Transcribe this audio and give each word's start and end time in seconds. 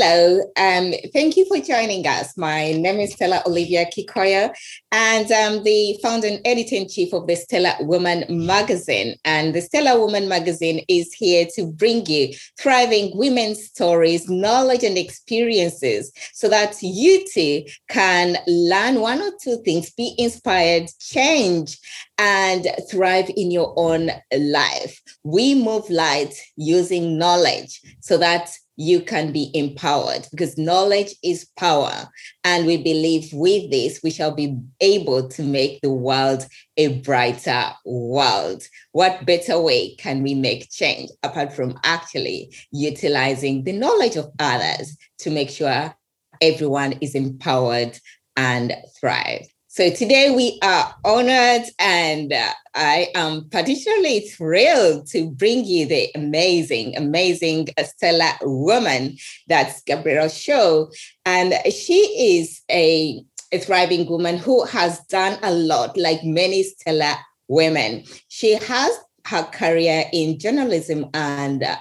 Hello, 0.00 0.38
um, 0.56 0.94
thank 1.12 1.36
you 1.36 1.44
for 1.46 1.58
joining 1.58 2.06
us. 2.06 2.36
My 2.36 2.70
name 2.70 3.00
is 3.00 3.14
Stella 3.14 3.42
Olivia 3.44 3.84
Kikoya, 3.86 4.54
and 4.92 5.32
I'm 5.32 5.64
the 5.64 5.98
founder 6.00 6.28
and 6.28 6.40
editor 6.44 6.76
in 6.76 6.88
chief 6.88 7.12
of 7.12 7.26
the 7.26 7.34
Stellar 7.34 7.74
Woman 7.80 8.24
magazine. 8.28 9.16
And 9.24 9.52
the 9.52 9.60
Stellar 9.60 9.98
Woman 9.98 10.28
magazine 10.28 10.84
is 10.86 11.12
here 11.14 11.48
to 11.56 11.66
bring 11.66 12.06
you 12.06 12.32
thriving 12.60 13.10
women's 13.18 13.64
stories, 13.64 14.30
knowledge, 14.30 14.84
and 14.84 14.96
experiences 14.96 16.12
so 16.32 16.48
that 16.48 16.80
you 16.80 17.26
too 17.34 17.64
can 17.88 18.36
learn 18.46 19.00
one 19.00 19.20
or 19.20 19.32
two 19.42 19.60
things, 19.64 19.90
be 19.90 20.14
inspired, 20.16 20.88
change, 21.00 21.76
and 22.18 22.68
thrive 22.88 23.28
in 23.36 23.50
your 23.50 23.74
own 23.76 24.12
life. 24.38 25.02
We 25.24 25.56
move 25.56 25.90
light 25.90 26.34
using 26.54 27.18
knowledge 27.18 27.80
so 28.00 28.16
that 28.18 28.48
you 28.80 29.00
can 29.00 29.32
be 29.32 29.50
empowered 29.54 30.26
because 30.30 30.56
knowledge 30.56 31.12
is 31.24 31.50
power. 31.58 32.08
And 32.44 32.64
we 32.64 32.76
believe 32.76 33.28
with 33.32 33.72
this, 33.72 34.00
we 34.04 34.10
shall 34.10 34.30
be 34.30 34.56
able 34.80 35.28
to 35.30 35.42
make 35.42 35.80
the 35.80 35.92
world 35.92 36.46
a 36.76 37.00
brighter 37.00 37.72
world. 37.84 38.62
What 38.92 39.26
better 39.26 39.60
way 39.60 39.96
can 39.96 40.22
we 40.22 40.34
make 40.34 40.70
change 40.70 41.10
apart 41.24 41.52
from 41.52 41.78
actually 41.82 42.54
utilizing 42.70 43.64
the 43.64 43.72
knowledge 43.72 44.14
of 44.14 44.30
others 44.38 44.96
to 45.18 45.30
make 45.30 45.50
sure 45.50 45.92
everyone 46.40 46.92
is 47.00 47.16
empowered 47.16 47.98
and 48.36 48.76
thrive? 49.00 49.48
So 49.70 49.90
today 49.90 50.34
we 50.34 50.58
are 50.62 50.94
honored, 51.04 51.68
and 51.78 52.32
uh, 52.32 52.52
I 52.74 53.08
am 53.14 53.50
particularly 53.50 54.20
thrilled 54.20 55.06
to 55.08 55.30
bring 55.30 55.66
you 55.66 55.84
the 55.84 56.08
amazing, 56.14 56.96
amazing 56.96 57.68
stellar 57.84 58.32
woman 58.40 59.18
that's 59.46 59.82
Gabrielle 59.82 60.30
Shaw. 60.30 60.86
And 61.26 61.52
she 61.70 61.98
is 62.38 62.62
a, 62.70 63.22
a 63.52 63.58
thriving 63.58 64.08
woman 64.08 64.38
who 64.38 64.64
has 64.64 65.00
done 65.04 65.38
a 65.42 65.52
lot, 65.52 65.98
like 65.98 66.24
many 66.24 66.62
stellar 66.62 67.16
women. 67.48 68.04
She 68.28 68.52
has 68.54 68.98
her 69.26 69.42
career 69.42 70.06
in 70.14 70.38
journalism 70.38 71.10
and 71.12 71.62
uh, 71.62 71.76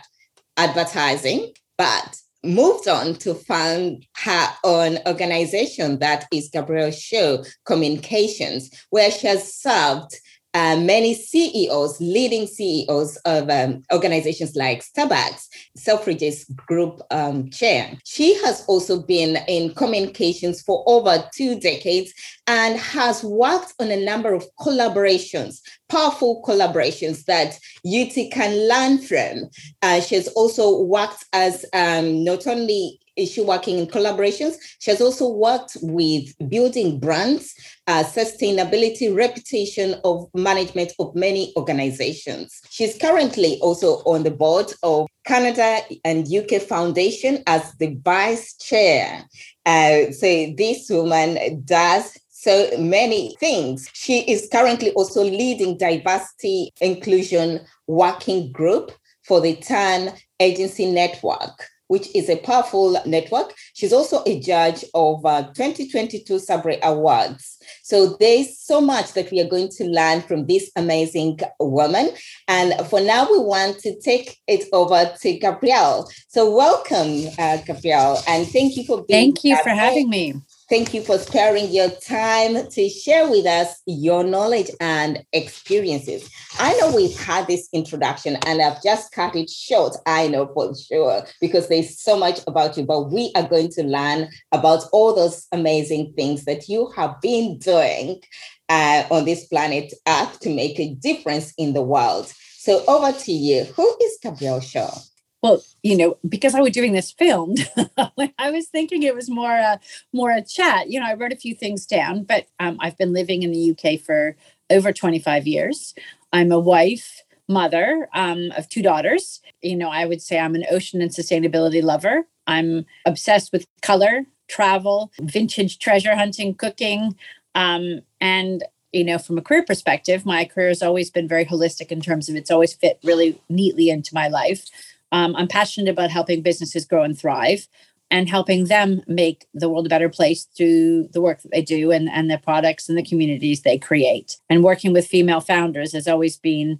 advertising, 0.57 1.53
but 1.77 2.19
moved 2.47 2.87
on 2.87 3.15
to 3.15 3.33
found 3.33 4.05
her 4.15 4.47
own 4.63 4.97
organization 5.05 5.99
that 5.99 6.27
is 6.31 6.49
Gabrielle 6.51 6.91
Shaw 6.91 7.43
Communications, 7.65 8.69
where 8.89 9.11
she 9.11 9.27
has 9.27 9.53
served 9.53 10.15
uh, 10.57 10.75
many 10.75 11.13
CEOs, 11.13 12.01
leading 12.01 12.47
CEOs 12.47 13.15
of 13.25 13.47
um, 13.47 13.83
organizations 13.93 14.55
like 14.55 14.83
Starbucks, 14.83 15.47
Selfridges 15.77 16.49
Group 16.55 16.99
um, 17.11 17.51
chair. 17.51 17.95
She 18.05 18.33
has 18.43 18.65
also 18.67 18.99
been 19.03 19.37
in 19.47 19.75
communications 19.75 20.63
for 20.63 20.83
over 20.87 21.23
two 21.31 21.59
decades 21.59 22.11
and 22.47 22.79
has 22.79 23.23
worked 23.23 23.75
on 23.79 23.91
a 23.91 24.03
number 24.03 24.33
of 24.33 24.47
collaborations, 24.59 25.59
powerful 25.89 26.41
collaborations 26.43 27.25
that 27.25 27.59
UT 27.85 28.31
can 28.31 28.67
learn 28.67 28.97
from. 28.97 29.51
Uh, 29.83 30.01
she 30.01 30.15
has 30.15 30.27
also 30.29 30.81
worked 30.81 31.23
as 31.33 31.67
um, 31.73 32.23
not 32.23 32.47
only 32.47 32.99
is 33.17 33.31
she 33.31 33.41
working 33.41 33.79
in 33.79 33.87
collaborations? 33.87 34.55
She 34.79 34.91
has 34.91 35.01
also 35.01 35.27
worked 35.27 35.75
with 35.81 36.33
building 36.47 36.99
brands, 36.99 37.53
uh, 37.87 38.03
sustainability, 38.03 39.13
reputation 39.13 39.99
of 40.03 40.29
management 40.33 40.93
of 40.99 41.15
many 41.15 41.53
organizations. 41.57 42.61
She's 42.69 42.97
currently 42.97 43.59
also 43.61 43.95
on 44.05 44.23
the 44.23 44.31
board 44.31 44.71
of 44.83 45.07
Canada 45.25 45.79
and 46.05 46.31
UK 46.31 46.61
Foundation 46.61 47.43
as 47.47 47.73
the 47.79 47.97
vice 48.03 48.55
chair. 48.57 49.25
Uh, 49.65 50.11
so 50.11 50.53
this 50.57 50.87
woman 50.89 51.61
does 51.65 52.17
so 52.29 52.69
many 52.77 53.35
things. 53.39 53.89
She 53.93 54.19
is 54.19 54.47
currently 54.51 54.91
also 54.91 55.23
leading 55.23 55.77
diversity 55.77 56.71
inclusion 56.79 57.61
working 57.87 58.51
group 58.51 58.91
for 59.23 59.41
the 59.41 59.55
TAN 59.55 60.13
agency 60.39 60.89
network 60.89 61.67
which 61.87 62.13
is 62.15 62.29
a 62.29 62.37
powerful 62.37 63.01
network. 63.05 63.53
She's 63.73 63.93
also 63.93 64.23
a 64.25 64.39
judge 64.39 64.83
of 64.93 65.25
uh, 65.25 65.43
2022 65.53 66.39
Sabre 66.39 66.77
Awards. 66.83 67.57
So 67.83 68.17
there's 68.19 68.59
so 68.59 68.81
much 68.81 69.13
that 69.13 69.31
we 69.31 69.39
are 69.41 69.49
going 69.49 69.69
to 69.77 69.85
learn 69.85 70.21
from 70.21 70.45
this 70.45 70.69
amazing 70.75 71.39
woman. 71.59 72.09
And 72.47 72.73
for 72.87 73.01
now, 73.01 73.27
we 73.29 73.39
want 73.39 73.79
to 73.79 73.99
take 73.99 74.37
it 74.47 74.67
over 74.73 75.11
to 75.21 75.33
Gabrielle. 75.37 76.09
So 76.27 76.55
welcome, 76.55 77.27
uh, 77.37 77.57
Gabrielle, 77.57 78.21
and 78.27 78.47
thank 78.47 78.75
you 78.77 78.85
for 78.85 79.03
being. 79.03 79.17
Here. 79.19 79.33
Thank 79.33 79.43
you 79.43 79.63
for 79.63 79.69
having 79.69 80.09
me. 80.09 80.35
Thank 80.69 80.93
you 80.93 81.01
for 81.01 81.17
sparing 81.17 81.69
your 81.71 81.89
time 81.89 82.69
to 82.71 82.89
share 82.89 83.29
with 83.29 83.45
us 83.45 83.81
your 83.85 84.25
knowledge 84.25 84.69
and 84.81 85.23
experiences. 85.31 86.29
I 86.59 86.73
know 86.73 86.93
we've 86.93 87.17
had 87.17 87.47
this 87.47 87.69
introduction 87.71 88.37
and 88.45 88.61
I've 88.61 88.83
just 88.83 89.13
cut 89.13 89.33
it 89.37 89.49
short, 89.49 89.95
I 90.05 90.27
know 90.27 90.47
for 90.53 90.75
sure, 90.75 91.23
because 91.39 91.69
there's 91.69 91.97
so 92.01 92.17
much 92.17 92.41
about 92.47 92.75
you, 92.75 92.83
but 92.83 93.13
we 93.13 93.31
are 93.35 93.47
going 93.47 93.69
to 93.71 93.83
learn 93.83 94.27
about 94.51 94.83
all 94.91 95.15
those 95.15 95.47
amazing 95.53 96.11
things 96.17 96.43
that 96.43 96.67
you 96.67 96.91
have 96.97 97.21
been 97.21 97.59
doing 97.59 98.21
uh, 98.67 99.05
on 99.09 99.23
this 99.23 99.45
planet 99.45 99.93
Earth 100.05 100.37
to 100.41 100.53
make 100.53 100.77
a 100.81 100.95
difference 100.95 101.53
in 101.57 101.71
the 101.71 101.81
world. 101.81 102.33
So 102.57 102.83
over 102.89 103.17
to 103.17 103.31
you. 103.31 103.63
Who 103.63 103.97
is 104.01 104.17
Gabrielle 104.21 104.59
Shaw? 104.59 104.99
Well 105.41 105.61
you 105.83 105.95
know 105.97 106.17
because 106.27 106.55
i 106.55 106.61
was 106.61 106.71
doing 106.71 106.93
this 106.93 107.11
filmed 107.11 107.69
i 108.37 108.51
was 108.51 108.67
thinking 108.67 109.03
it 109.03 109.15
was 109.15 109.29
more 109.29 109.53
a 109.53 109.79
more 110.13 110.31
a 110.31 110.41
chat 110.41 110.89
you 110.89 110.99
know 110.99 111.05
i 111.05 111.13
wrote 111.13 111.33
a 111.33 111.37
few 111.37 111.53
things 111.53 111.85
down 111.85 112.23
but 112.23 112.47
um, 112.59 112.77
i've 112.79 112.97
been 112.97 113.13
living 113.13 113.43
in 113.43 113.51
the 113.51 113.71
uk 113.71 113.99
for 114.01 114.35
over 114.69 114.91
25 114.91 115.47
years. 115.47 115.93
I'm 116.33 116.51
a 116.51 116.59
wife 116.59 117.23
mother 117.47 118.09
um, 118.13 118.51
of 118.57 118.67
two 118.67 118.81
daughters. 118.81 119.41
You 119.61 119.75
know 119.75 119.89
i 119.89 120.05
would 120.05 120.21
say 120.21 120.39
i'm 120.39 120.55
an 120.55 120.65
ocean 120.69 121.01
and 121.01 121.11
sustainability 121.11 121.81
lover. 121.81 122.27
I'm 122.45 122.85
obsessed 123.05 123.51
with 123.51 123.65
color 123.81 124.25
travel 124.47 125.11
vintage 125.19 125.79
treasure 125.79 126.15
hunting 126.15 126.55
cooking. 126.55 127.15
Um, 127.55 128.01
and 128.21 128.63
you 128.93 129.03
know 129.03 129.17
from 129.17 129.37
a 129.37 129.41
career 129.41 129.63
perspective 129.63 130.25
my 130.25 130.45
career 130.45 130.69
has 130.69 130.81
always 130.81 131.09
been 131.09 131.27
very 131.27 131.45
holistic 131.45 131.91
in 131.91 131.99
terms 131.99 132.29
of 132.29 132.35
it's 132.35 132.51
always 132.51 132.73
fit 132.73 132.99
really 133.03 133.41
neatly 133.49 133.89
into 133.89 134.13
my 134.13 134.27
life 134.29 134.65
um, 135.11 135.35
I'm 135.35 135.47
passionate 135.47 135.91
about 135.91 136.11
helping 136.11 136.41
businesses 136.41 136.85
grow 136.85 137.03
and 137.03 137.17
thrive 137.17 137.67
and 138.09 138.29
helping 138.29 138.65
them 138.65 139.01
make 139.07 139.47
the 139.53 139.69
world 139.69 139.85
a 139.85 139.89
better 139.89 140.09
place 140.09 140.47
through 140.55 141.09
the 141.11 141.21
work 141.21 141.41
that 141.41 141.51
they 141.51 141.61
do 141.61 141.91
and, 141.91 142.09
and 142.09 142.29
their 142.29 142.37
products 142.37 142.87
and 142.87 142.97
the 142.97 143.03
communities 143.03 143.61
they 143.61 143.77
create. 143.77 144.37
And 144.49 144.63
working 144.63 144.93
with 144.93 145.07
female 145.07 145.41
founders 145.41 145.93
has 145.93 146.07
always 146.07 146.37
been 146.37 146.79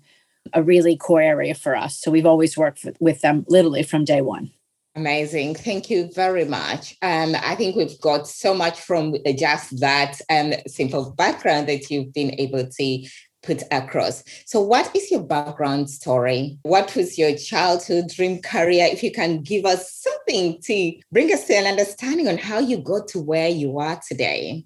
a 0.53 0.63
really 0.63 0.95
core 0.95 1.21
area 1.21 1.53
for 1.53 1.75
us. 1.75 1.99
So 1.99 2.11
we've 2.11 2.25
always 2.25 2.57
worked 2.57 2.85
with, 2.85 2.97
with 3.01 3.21
them 3.21 3.45
literally 3.49 3.83
from 3.83 4.05
day 4.05 4.21
one. 4.21 4.51
Amazing. 4.95 5.55
Thank 5.55 5.91
you 5.91 6.09
very 6.15 6.45
much. 6.45 6.95
And 7.03 7.35
I 7.35 7.53
think 7.53 7.75
we've 7.75 8.01
got 8.01 8.27
so 8.27 8.55
much 8.55 8.79
from 8.79 9.15
just 9.37 9.79
that 9.79 10.19
um, 10.29 10.53
simple 10.65 11.11
background 11.11 11.69
that 11.69 11.91
you've 11.91 12.13
been 12.13 12.33
able 12.39 12.65
to 12.65 13.07
put 13.47 13.63
across. 13.71 14.23
So, 14.45 14.61
what 14.61 14.93
is 14.95 15.09
your 15.09 15.23
background 15.23 15.89
story? 15.89 16.59
What 16.63 16.93
was 16.95 17.17
your 17.17 17.35
childhood 17.35 18.09
dream 18.13 18.41
career? 18.41 18.87
If 18.91 19.01
you 19.01 19.11
can 19.11 19.41
give 19.41 19.65
us 19.65 19.91
something 19.91 20.61
to 20.63 20.93
bring 21.11 21.33
us 21.33 21.45
to 21.45 21.55
an 21.55 21.65
understanding 21.65 22.27
on 22.27 22.37
how 22.37 22.59
you 22.59 22.77
got 22.77 23.07
to 23.09 23.19
where 23.19 23.49
you 23.49 23.79
are 23.79 23.99
today. 24.07 24.65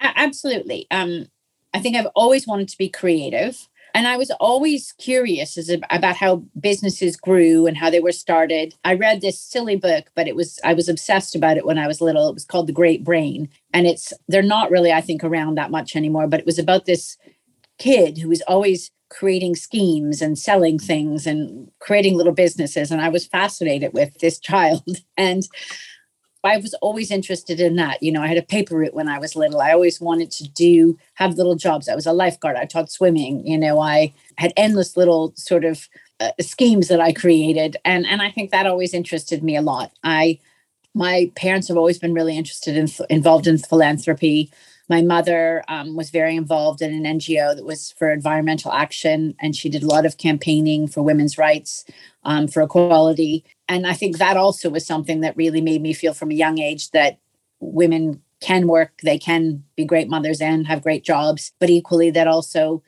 Absolutely. 0.00 0.86
Um, 0.90 1.26
I 1.74 1.80
think 1.80 1.96
I've 1.96 2.12
always 2.14 2.46
wanted 2.46 2.68
to 2.68 2.78
be 2.78 2.88
creative. 2.88 3.68
And 3.94 4.06
I 4.06 4.18
was 4.18 4.30
always 4.38 4.92
curious 4.92 5.56
as 5.56 5.70
about 5.90 6.16
how 6.16 6.44
businesses 6.60 7.16
grew 7.16 7.66
and 7.66 7.76
how 7.76 7.88
they 7.88 8.00
were 8.00 8.12
started. 8.12 8.74
I 8.84 8.94
read 8.94 9.22
this 9.22 9.40
silly 9.40 9.76
book, 9.76 10.10
but 10.14 10.28
it 10.28 10.36
was 10.36 10.60
I 10.62 10.74
was 10.74 10.88
obsessed 10.88 11.34
about 11.34 11.56
it 11.56 11.64
when 11.64 11.78
I 11.78 11.86
was 11.86 12.02
little. 12.02 12.28
It 12.28 12.34
was 12.34 12.44
called 12.44 12.66
The 12.66 12.72
Great 12.72 13.02
Brain, 13.02 13.48
and 13.72 13.86
it's 13.86 14.12
they're 14.28 14.42
not 14.42 14.70
really 14.70 14.92
I 14.92 15.00
think 15.00 15.24
around 15.24 15.56
that 15.56 15.70
much 15.70 15.96
anymore. 15.96 16.26
But 16.26 16.40
it 16.40 16.46
was 16.46 16.58
about 16.58 16.84
this 16.84 17.16
kid 17.78 18.18
who 18.18 18.28
was 18.28 18.42
always 18.42 18.90
creating 19.10 19.56
schemes 19.56 20.20
and 20.20 20.38
selling 20.38 20.78
things 20.78 21.26
and 21.26 21.70
creating 21.78 22.16
little 22.16 22.32
businesses. 22.32 22.90
And 22.90 23.00
I 23.00 23.08
was 23.08 23.26
fascinated 23.26 23.92
with 23.92 24.18
this 24.18 24.38
child. 24.50 24.98
And 25.16 25.48
I 26.44 26.58
was 26.58 26.74
always 26.74 27.10
interested 27.10 27.58
in 27.60 27.76
that. 27.76 28.02
You 28.02 28.12
know, 28.12 28.22
I 28.22 28.28
had 28.28 28.38
a 28.38 28.42
paper 28.42 28.76
route 28.76 28.94
when 28.94 29.08
I 29.08 29.18
was 29.18 29.34
little. 29.34 29.60
I 29.60 29.72
always 29.72 30.00
wanted 30.00 30.30
to 30.32 30.48
do, 30.48 30.96
have 31.14 31.34
little 31.34 31.56
jobs. 31.56 31.88
I 31.88 31.94
was 31.94 32.06
a 32.06 32.12
lifeguard. 32.12 32.56
I 32.56 32.64
taught 32.64 32.92
swimming. 32.92 33.46
You 33.46 33.58
know, 33.58 33.80
I 33.80 34.14
had 34.36 34.52
endless 34.56 34.96
little 34.96 35.32
sort 35.36 35.64
of 35.64 35.88
uh, 36.20 36.30
schemes 36.40 36.88
that 36.88 37.00
I 37.00 37.12
created. 37.12 37.76
And, 37.84 38.06
and 38.06 38.22
I 38.22 38.30
think 38.30 38.50
that 38.50 38.66
always 38.66 38.94
interested 38.94 39.42
me 39.42 39.56
a 39.56 39.62
lot. 39.62 39.90
I, 40.04 40.38
my 40.94 41.30
parents 41.34 41.68
have 41.68 41.76
always 41.76 41.98
been 41.98 42.14
really 42.14 42.36
interested 42.36 42.76
in, 42.76 42.88
involved 43.10 43.46
in 43.46 43.58
philanthropy 43.58 44.50
my 44.88 45.02
mother 45.02 45.62
um, 45.68 45.96
was 45.96 46.10
very 46.10 46.34
involved 46.36 46.80
in 46.80 46.92
an 46.92 47.18
NGO 47.18 47.54
that 47.54 47.64
was 47.64 47.92
for 47.92 48.10
environmental 48.10 48.72
action, 48.72 49.34
and 49.38 49.54
she 49.54 49.68
did 49.68 49.82
a 49.82 49.86
lot 49.86 50.06
of 50.06 50.16
campaigning 50.16 50.88
for 50.88 51.02
women's 51.02 51.36
rights, 51.36 51.84
um, 52.24 52.48
for 52.48 52.62
equality. 52.62 53.44
and 53.68 53.86
I 53.86 53.92
think 53.92 54.18
that 54.18 54.36
also 54.36 54.70
was 54.70 54.86
something 54.86 55.20
that 55.20 55.36
really 55.36 55.60
made 55.60 55.82
me 55.82 55.92
feel 55.92 56.14
from 56.14 56.30
a 56.30 56.34
young 56.34 56.58
age 56.58 56.90
that 56.90 57.18
women 57.60 58.22
can 58.40 58.68
work, 58.68 58.92
they 59.02 59.18
can 59.18 59.64
be 59.76 59.84
great 59.84 60.08
mothers 60.08 60.40
and 60.40 60.66
have 60.66 60.82
great 60.82 61.04
jobs, 61.04 61.52
but 61.58 61.70
equally 61.70 62.10
that 62.10 62.28
also 62.28 62.82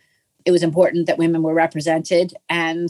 it 0.44 0.50
was 0.50 0.62
important 0.62 1.06
that 1.06 1.18
women 1.18 1.42
were 1.42 1.54
represented. 1.54 2.32
And, 2.48 2.88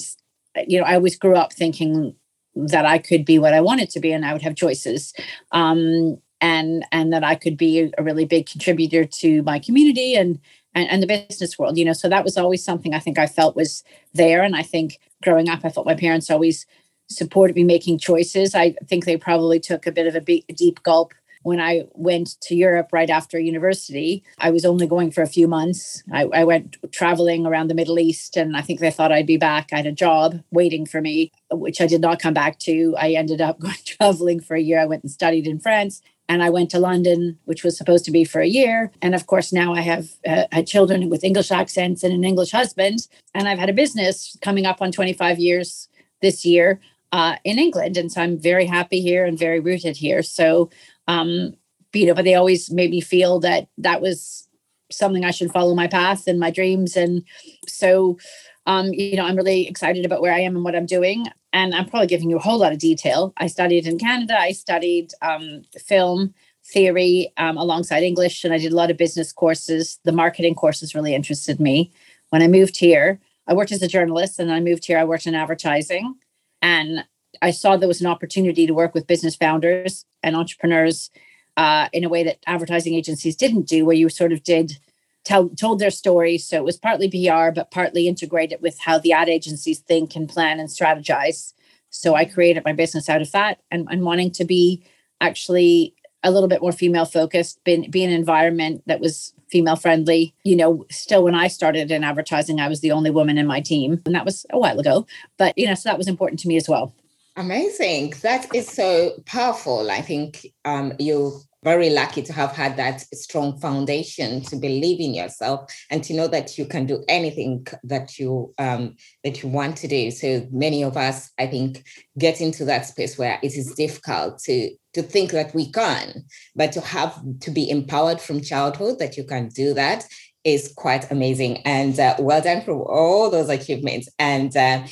you 0.67 0.79
know, 0.79 0.87
I 0.87 0.95
always 0.95 1.17
grew 1.17 1.35
up 1.35 1.53
thinking 1.53 2.15
that 2.55 2.85
I 2.85 2.99
could 2.99 3.25
be 3.25 3.39
what 3.39 3.55
I 3.55 3.61
wanted 3.61 3.91
to 3.91 4.01
be 4.01 4.12
and 4.12 4.25
I 4.25 4.33
would 4.33 4.43
have 4.43 4.57
choices. 4.57 5.15
Um, 5.53 6.21
and 6.41 6.85
and 6.93 7.13
that 7.13 7.25
I 7.25 7.35
could 7.35 7.57
be 7.57 7.93
a 7.97 8.03
really 8.03 8.25
big 8.25 8.47
contributor 8.47 9.05
to 9.05 9.43
my 9.43 9.59
community 9.59 10.15
and, 10.15 10.39
and 10.75 10.89
and 10.89 11.03
the 11.03 11.07
business 11.07 11.59
world, 11.59 11.79
you 11.79 11.85
know. 11.85 11.93
So 11.93 12.09
that 12.09 12.25
was 12.25 12.37
always 12.37 12.65
something 12.65 12.95
I 12.95 12.99
think 12.99 13.19
I 13.19 13.27
felt 13.27 13.57
was 13.57 13.85
there. 14.15 14.43
And 14.43 14.57
I 14.57 14.63
think 14.63 14.99
growing 15.23 15.49
up, 15.49 15.61
I 15.65 15.71
felt 15.71 15.87
my 15.87 15.95
parents 15.95 16.31
always 16.31 16.67
supported 17.09 17.57
me 17.57 17.65
making 17.65 17.99
choices. 17.99 18.55
I 18.55 18.75
think 18.87 19.05
they 19.05 19.17
probably 19.17 19.59
took 19.61 19.87
a 19.87 19.93
bit 19.93 20.07
of 20.07 20.15
a, 20.15 20.45
a 20.49 20.53
deep 20.53 20.83
gulp 20.83 21.13
when 21.43 21.61
I 21.61 21.85
went 21.93 22.41
to 22.43 22.55
Europe 22.55 22.89
right 22.93 23.09
after 23.09 23.39
university, 23.39 24.23
I 24.39 24.51
was 24.51 24.65
only 24.65 24.87
going 24.87 25.11
for 25.11 25.23
a 25.23 25.27
few 25.27 25.49
months. 25.49 26.03
I, 26.13 26.25
I, 26.25 26.45
went 26.45 26.77
traveling 26.93 27.47
around 27.47 27.69
the 27.69 27.75
Middle 27.75 27.99
East 27.99 28.37
and 28.37 28.57
I 28.57 28.61
think 28.61 28.81
they 28.81 28.91
thought 28.91 29.13
I'd 29.13 29.27
be 29.27 29.39
back. 29.39 29.71
I 29.73 29.79
had 29.79 29.87
a 29.87 29.93
job 29.93 30.41
waiting 30.51 30.85
for 30.85 31.01
me, 31.01 31.33
which 31.51 31.81
I 31.81 31.87
did 31.87 32.03
not 32.03 32.21
come 32.21 32.35
back 32.35 32.59
to. 32.61 32.95
I 32.99 33.13
ended 33.13 33.41
up 33.41 33.59
going 33.61 33.75
traveling 33.85 34.41
for 34.41 34.55
a 34.55 34.61
year. 34.61 34.79
I 34.79 34.87
went 34.87 35.03
and 35.03 35.11
studied 35.11 35.47
in 35.47 35.61
France 35.61 36.03
and 36.31 36.44
I 36.44 36.50
went 36.50 36.71
to 36.71 36.79
London, 36.79 37.37
which 37.44 37.65
was 37.65 37.77
supposed 37.77 38.05
to 38.05 38.12
be 38.12 38.25
for 38.25 38.41
a 38.41 38.47
year. 38.47 38.93
And 39.03 39.17
of 39.17 39.27
course, 39.27 39.53
now 39.53 39.75
I 39.75 39.81
have 39.81 40.06
uh, 40.25 40.44
had 40.53 40.69
children 40.69 41.11
with 41.11 41.25
English 41.25 41.50
accents 41.50 42.05
and 42.05 42.15
an 42.15 42.23
English 42.23 42.53
husband. 42.53 43.09
And 43.35 43.49
I've 43.49 43.59
had 43.59 43.69
a 43.69 43.81
business 43.82 44.37
coming 44.41 44.65
up 44.65 44.81
on 44.81 44.93
25 44.93 45.41
years 45.41 45.88
this 46.23 46.44
year 46.44 46.81
uh, 47.11 47.35
in 47.43 47.59
England. 47.59 47.97
And 47.97 48.12
so 48.12 48.23
I'm 48.23 48.38
very 48.38 48.67
happy 48.67 49.00
here 49.00 49.25
and 49.25 49.37
very 49.37 49.59
rooted 49.59 49.97
here. 49.97 50.23
So 50.23 50.71
um, 51.09 51.55
you 51.93 52.06
know, 52.06 52.15
but 52.15 52.25
they 52.25 52.37
always 52.37 52.71
made 52.71 52.91
me 52.91 53.00
feel 53.00 53.41
that 53.41 53.67
that 53.79 54.00
was 54.00 54.49
something 54.93 55.25
I 55.25 55.33
should 55.33 55.50
follow 55.50 55.75
my 55.75 55.88
path 55.88 56.29
and 56.29 56.38
my 56.38 56.50
dreams. 56.50 56.97
And 56.97 57.25
so, 57.67 58.19
um, 58.67 58.93
you 58.93 59.17
know, 59.17 59.25
I'm 59.25 59.37
really 59.37 59.67
excited 59.67 60.05
about 60.05 60.21
where 60.21 60.33
I 60.33 60.41
am 60.41 60.55
and 60.55 60.65
what 60.65 60.76
I'm 60.76 60.87
doing. 60.87 61.26
And 61.52 61.75
I'm 61.75 61.87
probably 61.87 62.06
giving 62.06 62.31
you 62.31 62.37
a 62.37 62.41
whole 62.41 62.58
lot 62.58 62.73
of 62.73 62.79
detail. 62.79 63.32
I 63.37 63.49
studied 63.49 63.87
in 63.87 63.99
Canada. 63.99 64.38
I 64.38 64.52
studied 64.52 65.12
um, 65.20 65.62
film 65.79 66.32
theory 66.64 67.32
um, 67.37 67.56
alongside 67.56 68.02
English, 68.02 68.44
and 68.44 68.55
I 68.55 68.58
did 68.58 68.73
a 68.73 68.76
lot 68.76 68.91
of 68.91 68.97
business 68.97 69.32
courses. 69.32 69.99
The 70.05 70.12
marketing 70.12 70.55
courses 70.55 70.94
really 70.94 71.14
interested 71.14 71.58
me. 71.58 71.93
When 72.29 72.43
I 72.43 72.47
moved 72.47 72.76
here, 72.76 73.20
I 73.49 73.55
worked 73.55 73.73
as 73.73 73.82
a 73.82 73.88
journalist, 73.88 74.38
and 74.38 74.52
I 74.52 74.61
moved 74.61 74.85
here. 74.85 74.99
I 74.99 75.05
worked 75.05 75.26
in 75.26 75.35
advertising, 75.35 76.14
and 76.62 77.05
I 77.43 77.50
saw 77.50 77.76
there 77.76 77.88
was 77.88 78.00
an 78.00 78.06
opportunity 78.06 78.67
to 78.67 78.75
work 78.75 78.94
with 78.94 79.06
business 79.06 79.35
founders 79.35 80.05
and 80.23 80.37
entrepreneurs 80.37 81.11
uh, 81.56 81.88
in 81.93 82.05
a 82.05 82.08
way 82.08 82.23
that 82.23 82.38
advertising 82.47 82.94
agencies 82.94 83.35
didn't 83.35 83.67
do, 83.67 83.85
where 83.85 83.97
you 83.97 84.08
sort 84.08 84.32
of 84.32 84.44
did 84.44 84.79
tell 85.25 85.49
told 85.51 85.79
their 85.79 85.91
story. 85.91 86.39
So 86.39 86.57
it 86.57 86.65
was 86.65 86.77
partly 86.77 87.09
PR, 87.09 87.51
but 87.55 87.71
partly 87.71 88.09
integrated 88.09 88.61
with 88.61 88.79
how 88.79 88.99
the 88.99 89.13
ad 89.13 89.29
agencies 89.29 89.81
think 89.81 90.17
and 90.17 90.29
plan 90.29 90.61
and 90.61 90.69
strategize. 90.69 91.53
So 91.91 92.15
I 92.15 92.25
created 92.25 92.65
my 92.65 92.73
business 92.73 93.09
out 93.09 93.21
of 93.21 93.33
that 93.33 93.61
and, 93.71 93.87
and 93.91 94.03
wanting 94.03 94.31
to 94.33 94.45
be 94.45 94.83
actually 95.21 95.95
a 96.23 96.31
little 96.31 96.49
bit 96.49 96.63
more 96.63 96.73
female 96.73 97.05
focused, 97.05 97.63
be, 97.65 97.89
be 97.89 98.05
an 98.05 98.11
environment 98.11 98.83
that 98.87 99.01
was 99.01 99.33
female 99.51 99.77
friendly. 99.77 100.35
You 100.45 100.57
know, 100.57 100.85
still 100.91 101.25
when 101.25 101.35
I 101.35 101.49
started 101.49 101.91
in 101.91 102.05
advertising, 102.05 102.61
I 102.61 102.69
was 102.69 102.81
the 102.81 102.93
only 102.93 103.11
woman 103.11 103.39
in 103.39 103.47
my 103.47 103.61
team, 103.61 104.01
and 104.05 104.15
that 104.15 104.25
was 104.25 104.47
a 104.51 104.59
while 104.59 104.79
ago. 104.79 105.07
But 105.39 105.57
you 105.57 105.67
know, 105.67 105.75
so 105.75 105.89
that 105.89 105.99
was 105.99 106.09
important 106.09 106.41
to 106.41 106.49
me 106.49 106.57
as 106.57 106.69
well. 106.69 106.95
Amazing. 107.37 108.15
That 108.23 108.55
is 108.55 108.69
so 108.69 109.13
powerful. 109.25 109.91
I 109.91 110.03
think 110.03 110.47
um, 110.65 110.93
you're 110.99 111.41
very 111.62 111.91
lucky 111.91 112.23
to 112.23 112.33
have 112.33 112.53
had 112.53 112.77
that 112.77 113.01
strong 113.15 113.59
foundation 113.61 114.41
to 114.43 114.57
believe 114.57 115.01
in 115.01 115.15
yourself 115.15 115.71
and 115.91 116.03
to 116.05 116.15
know 116.15 116.27
that 116.27 116.57
you 116.57 116.65
can 116.65 116.87
do 116.87 117.05
anything 117.09 117.67
that 117.85 118.19
you 118.19 118.55
um, 118.59 118.97
that 119.25 119.43
you 119.43 119.49
want 119.49 119.77
to 119.79 119.89
do. 119.89 120.11
So 120.11 120.47
many 120.51 120.83
of 120.83 120.97
us, 120.97 121.31
I 121.39 121.47
think, 121.47 121.85
get 122.19 122.41
into 122.41 122.65
that 122.65 122.87
space 122.87 123.19
where 123.19 123.39
it 123.43 123.55
is 123.55 123.75
difficult 123.75 124.39
to 124.45 124.71
to 124.95 125.03
think 125.03 125.31
that 125.33 125.55
we 125.55 125.71
can, 125.71 126.25
but 126.57 126.73
to 126.73 126.81
have 126.81 127.21
to 127.41 127.51
be 127.51 127.71
empowered 127.71 128.21
from 128.21 128.41
childhood 128.41 128.99
that 128.99 129.17
you 129.17 129.25
can 129.25 129.49
do 129.49 129.75
that 129.75 130.07
is 130.43 130.73
quite 130.77 131.11
amazing. 131.11 131.59
And 131.67 131.99
uh, 132.01 132.17
well 132.19 132.41
done 132.41 132.62
for 132.62 132.73
all 132.91 133.31
those 133.31 133.49
achievements. 133.49 134.09
And 134.19 134.57
uh, 134.57 134.85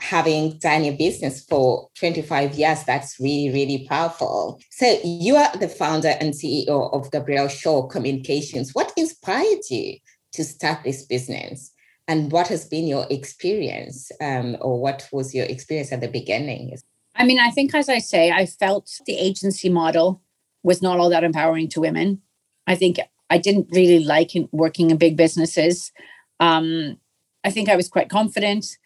having 0.00 0.58
done 0.58 0.84
your 0.84 0.96
business 0.96 1.44
for 1.44 1.88
25 1.94 2.54
years, 2.54 2.84
that's 2.84 3.18
really, 3.20 3.50
really 3.52 3.86
powerful. 3.88 4.60
So 4.70 4.98
you 5.04 5.36
are 5.36 5.56
the 5.56 5.68
founder 5.68 6.14
and 6.20 6.34
CEO 6.34 6.92
of 6.92 7.10
Gabrielle 7.10 7.48
Shaw 7.48 7.86
Communications. 7.86 8.74
What 8.74 8.92
inspired 8.96 9.60
you 9.70 9.98
to 10.32 10.44
start 10.44 10.82
this 10.84 11.04
business? 11.04 11.72
And 12.06 12.30
what 12.30 12.48
has 12.48 12.66
been 12.66 12.86
your 12.86 13.06
experience, 13.08 14.10
um, 14.20 14.56
or 14.60 14.78
what 14.78 15.08
was 15.10 15.34
your 15.34 15.46
experience 15.46 15.90
at 15.90 16.02
the 16.02 16.08
beginning? 16.08 16.76
I 17.16 17.24
mean, 17.24 17.38
I 17.38 17.50
think, 17.50 17.74
as 17.74 17.88
I 17.88 17.98
say, 17.98 18.30
I 18.30 18.44
felt 18.44 19.00
the 19.06 19.16
agency 19.16 19.70
model 19.70 20.20
was 20.62 20.82
not 20.82 20.98
all 20.98 21.08
that 21.10 21.24
empowering 21.24 21.68
to 21.68 21.80
women. 21.80 22.20
I 22.66 22.74
think 22.74 22.98
I 23.30 23.38
didn't 23.38 23.68
really 23.70 24.04
like 24.04 24.32
working 24.52 24.90
in 24.90 24.96
big 24.96 25.16
businesses. 25.16 25.92
Um, 26.40 26.98
I 27.44 27.50
think 27.50 27.68
I 27.68 27.76
was 27.76 27.88
quite 27.88 28.10
confident. 28.10 28.76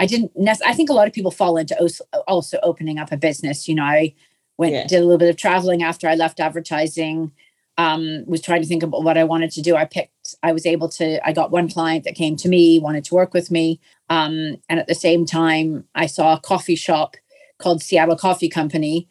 I 0.00 0.06
didn't. 0.06 0.32
Nec- 0.34 0.66
I 0.66 0.72
think 0.72 0.88
a 0.88 0.94
lot 0.94 1.06
of 1.06 1.12
people 1.12 1.30
fall 1.30 1.58
into 1.58 1.76
also 2.26 2.58
opening 2.62 2.98
up 2.98 3.12
a 3.12 3.18
business. 3.18 3.68
You 3.68 3.74
know, 3.74 3.84
I 3.84 4.14
went 4.56 4.72
yeah. 4.72 4.86
did 4.86 4.96
a 4.96 5.04
little 5.04 5.18
bit 5.18 5.28
of 5.28 5.36
traveling 5.36 5.82
after 5.82 6.08
I 6.08 6.14
left 6.14 6.40
advertising. 6.40 7.32
Um, 7.76 8.24
was 8.26 8.40
trying 8.40 8.62
to 8.62 8.66
think 8.66 8.82
about 8.82 9.04
what 9.04 9.18
I 9.18 9.24
wanted 9.24 9.50
to 9.52 9.62
do. 9.62 9.76
I 9.76 9.84
picked. 9.84 10.34
I 10.42 10.52
was 10.52 10.64
able 10.64 10.88
to. 10.88 11.24
I 11.26 11.32
got 11.32 11.50
one 11.50 11.68
client 11.68 12.04
that 12.04 12.14
came 12.14 12.34
to 12.36 12.48
me, 12.48 12.78
wanted 12.78 13.04
to 13.04 13.14
work 13.14 13.34
with 13.34 13.50
me, 13.50 13.78
um, 14.08 14.56
and 14.70 14.80
at 14.80 14.86
the 14.86 14.94
same 14.94 15.26
time, 15.26 15.84
I 15.94 16.06
saw 16.06 16.34
a 16.34 16.40
coffee 16.40 16.76
shop 16.76 17.16
called 17.58 17.82
Seattle 17.82 18.16
Coffee 18.16 18.48
Company. 18.48 19.06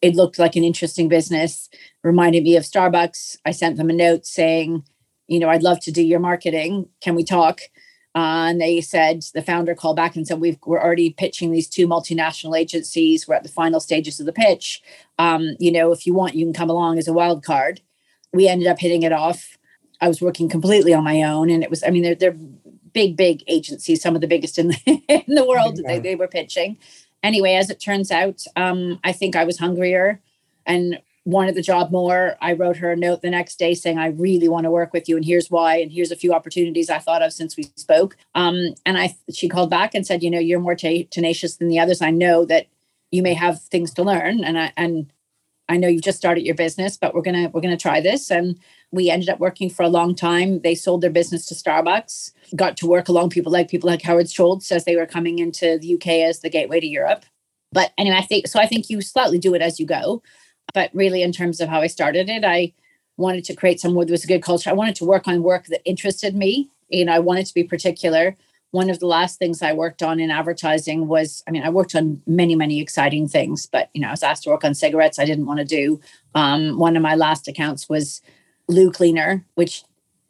It 0.00 0.16
looked 0.16 0.38
like 0.38 0.56
an 0.56 0.64
interesting 0.64 1.08
business. 1.08 1.68
Reminded 2.02 2.44
me 2.44 2.56
of 2.56 2.64
Starbucks. 2.64 3.36
I 3.44 3.50
sent 3.50 3.76
them 3.76 3.90
a 3.90 3.92
note 3.92 4.24
saying, 4.24 4.84
you 5.28 5.38
know, 5.38 5.50
I'd 5.50 5.62
love 5.62 5.80
to 5.80 5.92
do 5.92 6.02
your 6.02 6.20
marketing. 6.20 6.88
Can 7.02 7.14
we 7.14 7.24
talk? 7.24 7.60
Uh, 8.14 8.50
and 8.50 8.60
they 8.60 8.80
said 8.80 9.22
the 9.34 9.42
founder 9.42 9.74
called 9.74 9.96
back 9.96 10.16
and 10.16 10.26
said 10.26 10.40
we've 10.40 10.58
we're 10.66 10.82
already 10.82 11.10
pitching 11.10 11.52
these 11.52 11.68
two 11.68 11.86
multinational 11.86 12.58
agencies. 12.58 13.28
We're 13.28 13.36
at 13.36 13.44
the 13.44 13.48
final 13.48 13.78
stages 13.78 14.18
of 14.18 14.26
the 14.26 14.32
pitch. 14.32 14.82
Um, 15.18 15.56
you 15.60 15.70
know, 15.70 15.92
if 15.92 16.06
you 16.06 16.14
want, 16.14 16.34
you 16.34 16.44
can 16.44 16.52
come 16.52 16.70
along 16.70 16.98
as 16.98 17.06
a 17.06 17.12
wild 17.12 17.44
card. 17.44 17.80
We 18.32 18.48
ended 18.48 18.66
up 18.66 18.80
hitting 18.80 19.04
it 19.04 19.12
off. 19.12 19.56
I 20.00 20.08
was 20.08 20.20
working 20.20 20.48
completely 20.48 20.92
on 20.92 21.04
my 21.04 21.22
own, 21.22 21.50
and 21.50 21.62
it 21.62 21.70
was 21.70 21.84
I 21.84 21.90
mean 21.90 22.02
they're 22.02 22.16
they're 22.16 22.36
big 22.92 23.16
big 23.16 23.44
agencies, 23.46 24.02
some 24.02 24.16
of 24.16 24.20
the 24.20 24.26
biggest 24.26 24.58
in 24.58 24.68
the, 24.68 25.02
in 25.08 25.34
the 25.34 25.46
world. 25.46 25.78
Yeah. 25.78 25.92
They, 25.92 25.98
they 26.00 26.14
were 26.16 26.28
pitching. 26.28 26.78
Anyway, 27.22 27.54
as 27.54 27.70
it 27.70 27.78
turns 27.78 28.10
out, 28.10 28.44
um, 28.56 28.98
I 29.04 29.12
think 29.12 29.36
I 29.36 29.44
was 29.44 29.58
hungrier 29.58 30.20
and 30.66 31.00
wanted 31.24 31.54
the 31.54 31.62
job 31.62 31.90
more. 31.90 32.36
I 32.40 32.54
wrote 32.54 32.78
her 32.78 32.92
a 32.92 32.96
note 32.96 33.22
the 33.22 33.30
next 33.30 33.58
day 33.58 33.74
saying, 33.74 33.98
I 33.98 34.08
really 34.08 34.48
want 34.48 34.64
to 34.64 34.70
work 34.70 34.92
with 34.92 35.08
you 35.08 35.16
and 35.16 35.24
here's 35.24 35.50
why. 35.50 35.76
And 35.76 35.92
here's 35.92 36.10
a 36.10 36.16
few 36.16 36.32
opportunities 36.32 36.88
I 36.88 36.98
thought 36.98 37.22
of 37.22 37.32
since 37.32 37.56
we 37.56 37.64
spoke. 37.76 38.16
Um, 38.34 38.74
and 38.86 38.96
I, 38.96 39.16
she 39.32 39.48
called 39.48 39.70
back 39.70 39.94
and 39.94 40.06
said, 40.06 40.22
you 40.22 40.30
know, 40.30 40.38
you're 40.38 40.60
more 40.60 40.74
t- 40.74 41.08
tenacious 41.10 41.56
than 41.56 41.68
the 41.68 41.78
others. 41.78 42.00
I 42.00 42.10
know 42.10 42.44
that 42.46 42.66
you 43.10 43.22
may 43.22 43.34
have 43.34 43.60
things 43.60 43.92
to 43.94 44.02
learn. 44.02 44.42
And 44.44 44.58
I, 44.58 44.72
and 44.76 45.12
I 45.68 45.76
know 45.76 45.88
you've 45.88 46.02
just 46.02 46.18
started 46.18 46.46
your 46.46 46.54
business, 46.54 46.96
but 46.96 47.14
we're 47.14 47.22
to, 47.22 47.48
we're 47.48 47.60
to 47.60 47.76
try 47.76 48.00
this. 48.00 48.30
And 48.30 48.58
we 48.90 49.10
ended 49.10 49.28
up 49.28 49.38
working 49.38 49.70
for 49.70 49.82
a 49.82 49.88
long 49.88 50.14
time. 50.14 50.60
They 50.60 50.74
sold 50.74 51.00
their 51.02 51.10
business 51.10 51.46
to 51.46 51.54
Starbucks, 51.54 52.32
got 52.56 52.76
to 52.78 52.86
work 52.86 53.08
along 53.08 53.30
people 53.30 53.52
like 53.52 53.68
people 53.68 53.88
like 53.88 54.02
Howard 54.02 54.30
Schultz 54.30 54.72
as 54.72 54.84
they 54.84 54.96
were 54.96 55.06
coming 55.06 55.38
into 55.38 55.78
the 55.78 55.94
UK 55.94 56.06
as 56.28 56.40
the 56.40 56.50
gateway 56.50 56.80
to 56.80 56.86
Europe. 56.86 57.24
But 57.72 57.92
anyway, 57.98 58.16
I 58.16 58.22
think 58.22 58.48
so. 58.48 58.58
I 58.58 58.66
think 58.66 58.90
you 58.90 59.00
slightly 59.00 59.38
do 59.38 59.54
it 59.54 59.62
as 59.62 59.78
you 59.78 59.86
go. 59.86 60.22
But 60.74 60.90
really, 60.94 61.22
in 61.22 61.32
terms 61.32 61.60
of 61.60 61.68
how 61.68 61.80
I 61.80 61.86
started 61.86 62.28
it, 62.28 62.44
I 62.44 62.72
wanted 63.16 63.44
to 63.44 63.54
create 63.54 63.80
somewhere 63.80 64.06
that 64.06 64.12
was 64.12 64.24
a 64.24 64.28
good 64.28 64.42
culture. 64.42 64.70
I 64.70 64.74
wanted 64.74 64.96
to 64.96 65.04
work 65.04 65.28
on 65.28 65.42
work 65.42 65.66
that 65.66 65.82
interested 65.84 66.34
me. 66.34 66.70
You 66.88 67.04
know, 67.04 67.12
I 67.12 67.18
wanted 67.18 67.46
to 67.46 67.54
be 67.54 67.64
particular. 67.64 68.36
One 68.72 68.88
of 68.88 69.00
the 69.00 69.06
last 69.06 69.38
things 69.38 69.62
I 69.62 69.72
worked 69.72 70.02
on 70.02 70.20
in 70.20 70.30
advertising 70.30 71.08
was, 71.08 71.42
I 71.46 71.50
mean, 71.50 71.64
I 71.64 71.70
worked 71.70 71.94
on 71.94 72.22
many, 72.26 72.54
many 72.54 72.80
exciting 72.80 73.28
things, 73.28 73.66
but 73.66 73.90
you 73.94 74.00
know, 74.00 74.08
I 74.08 74.12
was 74.12 74.22
asked 74.22 74.44
to 74.44 74.50
work 74.50 74.64
on 74.64 74.74
cigarettes. 74.74 75.18
I 75.18 75.24
didn't 75.24 75.46
want 75.46 75.58
to 75.58 75.64
do. 75.64 76.00
Um, 76.34 76.78
one 76.78 76.96
of 76.96 77.02
my 77.02 77.16
last 77.16 77.48
accounts 77.48 77.88
was 77.88 78.22
loo 78.68 78.92
cleaner, 78.92 79.44
which 79.54 79.82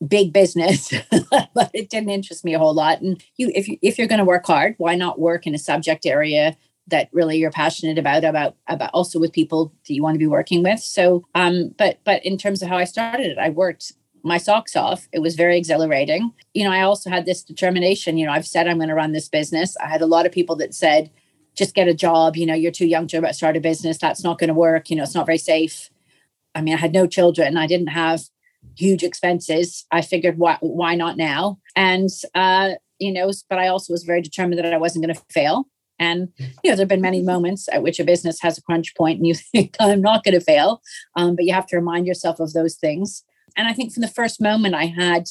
big 0.06 0.32
business, 0.32 0.92
but 1.30 1.70
it 1.74 1.90
didn't 1.90 2.08
interest 2.08 2.44
me 2.44 2.54
a 2.54 2.58
whole 2.58 2.74
lot. 2.74 3.02
And 3.02 3.22
you, 3.36 3.52
if 3.54 3.68
you 3.68 3.78
if 3.82 3.98
you're 3.98 4.08
going 4.08 4.18
to 4.18 4.24
work 4.24 4.46
hard, 4.46 4.74
why 4.78 4.94
not 4.94 5.20
work 5.20 5.46
in 5.46 5.54
a 5.54 5.58
subject 5.58 6.06
area 6.06 6.56
that 6.86 7.08
really 7.12 7.38
you're 7.38 7.50
passionate 7.50 7.98
about 7.98 8.24
about 8.24 8.56
about 8.66 8.90
also 8.92 9.18
with 9.18 9.32
people 9.32 9.72
that 9.86 9.94
you 9.94 10.02
want 10.02 10.14
to 10.14 10.18
be 10.18 10.26
working 10.26 10.62
with 10.62 10.80
so 10.80 11.24
um 11.34 11.74
but 11.78 11.98
but 12.04 12.24
in 12.24 12.36
terms 12.36 12.62
of 12.62 12.68
how 12.68 12.76
i 12.76 12.84
started 12.84 13.26
it 13.26 13.38
i 13.38 13.48
worked 13.48 13.92
my 14.22 14.36
socks 14.36 14.76
off 14.76 15.08
it 15.12 15.20
was 15.20 15.34
very 15.34 15.56
exhilarating 15.56 16.32
you 16.52 16.64
know 16.64 16.72
i 16.72 16.82
also 16.82 17.08
had 17.08 17.26
this 17.26 17.42
determination 17.42 18.18
you 18.18 18.26
know 18.26 18.32
i've 18.32 18.46
said 18.46 18.66
i'm 18.66 18.78
going 18.78 18.88
to 18.88 18.94
run 18.94 19.12
this 19.12 19.28
business 19.28 19.76
i 19.78 19.86
had 19.86 20.02
a 20.02 20.06
lot 20.06 20.26
of 20.26 20.32
people 20.32 20.56
that 20.56 20.74
said 20.74 21.10
just 21.56 21.74
get 21.74 21.88
a 21.88 21.94
job. 21.94 22.36
You 22.36 22.46
know, 22.46 22.54
you're 22.54 22.72
too 22.72 22.86
young 22.86 23.06
to 23.08 23.32
start 23.32 23.56
a 23.56 23.60
business. 23.60 23.98
That's 23.98 24.24
not 24.24 24.38
going 24.38 24.48
to 24.48 24.54
work. 24.54 24.90
You 24.90 24.96
know, 24.96 25.02
it's 25.02 25.14
not 25.14 25.26
very 25.26 25.38
safe. 25.38 25.90
I 26.54 26.62
mean, 26.62 26.74
I 26.74 26.78
had 26.78 26.92
no 26.92 27.06
children. 27.06 27.56
I 27.56 27.66
didn't 27.66 27.88
have 27.88 28.22
huge 28.76 29.02
expenses. 29.02 29.86
I 29.90 30.02
figured, 30.02 30.38
why, 30.38 30.56
why 30.60 30.94
not 30.94 31.16
now? 31.16 31.58
And, 31.76 32.08
uh, 32.34 32.72
you 32.98 33.12
know, 33.12 33.30
but 33.48 33.58
I 33.58 33.68
also 33.68 33.92
was 33.92 34.04
very 34.04 34.20
determined 34.20 34.58
that 34.58 34.72
I 34.72 34.78
wasn't 34.78 35.04
going 35.04 35.14
to 35.14 35.22
fail. 35.30 35.66
And, 36.00 36.32
you 36.38 36.70
know, 36.70 36.76
there 36.76 36.78
have 36.78 36.88
been 36.88 37.02
many 37.02 37.22
moments 37.22 37.68
at 37.70 37.82
which 37.82 38.00
a 38.00 38.04
business 38.04 38.40
has 38.40 38.58
a 38.58 38.62
crunch 38.62 38.96
point 38.96 39.18
and 39.18 39.26
you 39.26 39.34
think, 39.52 39.76
I'm 39.78 40.00
not 40.00 40.24
going 40.24 40.34
to 40.34 40.40
fail. 40.40 40.82
Um, 41.14 41.36
but 41.36 41.44
you 41.44 41.52
have 41.52 41.66
to 41.68 41.76
remind 41.76 42.06
yourself 42.06 42.40
of 42.40 42.52
those 42.54 42.74
things. 42.74 43.22
And 43.56 43.68
I 43.68 43.72
think 43.72 43.92
from 43.92 44.00
the 44.00 44.08
first 44.08 44.40
moment 44.40 44.74
I 44.74 44.86
had 44.86 45.28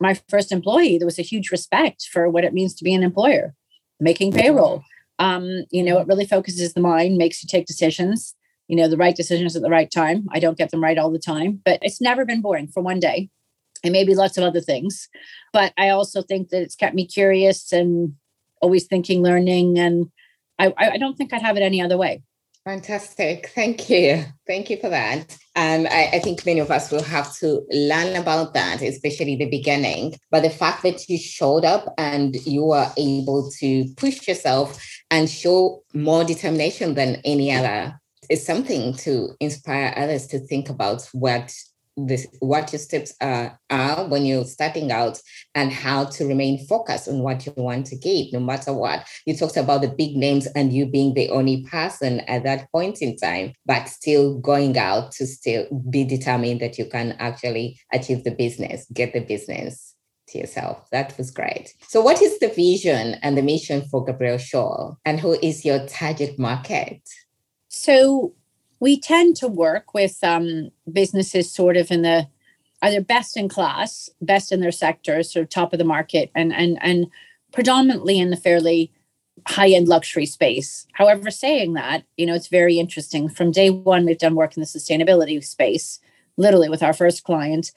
my 0.00 0.18
first 0.28 0.50
employee, 0.50 0.98
there 0.98 1.06
was 1.06 1.18
a 1.18 1.22
huge 1.22 1.50
respect 1.50 2.08
for 2.10 2.28
what 2.28 2.44
it 2.44 2.52
means 2.52 2.74
to 2.74 2.84
be 2.84 2.94
an 2.94 3.02
employer, 3.02 3.54
making 4.00 4.32
payroll. 4.32 4.82
Um, 5.18 5.64
you 5.70 5.82
know, 5.82 6.00
it 6.00 6.08
really 6.08 6.26
focuses 6.26 6.72
the 6.72 6.80
mind, 6.80 7.18
makes 7.18 7.42
you 7.42 7.46
take 7.46 7.66
decisions, 7.66 8.34
you 8.66 8.76
know, 8.76 8.88
the 8.88 8.96
right 8.96 9.14
decisions 9.14 9.54
at 9.54 9.62
the 9.62 9.68
right 9.68 9.90
time. 9.90 10.26
I 10.32 10.40
don't 10.40 10.56
get 10.56 10.70
them 10.70 10.82
right 10.82 10.96
all 10.96 11.10
the 11.10 11.18
time, 11.18 11.60
but 11.64 11.78
it's 11.82 12.00
never 12.00 12.24
been 12.24 12.40
boring 12.40 12.68
for 12.68 12.82
one 12.82 12.98
day. 12.98 13.28
And 13.84 13.92
maybe 13.92 14.14
lots 14.14 14.36
of 14.36 14.44
other 14.44 14.60
things. 14.60 15.08
But 15.52 15.72
I 15.78 15.90
also 15.90 16.22
think 16.22 16.48
that 16.48 16.62
it's 16.62 16.76
kept 16.76 16.94
me 16.94 17.06
curious 17.06 17.72
and 17.72 18.14
always 18.60 18.86
thinking, 18.86 19.22
learning. 19.22 19.78
And 19.78 20.10
I, 20.58 20.72
I 20.76 20.98
don't 20.98 21.16
think 21.16 21.32
I'd 21.32 21.42
have 21.42 21.56
it 21.56 21.62
any 21.62 21.80
other 21.80 21.96
way. 21.96 22.22
Fantastic. 22.64 23.50
Thank 23.54 23.88
you. 23.88 24.24
Thank 24.46 24.68
you 24.68 24.76
for 24.76 24.90
that. 24.90 25.36
Um, 25.56 25.86
I, 25.90 26.10
I, 26.12 26.18
think 26.18 26.44
many 26.44 26.60
of 26.60 26.70
us 26.70 26.90
will 26.90 27.02
have 27.02 27.34
to 27.38 27.62
learn 27.70 28.16
about 28.16 28.52
that, 28.52 28.82
especially 28.82 29.36
the 29.36 29.48
beginning. 29.48 30.14
But 30.30 30.42
the 30.42 30.50
fact 30.50 30.82
that 30.82 31.08
you 31.08 31.16
showed 31.16 31.64
up 31.64 31.92
and 31.96 32.36
you 32.46 32.64
were 32.64 32.90
able 32.98 33.50
to 33.60 33.86
push 33.96 34.28
yourself 34.28 34.78
and 35.10 35.28
show 35.28 35.82
more 35.94 36.22
determination 36.22 36.94
than 36.94 37.16
any 37.24 37.50
other 37.50 37.98
is 38.28 38.44
something 38.44 38.94
to 38.98 39.30
inspire 39.40 39.94
others 39.96 40.26
to 40.28 40.38
think 40.38 40.68
about 40.68 41.08
what 41.12 41.52
this 42.06 42.26
what 42.40 42.72
your 42.72 42.78
steps 42.78 43.14
are, 43.20 43.58
are 43.70 44.06
when 44.08 44.24
you're 44.24 44.44
starting 44.44 44.90
out 44.92 45.20
and 45.54 45.72
how 45.72 46.04
to 46.04 46.26
remain 46.26 46.64
focused 46.66 47.08
on 47.08 47.20
what 47.20 47.44
you 47.46 47.52
want 47.56 47.86
to 47.86 47.96
get 47.96 48.32
no 48.32 48.40
matter 48.40 48.72
what. 48.72 49.06
You 49.26 49.36
talked 49.36 49.56
about 49.56 49.82
the 49.82 49.88
big 49.88 50.16
names 50.16 50.46
and 50.48 50.72
you 50.72 50.86
being 50.86 51.14
the 51.14 51.30
only 51.30 51.64
person 51.64 52.20
at 52.20 52.44
that 52.44 52.70
point 52.72 53.02
in 53.02 53.16
time 53.16 53.52
but 53.66 53.88
still 53.88 54.38
going 54.38 54.78
out 54.78 55.12
to 55.12 55.26
still 55.26 55.66
be 55.90 56.04
determined 56.04 56.60
that 56.60 56.78
you 56.78 56.86
can 56.86 57.12
actually 57.18 57.78
achieve 57.92 58.24
the 58.24 58.30
business 58.30 58.86
get 58.92 59.12
the 59.12 59.20
business 59.20 59.94
to 60.30 60.38
yourself. 60.38 60.88
That 60.90 61.16
was 61.18 61.30
great. 61.30 61.74
So 61.88 62.00
what 62.00 62.22
is 62.22 62.38
the 62.38 62.48
vision 62.48 63.16
and 63.22 63.36
the 63.36 63.42
mission 63.42 63.82
for 63.90 64.04
gabrielle 64.04 64.38
shaw? 64.38 64.94
And 65.04 65.20
who 65.20 65.34
is 65.42 65.64
your 65.64 65.86
target 65.86 66.38
market? 66.38 67.00
So 67.68 68.34
we 68.80 68.98
tend 68.98 69.36
to 69.36 69.48
work 69.48 69.94
with 69.94 70.22
um, 70.24 70.70
businesses 70.90 71.52
sort 71.52 71.76
of 71.76 71.90
in 71.90 72.02
the 72.02 72.26
either 72.82 73.00
best 73.00 73.36
in 73.36 73.48
class, 73.48 74.08
best 74.22 74.52
in 74.52 74.60
their 74.60 74.72
sector, 74.72 75.22
sort 75.22 75.42
of 75.42 75.48
top 75.50 75.72
of 75.72 75.78
the 75.78 75.84
market, 75.84 76.30
and 76.34 76.52
and 76.52 76.78
and 76.80 77.06
predominantly 77.52 78.18
in 78.18 78.30
the 78.30 78.36
fairly 78.36 78.90
high 79.46 79.70
end 79.70 79.88
luxury 79.88 80.26
space. 80.26 80.86
However, 80.92 81.30
saying 81.30 81.74
that, 81.74 82.04
you 82.16 82.26
know, 82.26 82.34
it's 82.34 82.48
very 82.48 82.78
interesting. 82.78 83.28
From 83.28 83.50
day 83.50 83.70
one, 83.70 84.04
we've 84.04 84.18
done 84.18 84.34
work 84.34 84.56
in 84.56 84.60
the 84.60 84.66
sustainability 84.66 85.42
space, 85.44 86.00
literally 86.36 86.68
with 86.68 86.82
our 86.82 86.92
first 86.92 87.24
client 87.24 87.72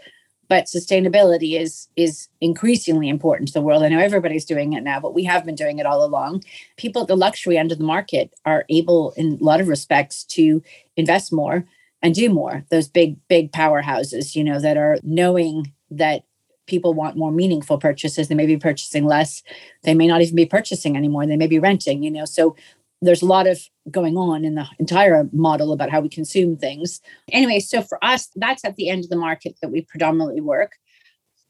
but 0.50 0.66
sustainability 0.66 1.60
is 1.60 1.88
is 1.96 2.28
increasingly 2.42 3.10
important 3.10 3.48
to 3.48 3.54
the 3.54 3.62
world. 3.62 3.84
I 3.84 3.90
know 3.90 4.00
everybody's 4.00 4.46
doing 4.46 4.74
it 4.74 4.84
now, 4.84 5.00
but 5.00 5.14
we 5.14 5.24
have 5.24 5.46
been 5.46 5.56
doing 5.56 5.80
it 5.80 5.86
all 5.86 6.04
along. 6.04 6.44
People 6.78 7.04
at 7.04 7.08
the 7.08 7.18
luxury 7.18 7.58
end 7.58 7.72
of 7.72 7.78
the 7.78 7.84
market 7.84 8.34
are 8.46 8.66
able, 8.70 9.12
in 9.18 9.38
a 9.40 9.44
lot 9.44 9.62
of 9.62 9.68
respects, 9.68 10.24
to 10.26 10.62
invest 10.96 11.32
more 11.32 11.66
and 12.02 12.14
do 12.14 12.30
more. 12.30 12.66
Those 12.70 12.88
big, 12.88 13.18
big 13.28 13.52
powerhouses, 13.52 14.36
you 14.36 14.44
know, 14.44 14.60
that 14.60 14.78
are 14.78 14.98
knowing 15.04 15.74
that 15.90 16.24
people 16.66 16.94
want 16.94 17.18
more 17.18 17.32
meaningful 17.32 17.78
purchases. 17.78 18.28
They 18.28 18.36
may 18.36 18.46
be 18.46 18.58
purchasing 18.58 19.06
less. 19.06 19.44
They 19.84 19.94
may 19.94 20.08
not 20.08 20.22
even 20.22 20.36
be 20.36 20.46
purchasing 20.46 20.96
anymore. 20.96 21.26
They 21.26 21.38
may 21.38 21.48
be 21.48 21.60
renting, 21.60 22.04
you 22.04 22.12
know. 22.12 22.26
So 22.26 22.56
there's 23.04 23.22
a 23.22 23.28
lot 23.28 23.48
of 23.48 23.60
going 23.92 24.18
on 24.18 24.46
in 24.46 24.56
the 24.56 24.66
entire 24.80 25.30
model 25.32 25.74
about 25.74 25.90
how 25.90 26.02
we 26.02 26.10
consume 26.10 26.58
things. 26.58 27.02
Anyway, 27.32 27.60
so 27.60 27.82
for 27.82 28.04
us, 28.04 28.30
that's 28.36 28.66
at 28.66 28.76
the 28.76 28.90
end 28.90 29.04
of 29.04 29.10
the 29.10 29.16
market 29.16 29.56
that 29.62 29.72
we 29.72 29.82
predominantly 29.82 30.42
work. 30.42 30.74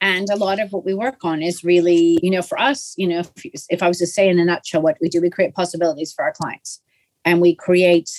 And 0.00 0.28
a 0.28 0.36
lot 0.36 0.60
of 0.60 0.72
what 0.72 0.84
we 0.84 0.92
work 0.92 1.24
on 1.24 1.42
is 1.42 1.64
really, 1.64 2.18
you 2.22 2.30
know, 2.30 2.42
for 2.42 2.60
us, 2.60 2.94
you 2.98 3.06
know, 3.06 3.20
if, 3.20 3.64
if 3.70 3.82
I 3.82 3.88
was 3.88 3.98
to 3.98 4.06
say 4.06 4.28
in 4.28 4.38
a 4.38 4.44
nutshell 4.44 4.82
what 4.82 4.98
we 5.00 5.08
do, 5.08 5.20
we 5.20 5.30
create 5.30 5.54
possibilities 5.54 6.12
for 6.12 6.24
our 6.24 6.32
clients 6.32 6.82
and 7.24 7.40
we 7.40 7.54
create, 7.54 8.10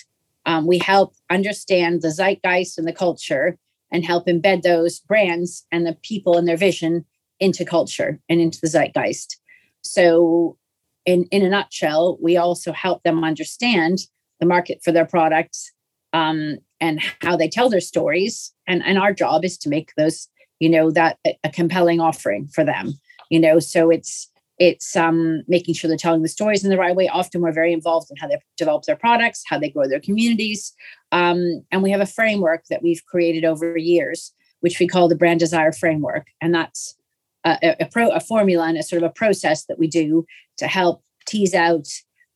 um, 0.45 0.65
we 0.65 0.79
help 0.79 1.13
understand 1.29 2.01
the 2.01 2.11
zeitgeist 2.11 2.77
and 2.77 2.87
the 2.87 2.93
culture 2.93 3.57
and 3.91 4.03
help 4.03 4.25
embed 4.25 4.63
those 4.63 4.99
brands 5.01 5.65
and 5.71 5.85
the 5.85 5.97
people 6.01 6.37
and 6.37 6.47
their 6.47 6.57
vision 6.57 7.05
into 7.39 7.65
culture 7.65 8.19
and 8.29 8.41
into 8.41 8.59
the 8.61 8.67
zeitgeist. 8.67 9.37
So 9.81 10.57
in, 11.05 11.25
in 11.31 11.45
a 11.45 11.49
nutshell, 11.49 12.17
we 12.21 12.37
also 12.37 12.71
help 12.71 13.03
them 13.03 13.23
understand 13.23 13.99
the 14.39 14.45
market 14.45 14.81
for 14.83 14.91
their 14.91 15.05
products 15.05 15.71
um, 16.13 16.57
and 16.79 17.01
how 17.21 17.35
they 17.35 17.47
tell 17.47 17.69
their 17.69 17.81
stories. 17.81 18.53
And, 18.67 18.83
and 18.85 18.97
our 18.97 19.13
job 19.13 19.45
is 19.45 19.57
to 19.59 19.69
make 19.69 19.91
those, 19.97 20.27
you 20.59 20.69
know, 20.69 20.91
that 20.91 21.17
a 21.43 21.49
compelling 21.49 21.99
offering 21.99 22.47
for 22.47 22.63
them. 22.63 22.93
You 23.29 23.39
know, 23.39 23.59
so 23.59 23.89
it's 23.89 24.29
it's 24.57 24.95
um, 24.95 25.43
making 25.47 25.75
sure 25.75 25.87
they're 25.87 25.97
telling 25.97 26.21
the 26.21 26.29
stories 26.29 26.63
in 26.63 26.69
the 26.69 26.77
right 26.77 26.95
way. 26.95 27.09
Often 27.09 27.41
we're 27.41 27.51
very 27.51 27.73
involved 27.73 28.09
in 28.09 28.17
how 28.17 28.27
they 28.27 28.37
develop 28.57 28.83
their 28.83 28.95
products, 28.95 29.43
how 29.45 29.59
they 29.59 29.69
grow 29.69 29.87
their 29.87 29.99
communities. 29.99 30.73
Um, 31.11 31.65
and 31.71 31.83
we 31.83 31.91
have 31.91 31.99
a 32.01 32.05
framework 32.05 32.63
that 32.69 32.81
we've 32.81 33.03
created 33.05 33.43
over 33.43 33.77
years, 33.77 34.31
which 34.61 34.79
we 34.79 34.87
call 34.87 35.09
the 35.09 35.15
brand 35.15 35.41
desire 35.41 35.73
framework. 35.73 36.27
And 36.39 36.55
that's 36.55 36.95
a, 37.43 37.75
a, 37.81 37.85
pro, 37.85 38.09
a 38.09 38.19
formula 38.19 38.67
and 38.67 38.77
a 38.77 38.83
sort 38.83 39.03
of 39.03 39.09
a 39.09 39.13
process 39.13 39.65
that 39.65 39.77
we 39.77 39.87
do 39.87 40.25
to 40.57 40.67
help 40.67 41.03
tease 41.27 41.53
out 41.53 41.87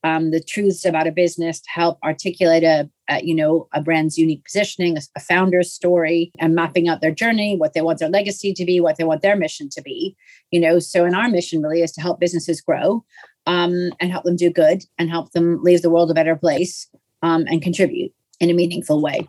um, 0.04 0.32
the 0.32 0.42
truths 0.42 0.86
about 0.86 1.08
a 1.08 1.12
business 1.12 1.60
to 1.60 1.70
help 1.70 2.00
articulate 2.04 2.64
a, 2.64 2.90
a, 3.10 3.22
you 3.22 3.36
know 3.36 3.68
a 3.74 3.82
brand's 3.82 4.18
unique 4.18 4.46
positioning 4.46 4.98
a, 4.98 5.02
a, 5.18 5.20
founder's 5.20 5.74
story 5.74 6.32
and 6.40 6.56
mapping 6.56 6.88
out 6.88 7.02
their 7.02 7.12
journey 7.12 7.58
what 7.58 7.74
they 7.74 7.82
want 7.82 8.00
their 8.00 8.08
legacy 8.08 8.54
to 8.54 8.64
be 8.64 8.80
what 8.80 8.96
they 8.96 9.04
want 9.04 9.22
their 9.22 9.36
mission 9.36 9.68
to 9.68 9.82
be 9.82 10.16
you 10.52 10.60
know? 10.60 10.80
So 10.80 11.06
in 11.06 11.16
our 11.16 11.30
mission 11.30 11.62
really 11.62 11.82
is 11.82 11.92
to 11.94 12.02
help 12.02 12.20
businesses 12.20 12.62
grow 12.62 13.04
um, 13.46 13.92
and 14.00 14.12
help 14.12 14.24
them 14.24 14.36
do 14.36 14.50
good 14.50 14.84
and 14.98 15.10
help 15.10 15.32
them 15.32 15.62
leave 15.64 15.82
the 15.82 15.90
world 15.90 16.12
a 16.12 16.14
better 16.14 16.36
place 16.36 16.88
um, 17.22 17.46
and 17.48 17.62
contribute 17.62 18.14
in 18.40 18.50
a 18.50 18.54
meaningful 18.54 19.02
way. 19.02 19.28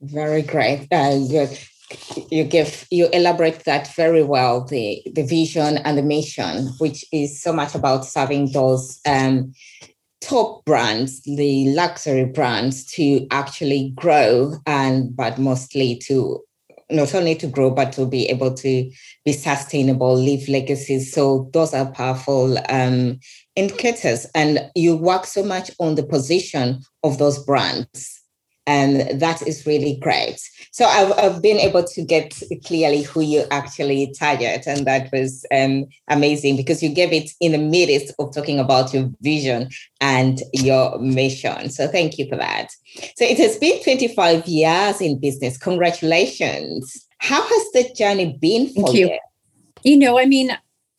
Very 0.00 0.42
great. 0.42 0.86
Uh, 0.92 1.18
good 1.26 1.58
you 2.30 2.44
give 2.44 2.86
you 2.90 3.08
elaborate 3.12 3.64
that 3.64 3.94
very 3.94 4.22
well 4.22 4.64
the 4.64 5.02
the 5.14 5.24
vision 5.24 5.78
and 5.78 5.96
the 5.96 6.02
mission 6.02 6.68
which 6.78 7.04
is 7.12 7.40
so 7.42 7.52
much 7.52 7.74
about 7.74 8.04
serving 8.04 8.52
those 8.52 9.00
um, 9.06 9.52
top 10.20 10.64
brands 10.64 11.22
the 11.22 11.68
luxury 11.74 12.24
brands 12.24 12.84
to 12.84 13.26
actually 13.30 13.92
grow 13.96 14.52
and 14.66 15.14
but 15.16 15.38
mostly 15.38 15.96
to 15.96 16.42
not 16.90 17.14
only 17.14 17.34
to 17.34 17.46
grow 17.46 17.70
but 17.70 17.92
to 17.92 18.06
be 18.06 18.28
able 18.28 18.52
to 18.54 18.90
be 19.24 19.32
sustainable 19.32 20.14
leave 20.14 20.48
legacies. 20.48 21.12
So 21.12 21.50
those 21.52 21.74
are 21.74 21.90
powerful 21.92 22.56
um, 22.70 23.20
indicators. 23.56 24.26
And 24.34 24.70
you 24.74 24.96
work 24.96 25.26
so 25.26 25.44
much 25.44 25.70
on 25.78 25.96
the 25.96 26.02
position 26.02 26.80
of 27.02 27.18
those 27.18 27.44
brands 27.44 28.22
and 28.68 29.18
that 29.18 29.40
is 29.46 29.66
really 29.66 29.96
great. 29.96 30.38
So 30.72 30.84
I've, 30.84 31.12
I've, 31.12 31.42
been 31.42 31.56
able 31.56 31.84
to 31.84 32.02
get 32.02 32.38
clearly 32.66 33.02
who 33.02 33.22
you 33.22 33.44
actually 33.50 34.12
target, 34.18 34.66
and 34.66 34.86
that 34.86 35.10
was 35.10 35.46
um, 35.50 35.86
amazing 36.08 36.56
because 36.56 36.82
you 36.82 36.90
gave 36.90 37.10
it 37.10 37.30
in 37.40 37.52
the 37.52 37.58
midst 37.58 38.14
of 38.18 38.34
talking 38.34 38.58
about 38.58 38.92
your 38.92 39.10
vision 39.22 39.70
and 40.02 40.42
your 40.52 40.98
mission. 40.98 41.70
So 41.70 41.88
thank 41.88 42.18
you 42.18 42.28
for 42.28 42.36
that. 42.36 42.68
So 43.16 43.24
it 43.24 43.38
has 43.38 43.56
been 43.56 43.82
25 43.82 44.46
years 44.46 45.00
in 45.00 45.18
business. 45.18 45.56
Congratulations. 45.56 47.06
How 47.20 47.40
has 47.40 47.72
the 47.72 47.90
journey 47.94 48.36
been 48.38 48.68
for 48.74 48.94
you? 48.94 49.08
you? 49.08 49.18
You 49.82 49.96
know, 49.96 50.18
I 50.18 50.26
mean, 50.26 50.56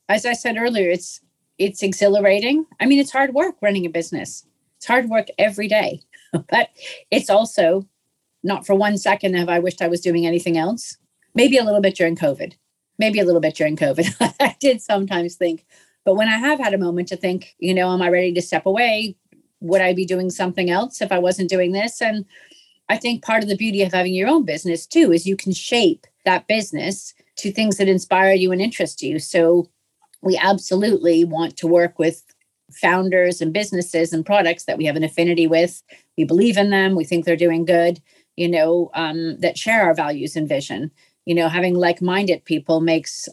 as 0.09 0.25
I 0.25 0.33
said 0.33 0.57
earlier, 0.57 0.89
it's 0.89 1.21
it's 1.59 1.83
exhilarating. 1.83 2.65
I 2.79 2.87
mean, 2.87 2.99
it's 2.99 3.11
hard 3.11 3.35
work 3.35 3.55
running 3.61 3.85
a 3.85 3.89
business. 3.89 4.43
It's 4.77 4.87
hard 4.87 5.07
work 5.09 5.27
every 5.37 5.67
day 5.67 6.01
but 6.49 6.69
it's 7.11 7.29
also 7.29 7.87
not 8.43 8.65
for 8.65 8.75
one 8.75 8.97
second 8.97 9.35
have 9.35 9.49
I 9.49 9.59
wished 9.59 9.81
I 9.81 9.87
was 9.87 10.01
doing 10.01 10.25
anything 10.25 10.57
else. 10.57 10.97
Maybe 11.35 11.57
a 11.57 11.63
little 11.63 11.81
bit 11.81 11.95
during 11.95 12.15
COVID. 12.15 12.53
Maybe 12.97 13.19
a 13.19 13.25
little 13.25 13.41
bit 13.41 13.55
during 13.55 13.75
COVID. 13.75 14.35
I 14.39 14.55
did 14.59 14.81
sometimes 14.81 15.35
think, 15.35 15.65
but 16.05 16.15
when 16.15 16.27
I 16.27 16.37
have 16.37 16.59
had 16.59 16.73
a 16.73 16.77
moment 16.77 17.07
to 17.09 17.17
think, 17.17 17.55
you 17.59 17.73
know, 17.73 17.91
am 17.91 18.01
I 18.01 18.09
ready 18.09 18.33
to 18.33 18.41
step 18.41 18.65
away? 18.65 19.15
Would 19.61 19.81
I 19.81 19.93
be 19.93 20.05
doing 20.05 20.29
something 20.29 20.69
else 20.69 21.01
if 21.01 21.11
I 21.11 21.19
wasn't 21.19 21.49
doing 21.49 21.71
this? 21.71 22.01
And 22.01 22.25
I 22.87 22.97
think 22.97 23.23
part 23.23 23.43
of 23.43 23.49
the 23.49 23.57
beauty 23.57 23.83
of 23.83 23.93
having 23.93 24.13
your 24.13 24.29
own 24.29 24.45
business 24.45 24.85
too 24.85 25.11
is 25.11 25.27
you 25.27 25.37
can 25.37 25.53
shape 25.53 26.07
that 26.25 26.47
business 26.47 27.13
to 27.37 27.51
things 27.51 27.77
that 27.77 27.87
inspire 27.87 28.33
you 28.33 28.51
and 28.51 28.61
interest 28.61 29.01
you. 29.01 29.19
So 29.19 29.69
we 30.21 30.37
absolutely 30.37 31.23
want 31.23 31.55
to 31.57 31.67
work 31.67 31.99
with 31.99 32.23
founders 32.71 33.41
and 33.41 33.53
businesses 33.53 34.13
and 34.13 34.25
products 34.25 34.65
that 34.65 34.77
we 34.77 34.85
have 34.85 34.95
an 34.95 35.03
affinity 35.03 35.47
with. 35.47 35.81
We 36.17 36.23
believe 36.23 36.57
in 36.57 36.69
them. 36.69 36.95
We 36.95 37.03
think 37.03 37.25
they're 37.25 37.35
doing 37.35 37.65
good. 37.65 38.01
You 38.35 38.47
know, 38.47 38.89
um, 38.93 39.37
that 39.39 39.57
share 39.57 39.83
our 39.83 39.93
values 39.93 40.35
and 40.35 40.47
vision. 40.47 40.91
You 41.25 41.35
know, 41.35 41.49
having 41.49 41.75
like-minded 41.75 42.45
people 42.45 42.79
makes 42.79 43.27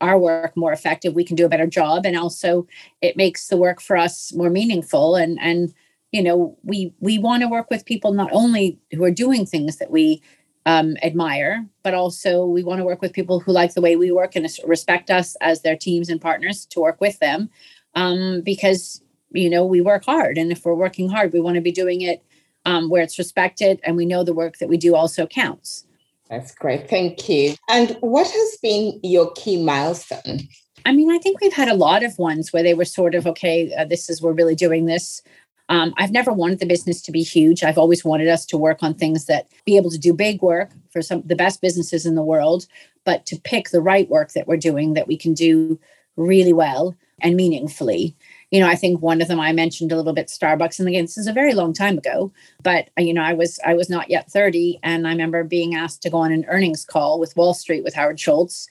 our 0.00 0.18
work 0.18 0.56
more 0.56 0.72
effective. 0.72 1.14
We 1.14 1.24
can 1.24 1.36
do 1.36 1.46
a 1.46 1.48
better 1.48 1.66
job, 1.66 2.06
and 2.06 2.16
also 2.16 2.66
it 3.00 3.16
makes 3.16 3.48
the 3.48 3.56
work 3.56 3.80
for 3.80 3.96
us 3.96 4.32
more 4.34 4.50
meaningful. 4.50 5.16
And 5.16 5.38
and 5.40 5.72
you 6.12 6.22
know, 6.22 6.56
we 6.62 6.92
we 7.00 7.18
want 7.18 7.42
to 7.42 7.48
work 7.48 7.70
with 7.70 7.86
people 7.86 8.12
not 8.12 8.30
only 8.32 8.78
who 8.92 9.04
are 9.04 9.10
doing 9.10 9.46
things 9.46 9.76
that 9.76 9.90
we 9.90 10.22
um, 10.66 10.96
admire, 11.02 11.66
but 11.82 11.94
also 11.94 12.44
we 12.44 12.62
want 12.62 12.80
to 12.80 12.84
work 12.84 13.00
with 13.00 13.12
people 13.12 13.40
who 13.40 13.52
like 13.52 13.74
the 13.74 13.80
way 13.80 13.96
we 13.96 14.12
work 14.12 14.36
and 14.36 14.46
respect 14.66 15.10
us 15.10 15.36
as 15.40 15.62
their 15.62 15.76
teams 15.76 16.08
and 16.08 16.20
partners 16.20 16.66
to 16.66 16.80
work 16.80 17.00
with 17.00 17.18
them. 17.18 17.50
Um, 17.94 18.42
because, 18.42 19.02
you 19.32 19.50
know, 19.50 19.64
we 19.64 19.80
work 19.80 20.04
hard. 20.04 20.38
And 20.38 20.52
if 20.52 20.64
we're 20.64 20.74
working 20.74 21.08
hard, 21.08 21.32
we 21.32 21.40
want 21.40 21.56
to 21.56 21.60
be 21.60 21.72
doing 21.72 22.02
it 22.02 22.22
um, 22.64 22.88
where 22.88 23.02
it's 23.02 23.18
respected 23.18 23.80
and 23.82 23.96
we 23.96 24.06
know 24.06 24.22
the 24.22 24.34
work 24.34 24.58
that 24.58 24.68
we 24.68 24.76
do 24.76 24.94
also 24.94 25.26
counts. 25.26 25.86
That's 26.28 26.54
great. 26.54 26.88
Thank 26.88 27.28
you. 27.28 27.56
And 27.68 27.96
what 28.00 28.30
has 28.30 28.58
been 28.62 29.00
your 29.02 29.32
key 29.32 29.62
milestone? 29.62 30.48
I 30.86 30.92
mean, 30.92 31.10
I 31.10 31.18
think 31.18 31.40
we've 31.40 31.52
had 31.52 31.68
a 31.68 31.74
lot 31.74 32.04
of 32.04 32.16
ones 32.18 32.52
where 32.52 32.62
they 32.62 32.74
were 32.74 32.84
sort 32.84 33.14
of, 33.14 33.26
okay, 33.26 33.74
uh, 33.74 33.84
this 33.84 34.08
is, 34.08 34.22
we're 34.22 34.32
really 34.32 34.54
doing 34.54 34.86
this. 34.86 35.22
Um, 35.68 35.94
I've 35.98 36.10
never 36.10 36.32
wanted 36.32 36.58
the 36.58 36.66
business 36.66 37.00
to 37.02 37.12
be 37.12 37.22
huge. 37.22 37.62
I've 37.62 37.78
always 37.78 38.04
wanted 38.04 38.28
us 38.28 38.44
to 38.46 38.58
work 38.58 38.82
on 38.82 38.94
things 38.94 39.26
that 39.26 39.48
be 39.64 39.76
able 39.76 39.90
to 39.90 39.98
do 39.98 40.12
big 40.12 40.42
work 40.42 40.70
for 40.90 41.00
some 41.00 41.22
the 41.24 41.36
best 41.36 41.60
businesses 41.60 42.06
in 42.06 42.16
the 42.16 42.24
world, 42.24 42.66
but 43.04 43.24
to 43.26 43.36
pick 43.36 43.70
the 43.70 43.80
right 43.80 44.08
work 44.08 44.32
that 44.32 44.48
we're 44.48 44.56
doing 44.56 44.94
that 44.94 45.06
we 45.06 45.16
can 45.16 45.32
do 45.32 45.78
really 46.16 46.52
well 46.52 46.96
and 47.22 47.36
meaningfully. 47.36 48.16
You 48.50 48.60
know, 48.60 48.68
I 48.68 48.74
think 48.74 49.00
one 49.00 49.20
of 49.22 49.28
them 49.28 49.38
I 49.38 49.52
mentioned 49.52 49.92
a 49.92 49.96
little 49.96 50.12
bit 50.12 50.26
Starbucks, 50.26 50.78
and 50.78 50.88
again, 50.88 51.04
this 51.04 51.18
is 51.18 51.26
a 51.26 51.32
very 51.32 51.54
long 51.54 51.72
time 51.72 51.98
ago. 51.98 52.32
But 52.62 52.90
uh, 52.98 53.02
you 53.02 53.14
know, 53.14 53.22
I 53.22 53.32
was 53.32 53.60
I 53.64 53.74
was 53.74 53.88
not 53.88 54.10
yet 54.10 54.30
thirty, 54.30 54.78
and 54.82 55.06
I 55.06 55.10
remember 55.10 55.44
being 55.44 55.74
asked 55.74 56.02
to 56.02 56.10
go 56.10 56.18
on 56.18 56.32
an 56.32 56.44
earnings 56.48 56.84
call 56.84 57.20
with 57.20 57.36
Wall 57.36 57.54
Street 57.54 57.84
with 57.84 57.94
Howard 57.94 58.18
Schultz. 58.18 58.68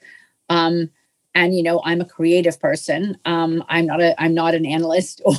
Um, 0.48 0.90
and 1.34 1.54
you 1.54 1.62
know 1.62 1.80
i'm 1.84 2.00
a 2.00 2.04
creative 2.04 2.58
person 2.60 3.16
um, 3.24 3.64
i'm 3.68 3.86
not 3.86 4.00
a 4.00 4.20
i'm 4.22 4.34
not 4.34 4.54
an 4.54 4.66
analyst 4.66 5.22
or 5.24 5.34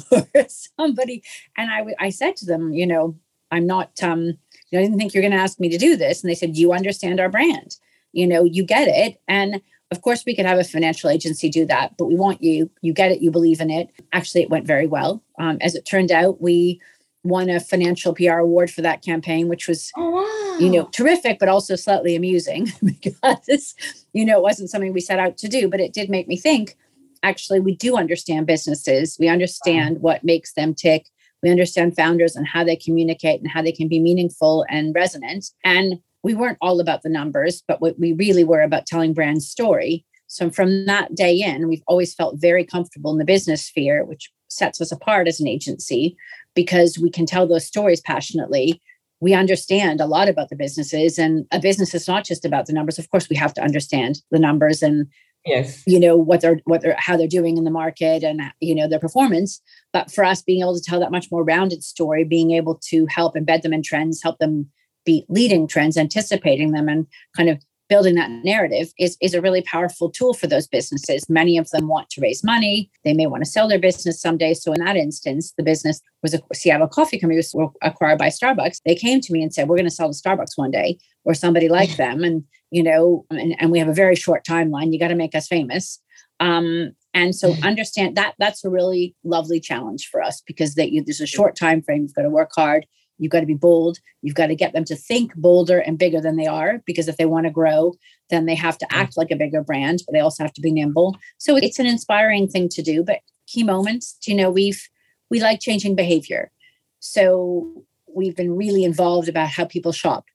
somebody 0.47 1.23
and 1.57 1.71
I, 1.71 1.77
w- 1.79 1.95
I 1.99 2.09
said 2.09 2.35
to 2.37 2.45
them 2.45 2.73
you 2.73 2.87
know 2.87 3.15
i'm 3.51 3.67
not 3.67 4.01
um 4.01 4.23
you 4.23 4.33
know, 4.71 4.79
i 4.79 4.83
didn't 4.83 4.97
think 4.97 5.13
you're 5.13 5.21
going 5.21 5.33
to 5.33 5.37
ask 5.37 5.59
me 5.59 5.69
to 5.69 5.77
do 5.77 5.95
this 5.95 6.23
and 6.23 6.29
they 6.29 6.35
said 6.35 6.57
you 6.57 6.73
understand 6.73 7.19
our 7.19 7.29
brand 7.29 7.77
you 8.13 8.25
know 8.25 8.43
you 8.43 8.63
get 8.63 8.87
it 8.87 9.19
and 9.27 9.61
of 9.91 10.01
course 10.01 10.23
we 10.25 10.35
could 10.35 10.45
have 10.45 10.59
a 10.59 10.63
financial 10.63 11.09
agency 11.09 11.49
do 11.49 11.65
that 11.65 11.95
but 11.97 12.05
we 12.05 12.15
want 12.15 12.41
you 12.41 12.69
you 12.81 12.93
get 12.93 13.11
it 13.11 13.21
you 13.21 13.31
believe 13.31 13.61
in 13.61 13.69
it 13.69 13.89
actually 14.13 14.41
it 14.41 14.49
went 14.49 14.65
very 14.65 14.87
well 14.87 15.23
um, 15.39 15.57
as 15.61 15.75
it 15.75 15.85
turned 15.85 16.11
out 16.11 16.41
we 16.41 16.79
won 17.23 17.49
a 17.49 17.59
financial 17.59 18.15
PR 18.15 18.39
award 18.39 18.71
for 18.71 18.81
that 18.81 19.03
campaign, 19.03 19.47
which 19.47 19.67
was, 19.67 19.91
oh, 19.95 20.09
wow. 20.09 20.57
you 20.57 20.71
know, 20.71 20.89
terrific, 20.91 21.37
but 21.37 21.49
also 21.49 21.75
slightly 21.75 22.15
amusing 22.15 22.67
because, 22.83 23.75
you 24.13 24.25
know, 24.25 24.37
it 24.37 24.41
wasn't 24.41 24.69
something 24.69 24.91
we 24.91 25.01
set 25.01 25.19
out 25.19 25.37
to 25.37 25.47
do, 25.47 25.67
but 25.67 25.79
it 25.79 25.93
did 25.93 26.09
make 26.09 26.27
me 26.27 26.35
think 26.35 26.75
actually, 27.23 27.59
we 27.59 27.75
do 27.75 27.97
understand 27.97 28.47
businesses. 28.47 29.17
We 29.19 29.27
understand 29.27 29.97
wow. 29.97 30.01
what 30.01 30.23
makes 30.23 30.53
them 30.53 30.73
tick. 30.73 31.07
We 31.43 31.49
understand 31.49 31.95
founders 31.95 32.35
and 32.35 32.47
how 32.47 32.63
they 32.63 32.75
communicate 32.75 33.41
and 33.41 33.49
how 33.49 33.61
they 33.61 33.71
can 33.71 33.87
be 33.87 33.99
meaningful 33.99 34.65
and 34.69 34.93
resonant. 34.93 35.51
And 35.63 35.99
we 36.23 36.33
weren't 36.33 36.57
all 36.61 36.79
about 36.79 37.01
the 37.01 37.09
numbers, 37.09 37.63
but 37.67 37.81
what 37.81 37.99
we 37.99 38.13
really 38.13 38.43
were 38.43 38.61
about 38.61 38.85
telling 38.85 39.13
brand 39.13 39.43
story. 39.43 40.05
So 40.27 40.49
from 40.49 40.85
that 40.85 41.13
day 41.15 41.35
in, 41.41 41.67
we've 41.67 41.83
always 41.87 42.13
felt 42.13 42.39
very 42.39 42.65
comfortable 42.65 43.11
in 43.11 43.17
the 43.17 43.25
business 43.25 43.65
sphere, 43.65 44.05
which 44.05 44.31
sets 44.47 44.79
us 44.79 44.91
apart 44.91 45.27
as 45.27 45.39
an 45.39 45.47
agency 45.47 46.15
because 46.55 46.97
we 46.97 47.09
can 47.09 47.25
tell 47.25 47.47
those 47.47 47.65
stories 47.65 48.01
passionately. 48.01 48.81
We 49.19 49.33
understand 49.33 50.01
a 50.01 50.05
lot 50.05 50.29
about 50.29 50.49
the 50.49 50.55
businesses 50.55 51.17
and 51.17 51.45
a 51.51 51.59
business 51.59 51.93
is 51.93 52.07
not 52.07 52.25
just 52.25 52.45
about 52.45 52.65
the 52.65 52.73
numbers. 52.73 52.99
Of 52.99 53.09
course 53.09 53.29
we 53.29 53.35
have 53.35 53.53
to 53.55 53.61
understand 53.61 54.21
the 54.31 54.39
numbers 54.39 54.81
and 54.81 55.07
yes. 55.45 55.83
you 55.85 55.99
know 55.99 56.17
what 56.17 56.41
they're 56.41 56.59
what 56.65 56.81
they're 56.81 56.95
how 56.97 57.17
they're 57.17 57.27
doing 57.27 57.57
in 57.57 57.63
the 57.63 57.71
market 57.71 58.23
and 58.23 58.41
you 58.59 58.73
know 58.73 58.87
their 58.87 58.99
performance. 58.99 59.61
But 59.93 60.11
for 60.11 60.23
us 60.23 60.41
being 60.41 60.61
able 60.61 60.75
to 60.75 60.81
tell 60.81 60.99
that 60.99 61.11
much 61.11 61.31
more 61.31 61.43
rounded 61.43 61.83
story 61.83 62.23
being 62.23 62.51
able 62.51 62.79
to 62.89 63.05
help 63.07 63.35
embed 63.35 63.61
them 63.61 63.73
in 63.73 63.83
trends 63.83 64.23
help 64.23 64.39
them 64.39 64.69
be 65.05 65.25
leading 65.29 65.67
trends 65.67 65.97
anticipating 65.97 66.71
them 66.71 66.87
and 66.87 67.07
kind 67.35 67.49
of 67.49 67.59
building 67.91 68.15
that 68.15 68.31
narrative 68.45 68.87
is, 68.97 69.17
is 69.21 69.33
a 69.33 69.41
really 69.41 69.61
powerful 69.63 70.09
tool 70.09 70.33
for 70.33 70.47
those 70.47 70.65
businesses. 70.65 71.29
Many 71.29 71.57
of 71.57 71.69
them 71.71 71.89
want 71.89 72.09
to 72.11 72.21
raise 72.21 72.41
money. 72.41 72.89
They 73.03 73.13
may 73.13 73.27
want 73.27 73.43
to 73.43 73.49
sell 73.49 73.67
their 73.67 73.79
business 73.79 74.21
someday. 74.21 74.53
So 74.53 74.71
in 74.71 74.79
that 74.79 74.95
instance, 74.95 75.53
the 75.57 75.63
business 75.63 75.99
was 76.23 76.33
a 76.33 76.39
Seattle 76.53 76.87
Coffee 76.87 77.19
Company 77.19 77.35
was 77.35 77.53
acquired 77.81 78.17
by 78.17 78.29
Starbucks. 78.29 78.79
They 78.85 78.95
came 78.95 79.19
to 79.19 79.33
me 79.33 79.43
and 79.43 79.53
said, 79.53 79.67
"We're 79.67 79.75
going 79.75 79.89
to 79.89 79.91
sell 79.93 80.09
to 80.09 80.17
Starbucks 80.17 80.53
one 80.55 80.71
day, 80.71 80.99
or 81.25 81.33
somebody 81.33 81.67
like 81.67 81.95
them." 81.97 82.23
And 82.23 82.45
you 82.71 82.81
know, 82.81 83.25
and, 83.29 83.55
and 83.59 83.71
we 83.71 83.79
have 83.79 83.89
a 83.89 83.93
very 83.93 84.15
short 84.15 84.45
timeline. 84.45 84.93
You 84.93 84.99
got 84.99 85.09
to 85.09 85.15
make 85.15 85.35
us 85.35 85.47
famous. 85.47 85.99
Um, 86.39 86.93
and 87.13 87.35
so 87.35 87.55
understand 87.63 88.15
that 88.15 88.35
that's 88.39 88.63
a 88.63 88.69
really 88.69 89.17
lovely 89.25 89.59
challenge 89.59 90.07
for 90.07 90.21
us 90.21 90.41
because 90.47 90.75
that 90.75 90.93
you, 90.93 91.03
there's 91.03 91.19
a 91.19 91.27
short 91.27 91.57
time 91.57 91.81
frame. 91.81 92.03
You've 92.03 92.15
got 92.15 92.21
to 92.21 92.29
work 92.29 92.51
hard. 92.55 92.85
You've 93.21 93.31
got 93.31 93.41
to 93.41 93.45
be 93.45 93.53
bold. 93.53 93.99
You've 94.23 94.35
got 94.35 94.47
to 94.47 94.55
get 94.55 94.73
them 94.73 94.83
to 94.85 94.95
think 94.95 95.35
bolder 95.35 95.77
and 95.77 95.99
bigger 95.99 96.19
than 96.19 96.37
they 96.37 96.47
are 96.47 96.81
because 96.87 97.07
if 97.07 97.17
they 97.17 97.27
want 97.27 97.45
to 97.45 97.51
grow, 97.51 97.93
then 98.31 98.47
they 98.47 98.55
have 98.55 98.79
to 98.79 98.85
mm. 98.87 98.97
act 98.97 99.15
like 99.15 99.29
a 99.29 99.35
bigger 99.35 99.61
brand, 99.61 100.01
but 100.05 100.13
they 100.13 100.19
also 100.19 100.43
have 100.43 100.53
to 100.53 100.61
be 100.61 100.71
nimble. 100.71 101.15
So 101.37 101.55
it's 101.55 101.77
an 101.77 101.85
inspiring 101.85 102.47
thing 102.47 102.67
to 102.69 102.81
do. 102.81 103.03
But 103.03 103.19
key 103.45 103.63
moments, 103.63 104.17
you 104.25 104.33
know, 104.33 104.49
we've 104.49 104.89
we 105.29 105.39
like 105.39 105.61
changing 105.61 105.95
behavior. 105.95 106.51
So 106.99 107.85
we've 108.13 108.35
been 108.35 108.57
really 108.57 108.83
involved 108.83 109.29
about 109.29 109.49
how 109.49 109.65
people 109.65 109.91
shop, 109.91 110.25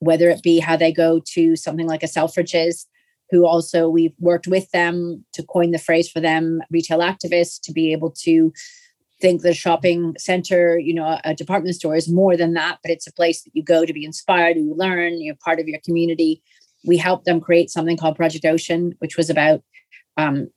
whether 0.00 0.28
it 0.28 0.42
be 0.42 0.60
how 0.60 0.76
they 0.76 0.92
go 0.92 1.20
to 1.32 1.56
something 1.56 1.86
like 1.86 2.02
a 2.02 2.06
Selfridges, 2.06 2.84
who 3.30 3.46
also 3.46 3.88
we've 3.88 4.14
worked 4.20 4.46
with 4.46 4.70
them 4.70 5.24
to 5.32 5.42
coin 5.42 5.70
the 5.70 5.78
phrase 5.78 6.10
for 6.10 6.20
them, 6.20 6.60
retail 6.70 6.98
activists, 6.98 7.58
to 7.62 7.72
be 7.72 7.90
able 7.90 8.10
to 8.10 8.52
think 9.24 9.40
the 9.40 9.54
shopping 9.54 10.14
center, 10.18 10.78
you 10.78 10.92
know, 10.92 11.18
a 11.24 11.34
department 11.34 11.74
store 11.74 11.96
is 11.96 12.12
more 12.12 12.36
than 12.36 12.52
that, 12.52 12.78
but 12.82 12.90
it's 12.90 13.06
a 13.06 13.12
place 13.12 13.40
that 13.42 13.52
you 13.54 13.62
go 13.62 13.86
to 13.86 13.92
be 13.94 14.04
inspired, 14.04 14.58
you 14.58 14.74
learn, 14.76 15.18
you're 15.18 15.34
part 15.36 15.58
of 15.58 15.66
your 15.66 15.80
community. 15.82 16.42
We 16.86 16.98
helped 16.98 17.24
them 17.24 17.40
create 17.40 17.70
something 17.70 17.96
called 17.96 18.16
Project 18.16 18.44
Ocean, 18.44 18.94
which 18.98 19.16
was 19.16 19.30
about 19.30 19.62
um, 20.18 20.50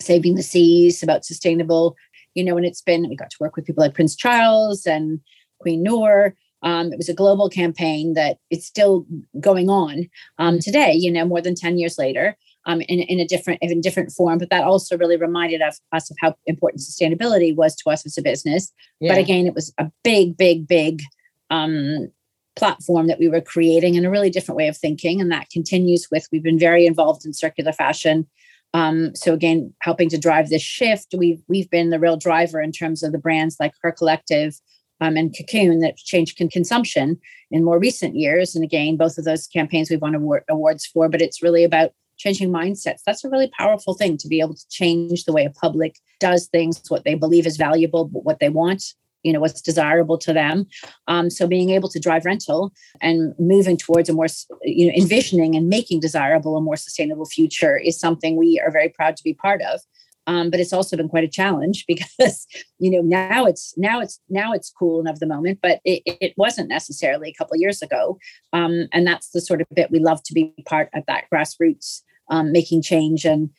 saving 0.00 0.34
the 0.34 0.42
seas, 0.42 1.04
about 1.04 1.24
sustainable, 1.24 1.94
you 2.34 2.42
know, 2.42 2.56
and 2.56 2.66
it's 2.66 2.82
been, 2.82 3.08
we 3.08 3.14
got 3.14 3.30
to 3.30 3.36
work 3.38 3.54
with 3.54 3.64
people 3.64 3.84
like 3.84 3.94
Prince 3.94 4.16
Charles 4.16 4.86
and 4.86 5.20
Queen 5.60 5.80
Noor. 5.80 6.34
Um, 6.64 6.92
it 6.92 6.96
was 6.96 7.08
a 7.08 7.14
global 7.14 7.48
campaign 7.48 8.14
that 8.14 8.38
it's 8.50 8.66
still 8.66 9.06
going 9.38 9.70
on 9.70 10.10
um, 10.38 10.58
today, 10.58 10.94
you 10.94 11.12
know, 11.12 11.26
more 11.26 11.40
than 11.40 11.54
10 11.54 11.78
years 11.78 11.96
later 11.96 12.36
um, 12.66 12.80
in, 12.82 13.00
in 13.00 13.20
a 13.20 13.26
different 13.26 13.60
in 13.62 13.70
a 13.78 13.80
different 13.80 14.12
form. 14.12 14.38
But 14.38 14.50
that 14.50 14.64
also 14.64 14.96
really 14.96 15.16
reminded 15.16 15.62
of 15.62 15.76
us 15.92 16.10
of 16.10 16.16
how 16.20 16.34
important 16.46 16.82
sustainability 16.82 17.54
was 17.54 17.74
to 17.76 17.90
us 17.90 18.04
as 18.06 18.18
a 18.18 18.22
business. 18.22 18.72
Yeah. 19.00 19.12
But 19.12 19.18
again, 19.18 19.46
it 19.46 19.54
was 19.54 19.72
a 19.78 19.90
big, 20.04 20.36
big, 20.36 20.66
big 20.66 21.02
um, 21.50 22.10
platform 22.56 23.06
that 23.06 23.18
we 23.18 23.28
were 23.28 23.40
creating 23.40 23.96
and 23.96 24.06
a 24.06 24.10
really 24.10 24.30
different 24.30 24.56
way 24.56 24.68
of 24.68 24.76
thinking. 24.76 25.20
And 25.20 25.30
that 25.32 25.50
continues 25.50 26.08
with 26.10 26.28
we've 26.30 26.42
been 26.42 26.58
very 26.58 26.86
involved 26.86 27.24
in 27.24 27.32
circular 27.32 27.72
fashion. 27.72 28.28
Um, 28.72 29.14
so 29.16 29.32
again, 29.32 29.74
helping 29.80 30.08
to 30.10 30.18
drive 30.18 30.48
this 30.48 30.62
shift, 30.62 31.14
we've 31.16 31.42
we've 31.48 31.70
been 31.70 31.90
the 31.90 31.98
real 31.98 32.16
driver 32.16 32.60
in 32.60 32.72
terms 32.72 33.02
of 33.02 33.12
the 33.12 33.18
brands 33.18 33.56
like 33.58 33.72
HURR 33.82 33.92
Collective 33.92 34.60
um, 35.00 35.16
and 35.16 35.34
Cocoon 35.36 35.80
that 35.80 35.96
changed 35.96 36.38
con- 36.38 36.48
consumption 36.48 37.18
in 37.50 37.64
more 37.64 37.80
recent 37.80 38.14
years. 38.14 38.54
And 38.54 38.62
again, 38.62 38.96
both 38.96 39.18
of 39.18 39.24
those 39.24 39.46
campaigns 39.48 39.90
we've 39.90 40.00
won 40.00 40.14
award- 40.14 40.44
awards 40.48 40.86
for. 40.86 41.08
But 41.08 41.22
it's 41.22 41.42
really 41.42 41.64
about 41.64 41.92
changing 42.20 42.50
mindsets. 42.50 43.00
That's 43.04 43.24
a 43.24 43.30
really 43.30 43.50
powerful 43.58 43.94
thing 43.94 44.16
to 44.18 44.28
be 44.28 44.40
able 44.40 44.54
to 44.54 44.68
change 44.68 45.24
the 45.24 45.32
way 45.32 45.44
a 45.44 45.50
public 45.50 45.96
does 46.20 46.46
things, 46.48 46.82
what 46.88 47.04
they 47.04 47.14
believe 47.14 47.46
is 47.46 47.56
valuable, 47.56 48.08
what 48.12 48.40
they 48.40 48.50
want, 48.50 48.94
you 49.22 49.32
know, 49.32 49.40
what's 49.40 49.62
desirable 49.62 50.18
to 50.18 50.32
them. 50.32 50.66
Um, 51.08 51.30
so 51.30 51.46
being 51.46 51.70
able 51.70 51.88
to 51.88 51.98
drive 51.98 52.26
rental 52.26 52.72
and 53.00 53.34
moving 53.38 53.76
towards 53.76 54.08
a 54.08 54.12
more, 54.12 54.26
you 54.62 54.86
know, 54.86 54.92
envisioning 54.96 55.56
and 55.56 55.68
making 55.68 56.00
desirable 56.00 56.56
a 56.56 56.60
more 56.60 56.76
sustainable 56.76 57.26
future 57.26 57.76
is 57.76 57.98
something 57.98 58.36
we 58.36 58.60
are 58.64 58.70
very 58.70 58.90
proud 58.90 59.16
to 59.16 59.24
be 59.24 59.34
part 59.34 59.62
of. 59.62 59.80
Um, 60.26 60.50
but 60.50 60.60
it's 60.60 60.74
also 60.74 60.96
been 60.96 61.08
quite 61.08 61.24
a 61.24 61.28
challenge 61.28 61.86
because 61.88 62.46
you 62.78 62.90
know 62.90 63.00
now 63.00 63.46
it's 63.46 63.74
now 63.78 64.00
it's 64.00 64.20
now 64.28 64.52
it's 64.52 64.70
cool 64.70 65.00
and 65.00 65.08
of 65.08 65.18
the 65.18 65.26
moment 65.26 65.60
but 65.62 65.80
it, 65.84 66.02
it 66.04 66.34
wasn't 66.36 66.68
necessarily 66.68 67.30
a 67.30 67.34
couple 67.34 67.56
years 67.56 67.80
ago 67.80 68.18
um, 68.52 68.86
and 68.92 69.06
that's 69.06 69.30
the 69.30 69.40
sort 69.40 69.62
of 69.62 69.66
bit 69.74 69.90
we 69.90 69.98
love 69.98 70.22
to 70.24 70.34
be 70.34 70.54
part 70.66 70.90
of 70.94 71.04
that 71.06 71.24
grassroots 71.32 72.02
um, 72.30 72.52
making 72.52 72.82
change 72.82 73.24
and 73.24 73.50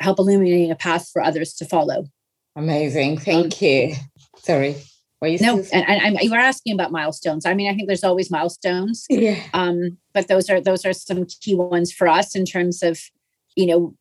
help 0.00 0.18
illuminating 0.18 0.70
a 0.70 0.76
path 0.76 1.08
for 1.12 1.22
others 1.22 1.54
to 1.54 1.64
follow. 1.64 2.06
Amazing. 2.56 3.18
Thank 3.18 3.54
um, 3.54 3.58
you. 3.60 3.94
Sorry. 4.38 4.76
You 5.22 5.38
no, 5.40 5.64
and, 5.72 5.84
and, 5.88 6.18
you 6.20 6.30
were 6.30 6.36
asking 6.36 6.74
about 6.74 6.92
milestones. 6.92 7.46
I 7.46 7.54
mean, 7.54 7.68
I 7.68 7.74
think 7.74 7.88
there's 7.88 8.04
always 8.04 8.30
milestones. 8.30 9.06
Yeah. 9.08 9.42
Um, 9.54 9.96
but 10.12 10.28
those 10.28 10.48
are 10.50 10.60
those 10.60 10.84
are 10.84 10.92
some 10.92 11.24
key 11.40 11.54
ones 11.54 11.90
for 11.90 12.06
us 12.06 12.36
in 12.36 12.44
terms 12.44 12.82
of, 12.82 13.00
you 13.56 13.66
know, 13.66 13.94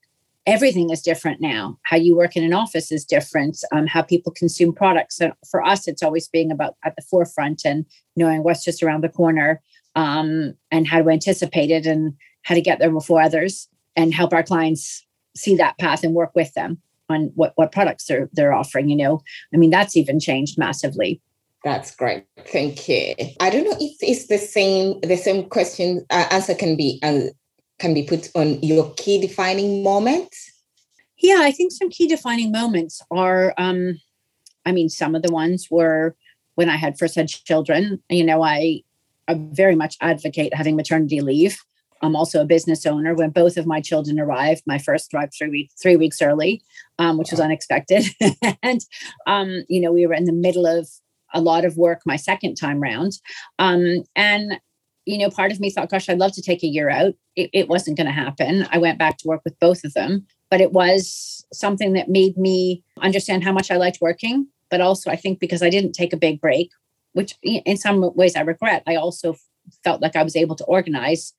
everything 0.46 0.90
is 0.92 1.02
different 1.02 1.42
now. 1.42 1.80
How 1.84 1.98
you 1.98 2.16
work 2.16 2.36
in 2.36 2.44
an 2.44 2.54
office 2.54 2.92
is 2.92 3.06
different. 3.06 3.58
Um, 3.72 3.88
how 3.88 4.02
people 4.02 4.34
consume 4.34 4.74
products. 4.74 5.18
So 5.18 5.32
for 5.50 5.64
us, 5.64 5.88
it's 5.88 6.04
always 6.04 6.28
being 6.28 6.52
about 6.52 6.76
at 6.84 6.96
the 6.96 7.02
forefront 7.02 7.66
and 7.66 7.86
knowing 8.16 8.44
what's 8.44 8.64
just 8.64 8.84
around 8.84 9.02
the 9.02 9.10
corner 9.10 9.62
um, 9.96 10.54
and 10.70 10.86
how 10.86 11.02
to 11.02 11.10
anticipate 11.10 11.72
it 11.72 11.86
and 11.86 12.14
how 12.44 12.54
to 12.54 12.62
get 12.62 12.78
there 12.78 12.92
before 12.92 13.22
others 13.22 13.68
and 13.96 14.14
help 14.14 14.34
our 14.34 14.44
clients 14.44 15.06
see 15.36 15.56
that 15.56 15.78
path 15.78 16.04
and 16.04 16.14
work 16.14 16.32
with 16.36 16.54
them 16.54 16.82
on 17.10 17.32
what, 17.36 17.54
what 17.56 17.72
products 17.72 18.06
they're, 18.06 18.30
they're 18.34 18.54
offering. 18.54 18.90
You 18.90 18.96
know, 18.98 19.22
I 19.54 19.58
mean, 19.58 19.70
that's 19.70 19.96
even 19.96 20.20
changed 20.20 20.58
massively. 20.58 21.22
That's 21.64 21.96
great. 21.96 22.26
Thank 22.48 22.88
you. 22.88 23.16
I 23.40 23.50
don't 23.50 23.64
know 23.64 23.78
if 23.80 23.98
it's 24.02 24.28
the 24.28 24.38
same 24.38 25.00
the 25.02 25.18
same 25.18 25.50
question 25.50 26.06
uh, 26.12 26.28
answer 26.30 26.54
can 26.54 26.78
be 26.78 27.00
uh, 27.02 27.32
can 27.80 27.94
be 27.94 28.04
put 28.04 28.30
on 28.36 28.62
your 28.62 28.94
key 28.96 29.20
defining 29.20 29.84
moment? 29.84 30.34
Yeah, 31.18 31.40
I 31.42 31.52
think 31.52 31.72
some 31.72 31.90
key 31.90 32.08
defining 32.08 32.52
moments 32.52 33.02
are, 33.12 33.54
um, 33.58 34.00
I 34.66 34.72
mean, 34.72 34.90
some 34.90 35.16
of 35.16 35.24
the 35.24 35.32
ones 35.32 35.70
were 35.70 36.16
when 36.56 36.70
I 36.70 36.78
had 36.78 36.98
first 36.98 37.16
had 37.16 37.28
children. 37.28 38.02
You 38.10 38.24
know, 38.24 38.44
I, 38.44 38.84
I 39.28 39.36
very 39.52 39.76
much 39.76 39.98
advocate 40.02 40.54
having 40.54 40.76
maternity 40.76 41.22
leave. 41.22 41.58
I'm 42.02 42.16
also 42.16 42.42
a 42.42 42.46
business 42.46 42.86
owner. 42.86 43.16
When 43.16 43.30
both 43.30 43.58
of 43.58 43.66
my 43.66 43.82
children 43.82 44.20
arrived, 44.20 44.64
my 44.66 44.78
first 44.78 45.14
arrived 45.14 45.34
three 45.38 45.50
weeks 45.50 45.74
three 45.82 45.96
weeks 45.96 46.22
early, 46.22 46.62
um, 47.00 47.18
which 47.18 47.32
was 47.32 47.40
unexpected, 47.40 48.06
and 48.64 48.82
um, 49.28 49.64
you 49.70 49.82
know 49.82 49.92
we 49.92 50.06
were 50.06 50.14
in 50.14 50.26
the 50.26 50.34
middle 50.34 50.66
of 50.66 50.88
a 51.34 51.42
lot 51.42 51.66
of 51.66 51.78
work 51.78 52.02
my 52.06 52.16
second 52.16 52.56
time 52.56 52.80
round, 52.82 53.14
um, 53.60 54.04
and 54.16 54.60
you 55.06 55.20
know, 55.20 55.30
part 55.30 55.52
of 55.52 55.60
me 55.60 55.70
thought, 55.70 55.90
gosh, 55.90 56.10
I'd 56.10 56.18
love 56.18 56.34
to 56.34 56.42
take 56.42 56.64
a 56.64 56.68
year 56.68 56.90
out. 56.90 57.14
It, 57.36 57.50
it 57.54 57.68
wasn't 57.70 57.98
going 57.98 58.08
to 58.08 58.14
happen. 58.14 58.68
I 58.72 58.80
went 58.80 59.00
back 59.00 59.18
to 59.18 59.28
work 59.28 59.42
with 59.46 59.58
both 59.60 59.84
of 59.84 59.94
them, 59.94 60.26
but 60.50 60.62
it 60.62 60.72
was 60.72 61.46
something 61.54 61.94
that 61.94 62.10
made 62.10 62.38
me 62.38 62.84
understand 63.02 63.44
how 63.44 63.52
much 63.52 63.70
I 63.70 63.78
liked 63.78 64.00
working. 64.02 64.48
But 64.72 64.82
also, 64.82 65.12
I 65.12 65.16
think 65.16 65.40
because 65.40 65.62
I 65.62 65.70
didn't 65.70 65.94
take 65.94 66.12
a 66.12 66.18
big 66.18 66.42
break, 66.42 66.72
which 67.14 67.36
in 67.44 67.78
some 67.78 68.12
ways 68.16 68.36
I 68.36 68.42
regret, 68.42 68.84
I 68.88 68.96
also 68.96 69.36
felt 69.84 70.02
like 70.02 70.16
I 70.16 70.24
was 70.24 70.36
able 70.36 70.56
to 70.56 70.66
organize 70.66 71.34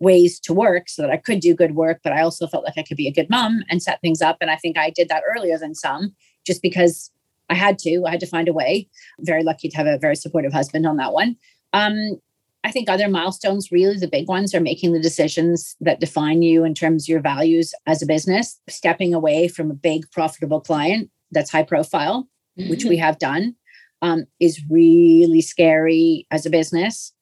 ways 0.00 0.38
to 0.40 0.52
work 0.52 0.88
so 0.88 1.02
that 1.02 1.10
I 1.10 1.16
could 1.16 1.40
do 1.40 1.54
good 1.54 1.74
work, 1.74 2.00
but 2.04 2.12
I 2.12 2.22
also 2.22 2.46
felt 2.46 2.64
like 2.64 2.76
I 2.76 2.82
could 2.82 2.96
be 2.96 3.08
a 3.08 3.12
good 3.12 3.30
mom 3.30 3.62
and 3.70 3.82
set 3.82 4.00
things 4.00 4.20
up. 4.20 4.36
And 4.40 4.50
I 4.50 4.56
think 4.56 4.76
I 4.76 4.90
did 4.90 5.08
that 5.08 5.22
earlier 5.36 5.58
than 5.58 5.74
some 5.74 6.14
just 6.46 6.62
because 6.62 7.10
I 7.48 7.54
had 7.54 7.78
to. 7.80 8.04
I 8.06 8.10
had 8.10 8.20
to 8.20 8.26
find 8.26 8.48
a 8.48 8.52
way. 8.52 8.88
Very 9.20 9.42
lucky 9.42 9.68
to 9.68 9.76
have 9.76 9.86
a 9.86 9.98
very 9.98 10.16
supportive 10.16 10.52
husband 10.52 10.86
on 10.86 10.96
that 10.96 11.12
one. 11.12 11.36
Um, 11.72 12.20
I 12.64 12.72
think 12.72 12.88
other 12.88 13.08
milestones, 13.08 13.70
really 13.70 13.96
the 13.96 14.08
big 14.08 14.26
ones, 14.26 14.52
are 14.52 14.60
making 14.60 14.92
the 14.92 15.00
decisions 15.00 15.76
that 15.80 16.00
define 16.00 16.42
you 16.42 16.64
in 16.64 16.74
terms 16.74 17.04
of 17.04 17.08
your 17.08 17.20
values 17.20 17.72
as 17.86 18.02
a 18.02 18.06
business, 18.06 18.60
stepping 18.68 19.14
away 19.14 19.46
from 19.46 19.70
a 19.70 19.74
big 19.74 20.10
profitable 20.10 20.60
client 20.60 21.08
that's 21.30 21.50
high 21.50 21.62
profile, 21.62 22.28
mm-hmm. 22.58 22.68
which 22.68 22.84
we 22.84 22.96
have 22.96 23.20
done, 23.20 23.54
um, 24.02 24.24
is 24.40 24.60
really 24.68 25.40
scary 25.40 26.26
as 26.32 26.44
a 26.44 26.50
business. 26.50 27.12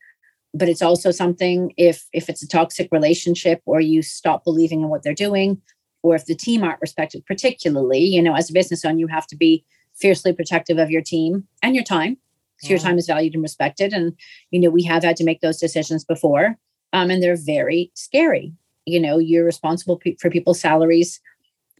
But 0.55 0.69
it's 0.69 0.83
also 0.83 1.11
something 1.11 1.73
if 1.77 2.07
if 2.12 2.29
it's 2.29 2.43
a 2.43 2.49
toxic 2.49 2.88
relationship 2.93 3.61
or 3.67 3.81
you 3.81 4.03
stop 4.03 4.45
believing 4.45 4.83
in 4.83 4.88
what 4.88 5.03
they're 5.03 5.14
doing, 5.14 5.61
or 6.03 6.14
if 6.14 6.27
the 6.27 6.35
team 6.35 6.62
aren't 6.62 6.81
respected, 6.81 7.27
particularly, 7.27 8.01
you 8.01 8.23
know, 8.23 8.35
as 8.35 8.51
a 8.51 8.53
business 8.53 8.85
owner, 8.85 8.99
you 8.99 9.09
have 9.09 9.27
to 9.29 9.37
be 9.37 9.64
fiercely 9.95 10.33
protective 10.33 10.79
of 10.79 10.90
your 10.90 11.03
team 11.03 11.47
and 11.62 11.75
your 11.75 11.85
time 11.85 12.17
so 12.64 12.71
your 12.71 12.79
time 12.79 12.99
is 12.99 13.07
valued 13.07 13.35
and 13.35 13.43
respected. 13.43 13.93
And, 13.93 14.14
you 14.51 14.61
know, 14.61 14.71
we 14.71 14.83
have 14.85 15.03
had 15.03 15.17
to 15.17 15.25
make 15.25 15.40
those 15.40 15.59
decisions 15.59 16.05
before. 16.05 16.57
Um, 16.93 17.11
and 17.11 17.23
they're 17.23 17.37
very 17.37 17.90
scary. 17.95 18.53
You 18.87 19.01
know, 19.01 19.19
you're 19.19 19.45
responsible 19.45 19.97
p- 19.97 20.17
for 20.21 20.31
people's 20.31 20.61
salaries 20.61 21.21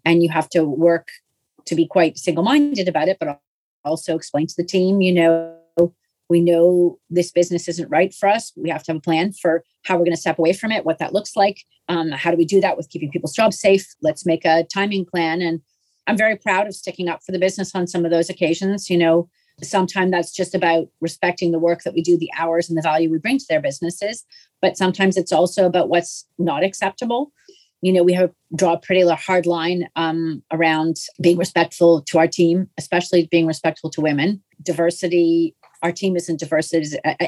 and 0.05 0.23
you 0.23 0.29
have 0.31 0.49
to 0.51 0.65
work 0.65 1.09
to 1.67 1.75
be 1.75 1.87
quite 1.87 2.19
single 2.19 2.45
minded 2.45 2.89
about 2.89 3.09
it, 3.09 3.19
but 3.19 3.41
also 3.85 4.17
explain 4.17 4.47
to 4.47 4.55
the 4.57 4.65
team, 4.65 5.01
you 5.01 5.13
know, 5.13 5.54
we 6.29 6.41
know 6.41 6.99
this 7.11 7.31
business 7.31 7.69
isn't 7.69 7.91
right 7.91 8.15
for 8.15 8.29
us. 8.29 8.53
We 8.57 8.71
have 8.71 8.83
to 8.85 8.93
have 8.93 8.99
a 8.99 9.01
plan 9.01 9.33
for 9.33 9.65
how 9.85 9.95
we're 9.95 10.05
going 10.05 10.15
to 10.15 10.21
step 10.21 10.39
away 10.39 10.53
from 10.53 10.73
it, 10.73 10.85
what 10.85 10.99
that 10.99 11.13
looks 11.13 11.37
like. 11.37 11.65
Um, 11.89 12.11
how 12.11 12.31
do 12.31 12.37
we 12.37 12.47
do 12.47 12.61
that 12.61 12.77
with 12.77 12.89
keeping 12.89 13.11
people's 13.11 13.35
jobs 13.35 13.61
safe? 13.61 13.87
Let's 14.01 14.25
make 14.25 14.45
a 14.45 14.65
timing 14.73 15.05
plan. 15.05 15.43
And 15.43 15.61
I'm 16.07 16.17
very 16.17 16.37
proud 16.37 16.67
of 16.67 16.75
sticking 16.75 17.09
up 17.09 17.21
for 17.25 17.33
the 17.33 17.39
business 17.39 17.75
on 17.75 17.87
some 17.87 18.05
of 18.05 18.11
those 18.11 18.31
occasions. 18.31 18.89
You 18.89 18.99
know, 18.99 19.29
Sometimes 19.63 20.11
that's 20.11 20.33
just 20.33 20.55
about 20.55 20.89
respecting 21.01 21.53
the 21.53 21.59
work 21.59 21.83
that 21.83 21.95
we 21.95 22.03
do, 22.03 22.19
the 22.19 22.31
hours 22.37 22.69
and 22.69 22.77
the 22.77 22.83
value 22.83 23.11
we 23.11 23.19
bring 23.19 23.39
to 23.39 23.47
their 23.49 23.61
businesses. 23.61 24.25
But 24.61 24.77
sometimes 24.77 25.17
it's 25.17 25.33
also 25.33 25.65
about 25.65 25.89
what's 25.89 26.27
not 26.39 26.65
acceptable. 26.65 27.33
You 27.81 27.93
know, 27.93 28.03
we 28.03 28.15
have 28.15 28.33
draw 28.57 28.73
a 28.73 28.81
pretty 28.81 29.07
hard 29.09 29.47
line 29.47 29.89
um, 29.95 30.43
around 30.51 30.97
being 31.21 31.37
respectful 31.37 32.03
to 32.03 32.19
our 32.19 32.27
team, 32.27 32.69
especially 32.79 33.29
being 33.31 33.47
respectful 33.47 33.91
to 33.91 34.01
women. 34.01 34.43
Diversity, 34.63 35.55
our 35.85 35.93
team 35.93 36.17
isn't 36.17 36.41
diverse. 36.41 36.73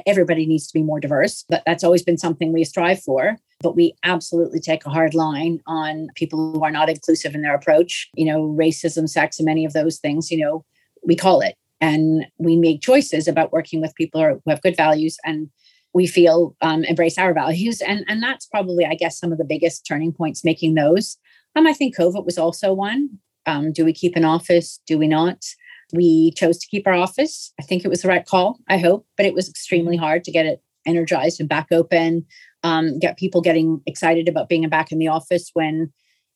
Everybody 0.06 0.46
needs 0.46 0.66
to 0.66 0.72
be 0.72 0.82
more 0.82 0.98
diverse, 0.98 1.44
but 1.48 1.62
that's 1.66 1.84
always 1.84 2.02
been 2.02 2.16
something 2.16 2.52
we 2.52 2.64
strive 2.64 3.02
for. 3.02 3.36
But 3.60 3.76
we 3.76 3.94
absolutely 4.02 4.60
take 4.60 4.84
a 4.86 4.90
hard 4.90 5.14
line 5.14 5.60
on 5.66 6.08
people 6.14 6.52
who 6.52 6.64
are 6.64 6.70
not 6.70 6.88
inclusive 6.88 7.34
in 7.34 7.42
their 7.42 7.54
approach. 7.54 8.08
You 8.14 8.24
know, 8.24 8.42
racism, 8.58 9.08
sex, 9.08 9.38
and 9.38 9.46
many 9.46 9.66
of 9.66 9.74
those 9.74 9.98
things. 9.98 10.30
You 10.30 10.38
know, 10.38 10.64
we 11.04 11.14
call 11.14 11.42
it 11.42 11.56
and 11.80 12.26
we 12.38 12.56
make 12.56 12.80
choices 12.80 13.28
about 13.28 13.52
working 13.52 13.80
with 13.80 13.94
people 13.94 14.22
who 14.22 14.50
have 14.50 14.62
good 14.62 14.76
values 14.76 15.18
and 15.24 15.50
we 15.92 16.06
feel 16.06 16.56
um, 16.60 16.84
embrace 16.84 17.18
our 17.18 17.32
values 17.32 17.80
and 17.80 18.04
and 18.08 18.22
that's 18.22 18.46
probably 18.46 18.84
i 18.84 18.94
guess 18.94 19.18
some 19.18 19.32
of 19.32 19.38
the 19.38 19.44
biggest 19.44 19.86
turning 19.86 20.12
points 20.12 20.44
making 20.44 20.74
those 20.74 21.16
um, 21.54 21.66
i 21.66 21.72
think 21.72 21.96
covid 21.96 22.24
was 22.24 22.38
also 22.38 22.72
one 22.72 23.18
um, 23.46 23.72
do 23.72 23.84
we 23.84 23.92
keep 23.92 24.16
an 24.16 24.24
office 24.24 24.80
do 24.86 24.98
we 24.98 25.06
not 25.06 25.44
we 25.92 26.32
chose 26.32 26.58
to 26.58 26.66
keep 26.68 26.86
our 26.86 26.94
office 26.94 27.52
i 27.60 27.62
think 27.62 27.84
it 27.84 27.88
was 27.88 28.02
the 28.02 28.08
right 28.08 28.26
call 28.26 28.58
i 28.68 28.78
hope 28.78 29.06
but 29.16 29.26
it 29.26 29.34
was 29.34 29.48
extremely 29.48 29.96
hard 29.96 30.24
to 30.24 30.30
get 30.30 30.46
it 30.46 30.62
energized 30.86 31.40
and 31.40 31.48
back 31.48 31.66
open 31.72 32.24
um, 32.62 32.98
get 32.98 33.18
people 33.18 33.40
getting 33.40 33.80
excited 33.86 34.28
about 34.28 34.48
being 34.48 34.68
back 34.68 34.90
in 34.90 34.98
the 34.98 35.08
office 35.08 35.50
when 35.52 35.92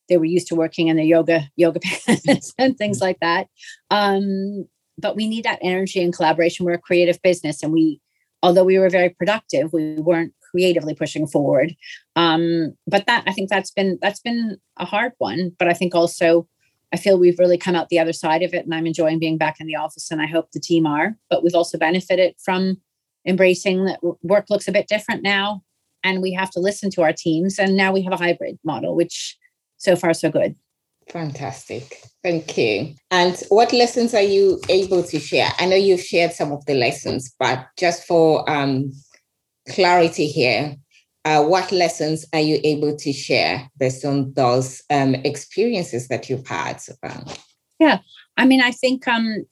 they 0.08 0.16
were 0.16 0.24
used 0.24 0.46
to 0.48 0.54
working 0.54 0.88
in 0.88 0.96
the 0.96 1.04
yoga 1.04 1.48
yoga 1.56 1.80
pants 2.06 2.52
and 2.58 2.76
things 2.76 3.00
like 3.00 3.18
that 3.20 3.46
um, 3.90 4.66
but 5.00 5.16
we 5.16 5.26
need 5.26 5.44
that 5.44 5.58
energy 5.62 6.02
and 6.02 6.14
collaboration. 6.14 6.66
We're 6.66 6.74
a 6.74 6.78
creative 6.78 7.20
business, 7.22 7.62
and 7.62 7.72
we, 7.72 8.00
although 8.42 8.64
we 8.64 8.78
were 8.78 8.90
very 8.90 9.10
productive, 9.10 9.72
we 9.72 9.94
weren't 9.94 10.34
creatively 10.50 10.94
pushing 10.94 11.26
forward. 11.26 11.74
Um, 12.16 12.74
but 12.86 13.06
that 13.06 13.24
I 13.26 13.32
think 13.32 13.48
that's 13.48 13.70
been 13.70 13.98
that's 14.00 14.20
been 14.20 14.58
a 14.76 14.84
hard 14.84 15.12
one. 15.18 15.52
But 15.58 15.68
I 15.68 15.74
think 15.74 15.94
also 15.94 16.46
I 16.92 16.96
feel 16.96 17.18
we've 17.18 17.38
really 17.38 17.58
come 17.58 17.76
out 17.76 17.88
the 17.88 17.98
other 17.98 18.12
side 18.12 18.42
of 18.42 18.52
it, 18.52 18.64
and 18.64 18.74
I'm 18.74 18.86
enjoying 18.86 19.18
being 19.18 19.38
back 19.38 19.60
in 19.60 19.66
the 19.66 19.76
office, 19.76 20.10
and 20.10 20.20
I 20.20 20.26
hope 20.26 20.50
the 20.50 20.60
team 20.60 20.86
are. 20.86 21.16
But 21.28 21.42
we've 21.42 21.54
also 21.54 21.78
benefited 21.78 22.34
from 22.42 22.80
embracing 23.26 23.84
that 23.84 24.00
work 24.22 24.46
looks 24.50 24.68
a 24.68 24.72
bit 24.72 24.88
different 24.88 25.22
now, 25.22 25.62
and 26.02 26.22
we 26.22 26.32
have 26.32 26.50
to 26.52 26.60
listen 26.60 26.90
to 26.90 27.02
our 27.02 27.12
teams. 27.12 27.58
And 27.58 27.76
now 27.76 27.92
we 27.92 28.02
have 28.02 28.12
a 28.12 28.16
hybrid 28.16 28.58
model, 28.64 28.96
which 28.96 29.36
so 29.76 29.96
far 29.96 30.14
so 30.14 30.30
good. 30.30 30.56
Fantastic. 31.08 32.02
Thank 32.22 32.56
you. 32.56 32.94
And 33.10 33.36
what 33.48 33.72
lessons 33.72 34.14
are 34.14 34.22
you 34.22 34.60
able 34.68 35.02
to 35.04 35.18
share? 35.18 35.50
I 35.58 35.66
know 35.66 35.76
you've 35.76 36.02
shared 36.02 36.32
some 36.32 36.52
of 36.52 36.64
the 36.66 36.74
lessons, 36.74 37.34
but 37.38 37.66
just 37.76 38.06
for 38.06 38.48
um, 38.48 38.92
clarity 39.68 40.26
here, 40.26 40.76
uh, 41.24 41.44
what 41.44 41.70
lessons 41.72 42.24
are 42.32 42.40
you 42.40 42.58
able 42.64 42.96
to 42.96 43.12
share 43.12 43.68
based 43.78 44.04
on 44.04 44.32
those 44.34 44.82
um, 44.90 45.14
experiences 45.16 46.08
that 46.08 46.30
you've 46.30 46.46
had? 46.46 46.80
Yeah, 47.78 47.98
I 48.36 48.46
mean, 48.46 48.62
I 48.62 48.70
think 48.70 49.06
um, 49.06 49.46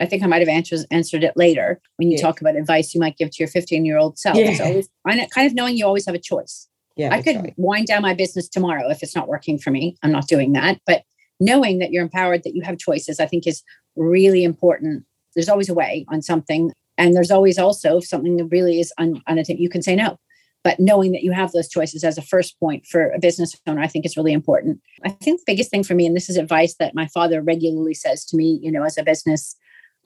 I 0.00 0.06
think 0.06 0.22
I 0.22 0.26
might 0.26 0.40
have 0.40 0.48
answered 0.48 0.86
answered 0.90 1.24
it 1.24 1.36
later 1.36 1.80
when 1.96 2.10
you 2.10 2.16
yeah. 2.16 2.22
talk 2.22 2.40
about 2.40 2.56
advice 2.56 2.94
you 2.94 3.00
might 3.00 3.16
give 3.16 3.30
to 3.30 3.36
your 3.38 3.48
15 3.48 3.84
year 3.84 3.98
old 3.98 4.18
self. 4.18 4.36
Yeah. 4.36 4.54
So 4.54 4.82
kind 5.06 5.46
of 5.46 5.54
knowing 5.54 5.76
you 5.76 5.86
always 5.86 6.06
have 6.06 6.14
a 6.14 6.20
choice 6.20 6.68
yeah, 6.96 7.12
I 7.12 7.22
could 7.22 7.36
right. 7.36 7.54
wind 7.56 7.86
down 7.86 8.02
my 8.02 8.14
business 8.14 8.48
tomorrow 8.48 8.88
if 8.88 9.02
it's 9.02 9.16
not 9.16 9.28
working 9.28 9.58
for 9.58 9.70
me. 9.70 9.96
I'm 10.02 10.12
not 10.12 10.28
doing 10.28 10.52
that. 10.52 10.80
But 10.86 11.02
knowing 11.40 11.78
that 11.78 11.90
you're 11.90 12.02
empowered, 12.02 12.44
that 12.44 12.54
you 12.54 12.62
have 12.62 12.78
choices, 12.78 13.18
I 13.18 13.26
think 13.26 13.46
is 13.46 13.62
really 13.96 14.44
important. 14.44 15.04
There's 15.34 15.48
always 15.48 15.68
a 15.68 15.74
way 15.74 16.06
on 16.08 16.22
something. 16.22 16.72
And 16.96 17.16
there's 17.16 17.32
always 17.32 17.58
also 17.58 17.98
if 17.98 18.06
something 18.06 18.36
that 18.36 18.46
really 18.46 18.78
is 18.78 18.92
un- 18.98 19.22
unattainable, 19.26 19.62
you 19.62 19.68
can 19.68 19.82
say 19.82 19.96
no. 19.96 20.18
But 20.64 20.80
knowing 20.80 21.12
that 21.12 21.22
you 21.22 21.30
have 21.32 21.52
those 21.52 21.68
choices 21.68 22.02
as 22.02 22.16
a 22.16 22.22
first 22.22 22.58
point 22.58 22.86
for 22.86 23.10
a 23.10 23.18
business 23.18 23.54
owner, 23.66 23.82
I 23.82 23.86
think 23.86 24.06
is 24.06 24.16
really 24.16 24.32
important. 24.32 24.80
I 25.04 25.10
think 25.10 25.40
the 25.40 25.52
biggest 25.52 25.70
thing 25.70 25.84
for 25.84 25.94
me, 25.94 26.06
and 26.06 26.16
this 26.16 26.30
is 26.30 26.38
advice 26.38 26.76
that 26.76 26.94
my 26.94 27.06
father 27.08 27.42
regularly 27.42 27.92
says 27.92 28.24
to 28.26 28.36
me, 28.36 28.58
you 28.62 28.72
know, 28.72 28.82
as 28.82 28.96
a 28.96 29.04
business 29.04 29.56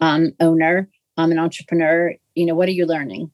um, 0.01 0.33
owner, 0.40 0.90
I'm 1.16 1.31
an 1.31 1.38
entrepreneur, 1.38 2.14
you 2.35 2.44
know, 2.44 2.57
what 2.57 2.68
are 2.68 2.73
you 2.73 2.87
learning? 2.87 3.31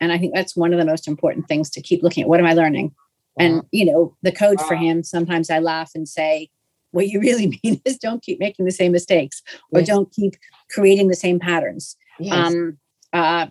And 0.00 0.12
I 0.12 0.18
think 0.18 0.34
that's 0.34 0.56
one 0.56 0.72
of 0.72 0.78
the 0.78 0.84
most 0.84 1.08
important 1.08 1.48
things 1.48 1.68
to 1.70 1.82
keep 1.82 2.04
looking 2.04 2.22
at. 2.22 2.28
What 2.28 2.40
am 2.40 2.46
I 2.46 2.54
learning? 2.54 2.94
Wow. 3.36 3.44
And, 3.44 3.62
you 3.72 3.84
know, 3.84 4.16
the 4.22 4.32
code 4.32 4.60
for 4.60 4.76
him, 4.76 5.02
sometimes 5.02 5.50
I 5.50 5.58
laugh 5.58 5.90
and 5.96 6.08
say, 6.08 6.48
what 6.92 7.08
you 7.08 7.20
really 7.20 7.58
mean 7.64 7.80
is 7.84 7.98
don't 7.98 8.22
keep 8.22 8.38
making 8.38 8.64
the 8.64 8.72
same 8.72 8.92
mistakes 8.92 9.42
or 9.72 9.80
yes. 9.80 9.88
don't 9.88 10.12
keep 10.12 10.34
creating 10.70 11.08
the 11.08 11.16
same 11.16 11.40
patterns. 11.40 11.96
Yes. 12.20 12.34
Um, 12.34 12.78
uh, 13.12 13.46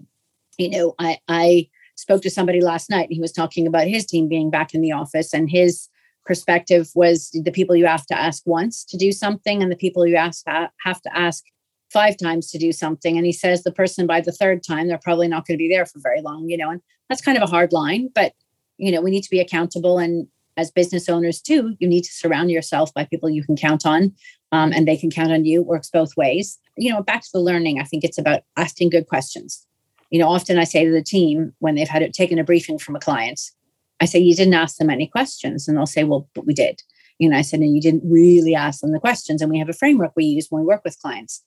you 0.57 0.69
know, 0.69 0.95
I, 0.97 1.19
I 1.27 1.69
spoke 2.07 2.21
to 2.21 2.29
somebody 2.29 2.61
last 2.61 2.89
night 2.89 3.09
and 3.09 3.13
he 3.13 3.19
was 3.19 3.33
talking 3.33 3.67
about 3.67 3.85
his 3.85 4.05
team 4.05 4.29
being 4.29 4.49
back 4.49 4.73
in 4.73 4.79
the 4.79 4.93
office 4.93 5.33
and 5.33 5.49
his 5.49 5.89
perspective 6.25 6.89
was 6.95 7.29
the 7.33 7.51
people 7.51 7.75
you 7.75 7.85
have 7.85 8.05
to 8.05 8.17
ask 8.17 8.43
once 8.45 8.85
to 8.85 8.95
do 8.95 9.11
something 9.11 9.61
and 9.61 9.69
the 9.69 9.75
people 9.75 10.07
you 10.07 10.15
ask 10.15 10.45
have 10.47 11.01
to 11.01 11.17
ask 11.17 11.43
five 11.91 12.15
times 12.15 12.49
to 12.49 12.57
do 12.57 12.71
something. 12.71 13.17
And 13.17 13.25
he 13.25 13.33
says 13.33 13.63
the 13.63 13.73
person 13.73 14.07
by 14.07 14.21
the 14.21 14.31
third 14.31 14.63
time 14.63 14.87
they're 14.87 14.97
probably 14.97 15.27
not 15.27 15.45
going 15.45 15.57
to 15.57 15.61
be 15.61 15.69
there 15.69 15.85
for 15.85 15.99
very 15.99 16.21
long 16.21 16.47
you 16.47 16.57
know 16.57 16.69
and 16.69 16.81
that's 17.09 17.21
kind 17.21 17.37
of 17.37 17.43
a 17.43 17.51
hard 17.51 17.73
line 17.73 18.09
but 18.15 18.31
you 18.77 18.89
know 18.89 19.01
we 19.01 19.11
need 19.11 19.23
to 19.23 19.29
be 19.29 19.41
accountable. 19.41 19.99
And 19.99 20.27
as 20.55 20.71
business 20.71 21.09
owners 21.09 21.41
too 21.41 21.75
you 21.79 21.89
need 21.89 22.03
to 22.03 22.13
surround 22.13 22.51
yourself 22.51 22.93
by 22.93 23.03
people 23.03 23.29
you 23.29 23.43
can 23.43 23.57
count 23.57 23.85
on 23.85 24.13
um, 24.53 24.71
and 24.71 24.87
they 24.87 24.95
can 24.95 25.11
count 25.11 25.33
on 25.33 25.43
you. 25.43 25.61
Works 25.61 25.89
both 25.89 26.15
ways. 26.15 26.57
You 26.77 26.93
know 26.93 27.03
back 27.03 27.23
to 27.23 27.29
the 27.33 27.41
learning 27.41 27.81
i 27.81 27.83
think 27.83 28.05
it's 28.05 28.17
about 28.17 28.43
asking 28.55 28.91
good 28.91 29.07
questions 29.07 29.67
you 30.09 30.19
know 30.19 30.27
often 30.27 30.57
i 30.57 30.63
say 30.63 30.85
to 30.85 30.91
the 30.91 31.03
team 31.03 31.53
when 31.59 31.75
they've 31.75 31.87
had 31.87 32.01
it 32.01 32.13
taken 32.13 32.39
a 32.39 32.43
briefing 32.43 32.77
from 32.77 32.95
a 32.95 32.99
client 32.99 33.39
i 34.01 34.05
say 34.05 34.19
you 34.19 34.35
didn't 34.35 34.53
ask 34.53 34.77
them 34.77 34.89
any 34.89 35.07
questions 35.07 35.67
and 35.67 35.77
they'll 35.77 35.85
say 35.85 36.03
well 36.03 36.29
but 36.33 36.45
we 36.45 36.53
did 36.53 36.81
you 37.19 37.29
know 37.29 37.37
i 37.37 37.41
said 37.41 37.59
and 37.59 37.75
you 37.75 37.81
didn't 37.81 38.03
really 38.09 38.55
ask 38.55 38.81
them 38.81 38.91
the 38.91 38.99
questions 38.99 39.41
and 39.41 39.51
we 39.51 39.59
have 39.59 39.69
a 39.69 39.73
framework 39.73 40.11
we 40.15 40.25
use 40.25 40.47
when 40.49 40.61
we 40.61 40.67
work 40.67 40.81
with 40.83 40.99
clients 40.99 41.43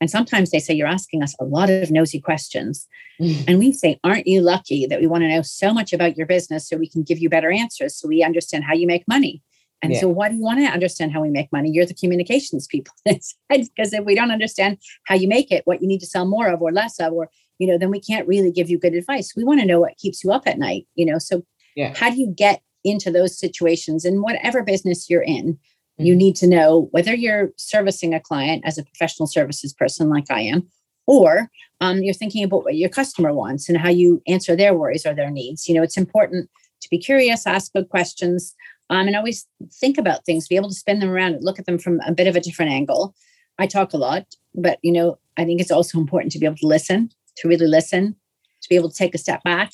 and 0.00 0.10
sometimes 0.10 0.50
they 0.50 0.58
say, 0.58 0.74
You're 0.74 0.88
asking 0.88 1.22
us 1.22 1.34
a 1.40 1.44
lot 1.44 1.70
of 1.70 1.90
nosy 1.90 2.20
questions. 2.20 2.86
Mm. 3.20 3.44
And 3.48 3.58
we 3.58 3.72
say, 3.72 3.98
Aren't 4.04 4.26
you 4.26 4.40
lucky 4.40 4.86
that 4.86 5.00
we 5.00 5.06
want 5.06 5.22
to 5.22 5.28
know 5.28 5.42
so 5.42 5.72
much 5.72 5.92
about 5.92 6.16
your 6.16 6.26
business 6.26 6.68
so 6.68 6.76
we 6.76 6.88
can 6.88 7.02
give 7.02 7.18
you 7.18 7.28
better 7.28 7.50
answers 7.50 7.96
so 7.96 8.08
we 8.08 8.22
understand 8.22 8.64
how 8.64 8.74
you 8.74 8.86
make 8.86 9.06
money? 9.08 9.42
And 9.82 9.92
yeah. 9.92 10.00
so, 10.00 10.08
why 10.08 10.28
do 10.28 10.36
you 10.36 10.42
want 10.42 10.60
to 10.60 10.66
understand 10.66 11.12
how 11.12 11.20
we 11.20 11.30
make 11.30 11.52
money? 11.52 11.70
You're 11.70 11.86
the 11.86 11.94
communications 11.94 12.66
people. 12.66 12.94
because 13.04 13.92
if 13.92 14.04
we 14.04 14.14
don't 14.14 14.30
understand 14.30 14.78
how 15.06 15.14
you 15.14 15.28
make 15.28 15.50
it, 15.50 15.66
what 15.66 15.82
you 15.82 15.88
need 15.88 16.00
to 16.00 16.06
sell 16.06 16.26
more 16.26 16.48
of 16.48 16.62
or 16.62 16.72
less 16.72 16.98
of, 17.00 17.12
or, 17.12 17.30
you 17.58 17.66
know, 17.66 17.78
then 17.78 17.90
we 17.90 18.00
can't 18.00 18.26
really 18.26 18.50
give 18.50 18.70
you 18.70 18.78
good 18.78 18.94
advice. 18.94 19.32
We 19.36 19.44
want 19.44 19.60
to 19.60 19.66
know 19.66 19.80
what 19.80 19.96
keeps 19.96 20.24
you 20.24 20.32
up 20.32 20.46
at 20.46 20.58
night, 20.58 20.86
you 20.94 21.06
know? 21.06 21.18
So, 21.18 21.42
yeah. 21.76 21.94
how 21.94 22.10
do 22.10 22.16
you 22.20 22.32
get 22.36 22.62
into 22.84 23.10
those 23.10 23.38
situations 23.38 24.04
in 24.04 24.22
whatever 24.22 24.62
business 24.62 25.08
you're 25.08 25.22
in? 25.22 25.58
You 25.96 26.12
mm-hmm. 26.12 26.18
need 26.18 26.36
to 26.36 26.48
know 26.48 26.88
whether 26.90 27.14
you're 27.14 27.52
servicing 27.56 28.14
a 28.14 28.20
client 28.20 28.64
as 28.66 28.78
a 28.78 28.84
professional 28.84 29.26
services 29.26 29.72
person, 29.72 30.08
like 30.08 30.30
I 30.30 30.40
am, 30.40 30.68
or 31.06 31.50
um, 31.80 32.02
you're 32.02 32.14
thinking 32.14 32.44
about 32.44 32.64
what 32.64 32.76
your 32.76 32.88
customer 32.88 33.32
wants 33.32 33.68
and 33.68 33.78
how 33.78 33.90
you 33.90 34.22
answer 34.26 34.56
their 34.56 34.74
worries 34.74 35.06
or 35.06 35.14
their 35.14 35.30
needs. 35.30 35.68
You 35.68 35.74
know, 35.74 35.82
it's 35.82 35.96
important 35.96 36.50
to 36.80 36.88
be 36.90 36.98
curious, 36.98 37.46
ask 37.46 37.72
good 37.72 37.88
questions, 37.88 38.54
um, 38.90 39.06
and 39.06 39.16
always 39.16 39.46
think 39.72 39.98
about 39.98 40.24
things, 40.24 40.48
be 40.48 40.56
able 40.56 40.68
to 40.68 40.74
spin 40.74 40.98
them 40.98 41.10
around 41.10 41.34
and 41.34 41.44
look 41.44 41.58
at 41.58 41.66
them 41.66 41.78
from 41.78 42.00
a 42.06 42.12
bit 42.12 42.26
of 42.26 42.36
a 42.36 42.40
different 42.40 42.72
angle. 42.72 43.14
I 43.58 43.66
talk 43.66 43.92
a 43.92 43.98
lot, 43.98 44.26
but 44.54 44.78
you 44.82 44.92
know, 44.92 45.18
I 45.36 45.44
think 45.44 45.60
it's 45.60 45.70
also 45.70 45.98
important 45.98 46.32
to 46.32 46.38
be 46.38 46.46
able 46.46 46.56
to 46.56 46.66
listen, 46.66 47.10
to 47.36 47.48
really 47.48 47.66
listen, 47.66 48.16
to 48.62 48.68
be 48.68 48.76
able 48.76 48.90
to 48.90 48.96
take 48.96 49.14
a 49.14 49.18
step 49.18 49.42
back, 49.42 49.72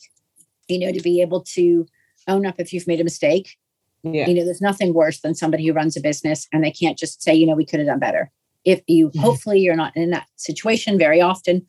you 0.68 0.78
know, 0.78 0.92
to 0.92 1.00
be 1.00 1.20
able 1.20 1.42
to 1.42 1.86
own 2.28 2.46
up 2.46 2.56
if 2.58 2.72
you've 2.72 2.86
made 2.86 3.00
a 3.00 3.04
mistake 3.04 3.56
yeah. 4.02 4.26
You 4.26 4.34
know, 4.34 4.44
there's 4.44 4.60
nothing 4.60 4.94
worse 4.94 5.20
than 5.20 5.34
somebody 5.34 5.66
who 5.66 5.72
runs 5.72 5.96
a 5.96 6.00
business 6.00 6.46
and 6.52 6.64
they 6.64 6.70
can't 6.70 6.98
just 6.98 7.22
say, 7.22 7.34
you 7.34 7.46
know, 7.46 7.54
we 7.54 7.66
could 7.66 7.80
have 7.80 7.88
done 7.88 7.98
better. 7.98 8.30
If 8.64 8.82
you 8.86 9.08
mm-hmm. 9.08 9.20
hopefully 9.20 9.60
you're 9.60 9.76
not 9.76 9.96
in 9.96 10.10
that 10.10 10.26
situation 10.36 10.98
very 10.98 11.20
often, 11.20 11.66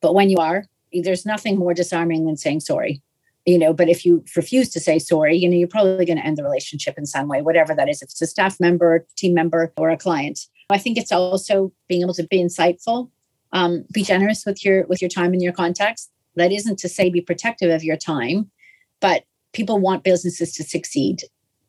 but 0.00 0.14
when 0.14 0.28
you 0.28 0.38
are, 0.38 0.64
there's 0.92 1.24
nothing 1.24 1.58
more 1.58 1.74
disarming 1.74 2.26
than 2.26 2.36
saying 2.36 2.60
sorry. 2.60 3.02
You 3.46 3.58
know, 3.58 3.72
but 3.72 3.88
if 3.88 4.04
you 4.04 4.24
refuse 4.36 4.68
to 4.70 4.80
say 4.80 4.98
sorry, 4.98 5.36
you 5.36 5.48
know, 5.48 5.56
you're 5.56 5.66
probably 5.66 6.04
going 6.04 6.18
to 6.18 6.24
end 6.24 6.36
the 6.36 6.44
relationship 6.44 6.96
in 6.96 7.06
some 7.06 7.26
way, 7.26 7.42
whatever 7.42 7.74
that 7.74 7.88
is, 7.88 8.00
if 8.00 8.10
it's 8.10 8.22
a 8.22 8.26
staff 8.26 8.60
member, 8.60 9.04
team 9.16 9.34
member, 9.34 9.72
or 9.76 9.90
a 9.90 9.96
client. 9.96 10.38
I 10.70 10.78
think 10.78 10.96
it's 10.96 11.10
also 11.10 11.72
being 11.88 12.02
able 12.02 12.14
to 12.14 12.22
be 12.22 12.38
insightful, 12.38 13.10
um, 13.52 13.84
be 13.92 14.02
generous 14.02 14.44
with 14.46 14.64
your 14.64 14.86
with 14.86 15.00
your 15.00 15.10
time 15.10 15.32
and 15.32 15.42
your 15.42 15.52
contacts. 15.52 16.10
That 16.36 16.52
isn't 16.52 16.78
to 16.78 16.88
say 16.88 17.10
be 17.10 17.20
protective 17.20 17.70
of 17.70 17.84
your 17.84 17.96
time, 17.96 18.50
but 19.00 19.24
people 19.52 19.78
want 19.78 20.02
businesses 20.02 20.54
to 20.54 20.64
succeed 20.64 21.22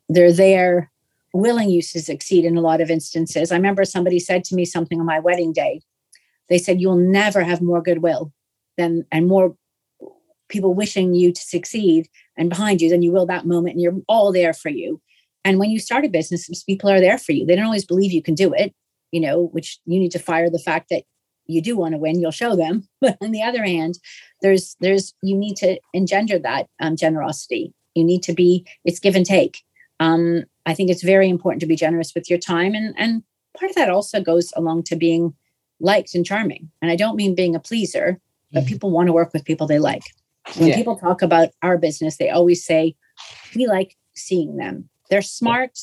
they're 0.08 0.32
there 0.32 0.90
willing 1.32 1.70
you 1.70 1.82
to 1.82 2.00
succeed 2.00 2.44
in 2.44 2.56
a 2.56 2.60
lot 2.60 2.80
of 2.80 2.90
instances. 2.90 3.50
I 3.50 3.56
remember 3.56 3.84
somebody 3.84 4.18
said 4.18 4.44
to 4.44 4.54
me 4.54 4.64
something 4.64 5.00
on 5.00 5.06
my 5.06 5.18
wedding 5.18 5.52
day. 5.52 5.82
They 6.48 6.58
said, 6.58 6.80
You'll 6.80 6.96
never 6.96 7.42
have 7.42 7.60
more 7.60 7.82
goodwill 7.82 8.32
than 8.76 9.04
and 9.10 9.26
more 9.26 9.56
people 10.48 10.74
wishing 10.74 11.14
you 11.14 11.32
to 11.32 11.40
succeed 11.40 12.08
and 12.36 12.50
behind 12.50 12.80
you 12.80 12.90
than 12.90 13.02
you 13.02 13.10
will 13.10 13.26
that 13.26 13.46
moment. 13.46 13.74
And 13.74 13.82
you're 13.82 13.96
all 14.08 14.30
there 14.30 14.52
for 14.52 14.68
you. 14.68 15.00
And 15.44 15.58
when 15.58 15.70
you 15.70 15.78
start 15.78 16.04
a 16.04 16.08
business, 16.08 16.62
people 16.64 16.90
are 16.90 17.00
there 17.00 17.18
for 17.18 17.32
you. 17.32 17.44
They 17.46 17.56
don't 17.56 17.64
always 17.64 17.86
believe 17.86 18.12
you 18.12 18.22
can 18.22 18.34
do 18.34 18.52
it, 18.52 18.74
you 19.10 19.20
know, 19.20 19.48
which 19.52 19.78
you 19.86 19.98
need 19.98 20.12
to 20.12 20.18
fire 20.18 20.50
the 20.50 20.58
fact 20.58 20.90
that 20.90 21.04
you 21.46 21.60
do 21.60 21.76
want 21.76 21.92
to 21.92 21.98
win, 21.98 22.20
you'll 22.20 22.30
show 22.30 22.56
them. 22.56 22.88
But 23.00 23.18
on 23.20 23.32
the 23.32 23.42
other 23.42 23.64
hand, 23.64 23.98
there's 24.42 24.76
there's 24.80 25.14
you 25.22 25.36
need 25.36 25.56
to 25.56 25.78
engender 25.92 26.38
that 26.38 26.68
um, 26.80 26.96
generosity. 26.96 27.72
You 27.94 28.04
need 28.04 28.22
to 28.24 28.32
be 28.32 28.66
it's 28.84 28.98
give 28.98 29.14
and 29.14 29.26
take 29.26 29.62
um, 30.00 30.44
I 30.66 30.74
think 30.74 30.90
it's 30.90 31.02
very 31.02 31.28
important 31.28 31.60
to 31.60 31.66
be 31.66 31.76
generous 31.76 32.14
with 32.14 32.28
your 32.28 32.38
time. 32.38 32.74
And, 32.74 32.94
and 32.98 33.22
part 33.58 33.70
of 33.70 33.76
that 33.76 33.90
also 33.90 34.20
goes 34.20 34.52
along 34.56 34.84
to 34.84 34.96
being 34.96 35.34
liked 35.80 36.14
and 36.14 36.24
charming. 36.24 36.70
And 36.80 36.90
I 36.90 36.96
don't 36.96 37.16
mean 37.16 37.34
being 37.34 37.54
a 37.54 37.60
pleaser, 37.60 38.20
but 38.52 38.60
mm-hmm. 38.60 38.68
people 38.68 38.90
want 38.90 39.08
to 39.08 39.12
work 39.12 39.32
with 39.32 39.44
people 39.44 39.66
they 39.66 39.78
like. 39.78 40.02
When 40.56 40.68
yeah. 40.68 40.76
people 40.76 40.96
talk 40.96 41.22
about 41.22 41.50
our 41.62 41.78
business, 41.78 42.16
they 42.16 42.30
always 42.30 42.64
say, 42.64 42.96
we 43.54 43.66
like 43.66 43.96
seeing 44.14 44.56
them. 44.56 44.88
They're 45.10 45.22
smart, 45.22 45.78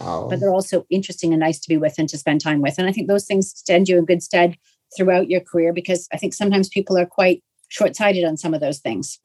oh. 0.00 0.28
but 0.28 0.40
they're 0.40 0.52
also 0.52 0.86
interesting 0.88 1.32
and 1.32 1.40
nice 1.40 1.58
to 1.60 1.68
be 1.68 1.76
with 1.76 1.98
and 1.98 2.08
to 2.08 2.18
spend 2.18 2.40
time 2.40 2.60
with. 2.60 2.78
And 2.78 2.88
I 2.88 2.92
think 2.92 3.08
those 3.08 3.26
things 3.26 3.50
stand 3.50 3.88
you 3.88 3.98
in 3.98 4.04
good 4.04 4.22
stead 4.22 4.56
throughout 4.96 5.30
your 5.30 5.40
career 5.40 5.72
because 5.72 6.08
I 6.12 6.16
think 6.16 6.34
sometimes 6.34 6.68
people 6.68 6.98
are 6.98 7.06
quite 7.06 7.42
short 7.68 7.96
sighted 7.96 8.24
on 8.24 8.36
some 8.36 8.54
of 8.54 8.60
those 8.60 8.78
things. 8.78 9.18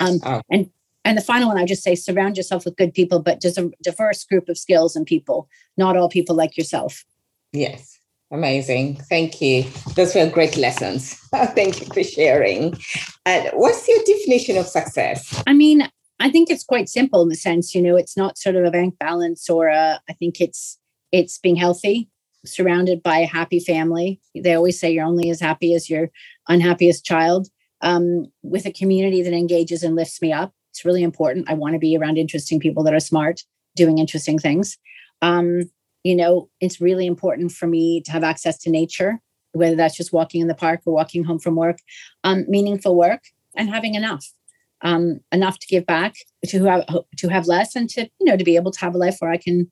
Um, 0.00 0.20
oh. 0.24 0.42
And 0.50 0.70
and 1.04 1.16
the 1.16 1.22
final 1.22 1.48
one, 1.48 1.58
I 1.58 1.64
just 1.64 1.84
say 1.84 1.94
surround 1.94 2.36
yourself 2.36 2.64
with 2.64 2.76
good 2.76 2.92
people, 2.92 3.20
but 3.20 3.40
just 3.40 3.58
a 3.58 3.70
diverse 3.80 4.24
group 4.24 4.48
of 4.48 4.58
skills 4.58 4.96
and 4.96 5.06
people, 5.06 5.48
not 5.76 5.96
all 5.96 6.08
people 6.08 6.34
like 6.34 6.56
yourself. 6.56 7.04
Yes. 7.52 7.96
Amazing. 8.32 8.96
Thank 9.08 9.40
you. 9.40 9.64
Those 9.94 10.16
were 10.16 10.28
great 10.28 10.56
lessons. 10.56 11.14
Thank 11.54 11.80
you 11.80 11.86
for 11.86 12.02
sharing. 12.02 12.76
And 13.24 13.50
what's 13.54 13.86
your 13.86 14.00
definition 14.04 14.56
of 14.56 14.66
success? 14.66 15.40
I 15.46 15.52
mean, 15.52 15.88
I 16.18 16.30
think 16.30 16.50
it's 16.50 16.64
quite 16.64 16.88
simple 16.88 17.22
in 17.22 17.28
the 17.28 17.36
sense, 17.36 17.72
you 17.72 17.80
know, 17.82 17.94
it's 17.94 18.16
not 18.16 18.36
sort 18.36 18.56
of 18.56 18.64
a 18.64 18.70
bank 18.72 18.98
balance 18.98 19.48
or 19.48 19.68
a, 19.68 20.00
I 20.08 20.12
think 20.14 20.40
it's 20.40 20.78
it's 21.12 21.38
being 21.38 21.56
healthy, 21.56 22.08
surrounded 22.46 23.02
by 23.02 23.18
a 23.18 23.26
happy 23.26 23.60
family. 23.60 24.20
They 24.34 24.54
always 24.54 24.78
say 24.78 24.92
you're 24.92 25.04
only 25.04 25.30
as 25.30 25.40
happy 25.40 25.74
as 25.74 25.90
your 25.90 26.10
unhappiest 26.48 27.04
child. 27.04 27.48
Um, 27.82 28.28
with 28.42 28.64
a 28.64 28.72
community 28.72 29.22
that 29.22 29.34
engages 29.34 29.82
and 29.82 29.94
lifts 29.94 30.22
me 30.22 30.32
up. 30.32 30.54
It's 30.70 30.86
really 30.86 31.02
important. 31.02 31.50
I 31.50 31.54
want 31.54 31.74
to 31.74 31.78
be 31.78 31.94
around 31.94 32.16
interesting 32.16 32.58
people 32.58 32.82
that 32.84 32.94
are 32.94 33.00
smart, 33.00 33.42
doing 33.76 33.98
interesting 33.98 34.38
things. 34.38 34.78
Um, 35.20 35.70
you 36.06 36.14
know, 36.14 36.48
it's 36.60 36.80
really 36.80 37.06
important 37.06 37.50
for 37.50 37.66
me 37.66 38.00
to 38.02 38.12
have 38.12 38.22
access 38.22 38.56
to 38.58 38.70
nature, 38.70 39.20
whether 39.52 39.74
that's 39.74 39.96
just 39.96 40.12
walking 40.12 40.40
in 40.40 40.48
the 40.48 40.54
park 40.54 40.80
or 40.86 40.94
walking 40.94 41.24
home 41.24 41.38
from 41.38 41.56
work, 41.56 41.78
um, 42.24 42.44
meaningful 42.48 42.94
work, 42.94 43.24
and 43.56 43.68
having 43.68 43.94
enough, 43.94 44.24
um, 44.82 45.20
enough 45.32 45.58
to 45.58 45.66
give 45.66 45.84
back, 45.84 46.14
to 46.46 46.64
have 46.64 46.86
to 47.16 47.28
have 47.28 47.46
less, 47.46 47.74
and 47.74 47.88
to 47.90 48.02
you 48.20 48.26
know 48.26 48.36
to 48.36 48.44
be 48.44 48.56
able 48.56 48.70
to 48.70 48.80
have 48.80 48.94
a 48.94 48.98
life 48.98 49.16
where 49.18 49.32
I 49.32 49.36
can 49.36 49.70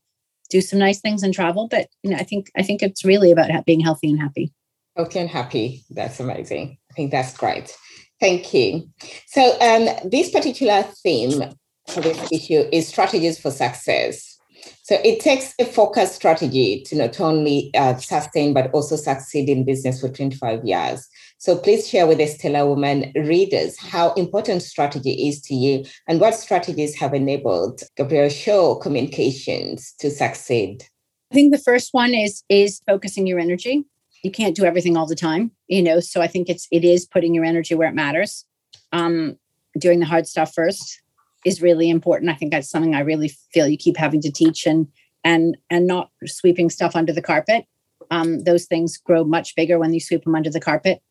do 0.50 0.60
some 0.60 0.78
nice 0.78 1.00
things 1.00 1.22
and 1.22 1.34
travel. 1.34 1.68
But 1.68 1.88
you 2.02 2.10
know, 2.10 2.16
I 2.16 2.24
think 2.24 2.50
I 2.56 2.62
think 2.62 2.82
it's 2.82 3.04
really 3.04 3.32
about 3.32 3.64
being 3.64 3.80
healthy 3.80 4.10
and 4.10 4.20
happy. 4.20 4.52
Okay, 4.96 5.20
and 5.20 5.30
happy. 5.30 5.84
That's 5.90 6.20
amazing. 6.20 6.78
I 6.90 6.94
think 6.94 7.10
that's 7.10 7.36
great. 7.36 7.76
Thank 8.20 8.54
you. 8.54 8.88
So, 9.26 9.58
um, 9.60 9.88
this 10.08 10.30
particular 10.30 10.82
theme 11.02 11.52
for 11.88 12.00
this 12.00 12.32
issue 12.32 12.68
is 12.72 12.88
strategies 12.88 13.38
for 13.38 13.50
success. 13.50 14.38
So, 14.84 14.96
it 15.04 15.20
takes 15.20 15.52
a 15.58 15.64
focused 15.64 16.14
strategy 16.14 16.84
to 16.86 16.96
not 16.96 17.20
only 17.20 17.72
uh, 17.74 17.96
sustain 17.96 18.54
but 18.54 18.70
also 18.72 18.96
succeed 18.96 19.48
in 19.48 19.64
business 19.64 20.00
for 20.00 20.08
25 20.08 20.64
years. 20.64 21.08
So, 21.44 21.58
please 21.58 21.86
share 21.86 22.06
with 22.06 22.16
the 22.16 22.26
Stellar 22.26 22.66
Woman 22.66 23.12
readers 23.14 23.78
how 23.78 24.14
important 24.14 24.62
strategy 24.62 25.28
is 25.28 25.42
to 25.42 25.54
you 25.54 25.84
and 26.08 26.18
what 26.18 26.34
strategies 26.34 26.94
have 26.94 27.12
enabled 27.12 27.82
Gabrielle 27.98 28.30
Shaw 28.30 28.76
Communications 28.76 29.92
to 29.98 30.10
succeed. 30.10 30.84
I 31.30 31.34
think 31.34 31.52
the 31.52 31.58
first 31.58 31.92
one 31.92 32.14
is 32.14 32.42
is 32.48 32.80
focusing 32.86 33.26
your 33.26 33.38
energy. 33.38 33.84
You 34.22 34.30
can't 34.30 34.56
do 34.56 34.64
everything 34.64 34.96
all 34.96 35.04
the 35.04 35.14
time 35.14 35.50
you 35.68 35.82
know 35.82 36.00
so 36.00 36.22
i 36.22 36.26
think 36.26 36.48
it's 36.48 36.66
it 36.72 36.82
is 36.82 37.04
putting 37.04 37.34
your 37.34 37.44
energy 37.44 37.74
where 37.74 37.90
it 37.90 37.94
matters. 37.94 38.46
Um 38.92 39.36
doing 39.78 40.00
the 40.00 40.06
hard 40.06 40.26
stuff 40.26 40.54
first 40.54 41.02
is 41.44 41.60
really 41.60 41.90
important. 41.90 42.30
I 42.30 42.36
think 42.36 42.52
that's 42.52 42.70
something 42.70 42.94
i 42.94 43.00
really 43.00 43.30
feel 43.52 43.68
you 43.68 43.76
keep 43.76 43.98
having 43.98 44.22
to 44.22 44.32
teach 44.32 44.64
and 44.64 44.88
and 45.24 45.58
and 45.68 45.86
not 45.86 46.08
sweeping 46.24 46.70
stuff 46.70 46.96
under 46.96 47.12
the 47.12 47.28
carpet. 47.30 47.66
Um 48.10 48.44
those 48.44 48.64
things 48.64 48.96
grow 48.96 49.24
much 49.24 49.54
bigger 49.54 49.78
when 49.78 49.92
you 49.92 50.00
sweep 50.00 50.24
them 50.24 50.34
under 50.34 50.48
the 50.48 50.66
carpet 50.70 51.02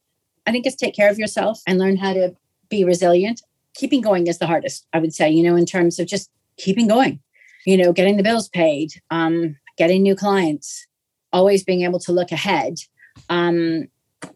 i 0.45 0.51
think 0.51 0.65
it's 0.65 0.75
take 0.75 0.95
care 0.95 1.09
of 1.09 1.19
yourself 1.19 1.61
and 1.67 1.79
learn 1.79 1.97
how 1.97 2.13
to 2.13 2.35
be 2.69 2.83
resilient 2.83 3.41
keeping 3.75 4.01
going 4.01 4.27
is 4.27 4.39
the 4.39 4.47
hardest 4.47 4.87
i 4.93 4.99
would 4.99 5.13
say 5.13 5.29
you 5.29 5.43
know 5.43 5.55
in 5.55 5.65
terms 5.65 5.99
of 5.99 6.07
just 6.07 6.29
keeping 6.57 6.87
going 6.87 7.19
you 7.65 7.77
know 7.77 7.91
getting 7.91 8.17
the 8.17 8.23
bills 8.23 8.49
paid 8.49 8.89
um 9.11 9.55
getting 9.77 10.03
new 10.03 10.15
clients 10.15 10.87
always 11.31 11.63
being 11.63 11.81
able 11.81 11.99
to 11.99 12.11
look 12.11 12.31
ahead 12.31 12.75
um, 13.29 13.87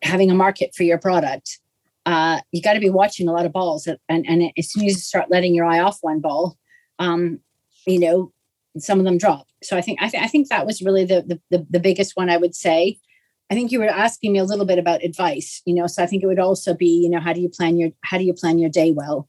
having 0.04 0.30
a 0.32 0.36
market 0.36 0.74
for 0.76 0.84
your 0.84 0.98
product. 0.98 1.60
Uh, 2.06 2.40
you 2.52 2.62
got 2.62 2.74
to 2.74 2.80
be 2.80 2.90
watching 2.90 3.28
a 3.28 3.34
lot 3.34 3.46
of 3.46 3.52
balls, 3.52 3.88
and, 3.88 4.26
and 4.28 4.52
as 4.58 4.72
soon 4.72 4.86
as 4.86 4.94
you 4.94 5.00
start 5.00 5.30
letting 5.30 5.54
your 5.54 5.66
eye 5.66 5.80
off 5.80 5.98
one 6.02 6.22
ball, 6.22 6.58
um, 7.00 7.40
you 7.86 8.00
know, 8.00 8.32
some 8.78 9.00
of 9.00 9.06
them 9.06 9.18
drop. 9.18 9.48
So 9.64 9.76
I 9.76 9.82
think 9.82 10.02
I, 10.02 10.08
th- 10.08 10.24
I 10.24 10.28
think 10.28 10.48
that 10.48 10.66
was 10.66 10.82
really 10.82 11.04
the, 11.04 11.40
the 11.50 11.66
the 11.70 11.80
biggest 11.80 12.16
one 12.16 12.30
I 12.30 12.38
would 12.38 12.56
say. 12.56 13.00
I 13.50 13.54
think 13.54 13.72
you 13.72 13.80
were 13.80 13.86
asking 13.86 14.34
me 14.34 14.40
a 14.40 14.44
little 14.44 14.66
bit 14.66 14.78
about 14.78 15.04
advice, 15.04 15.62
you 15.66 15.74
know. 15.74 15.88
So 15.88 16.04
I 16.04 16.06
think 16.06 16.24
it 16.24 16.28
would 16.28 16.40
also 16.40 16.74
be, 16.74 16.88
you 16.88 17.10
know, 17.10 17.20
how 17.20 17.34
do 17.34 17.42
you 17.42 17.50
plan 17.50 17.78
your 17.78 17.92
how 18.04 18.18
do 18.18 18.24
you 18.24 18.34
plan 18.34 18.60
your 18.60 18.70
day 18.70 18.92
well, 18.92 19.28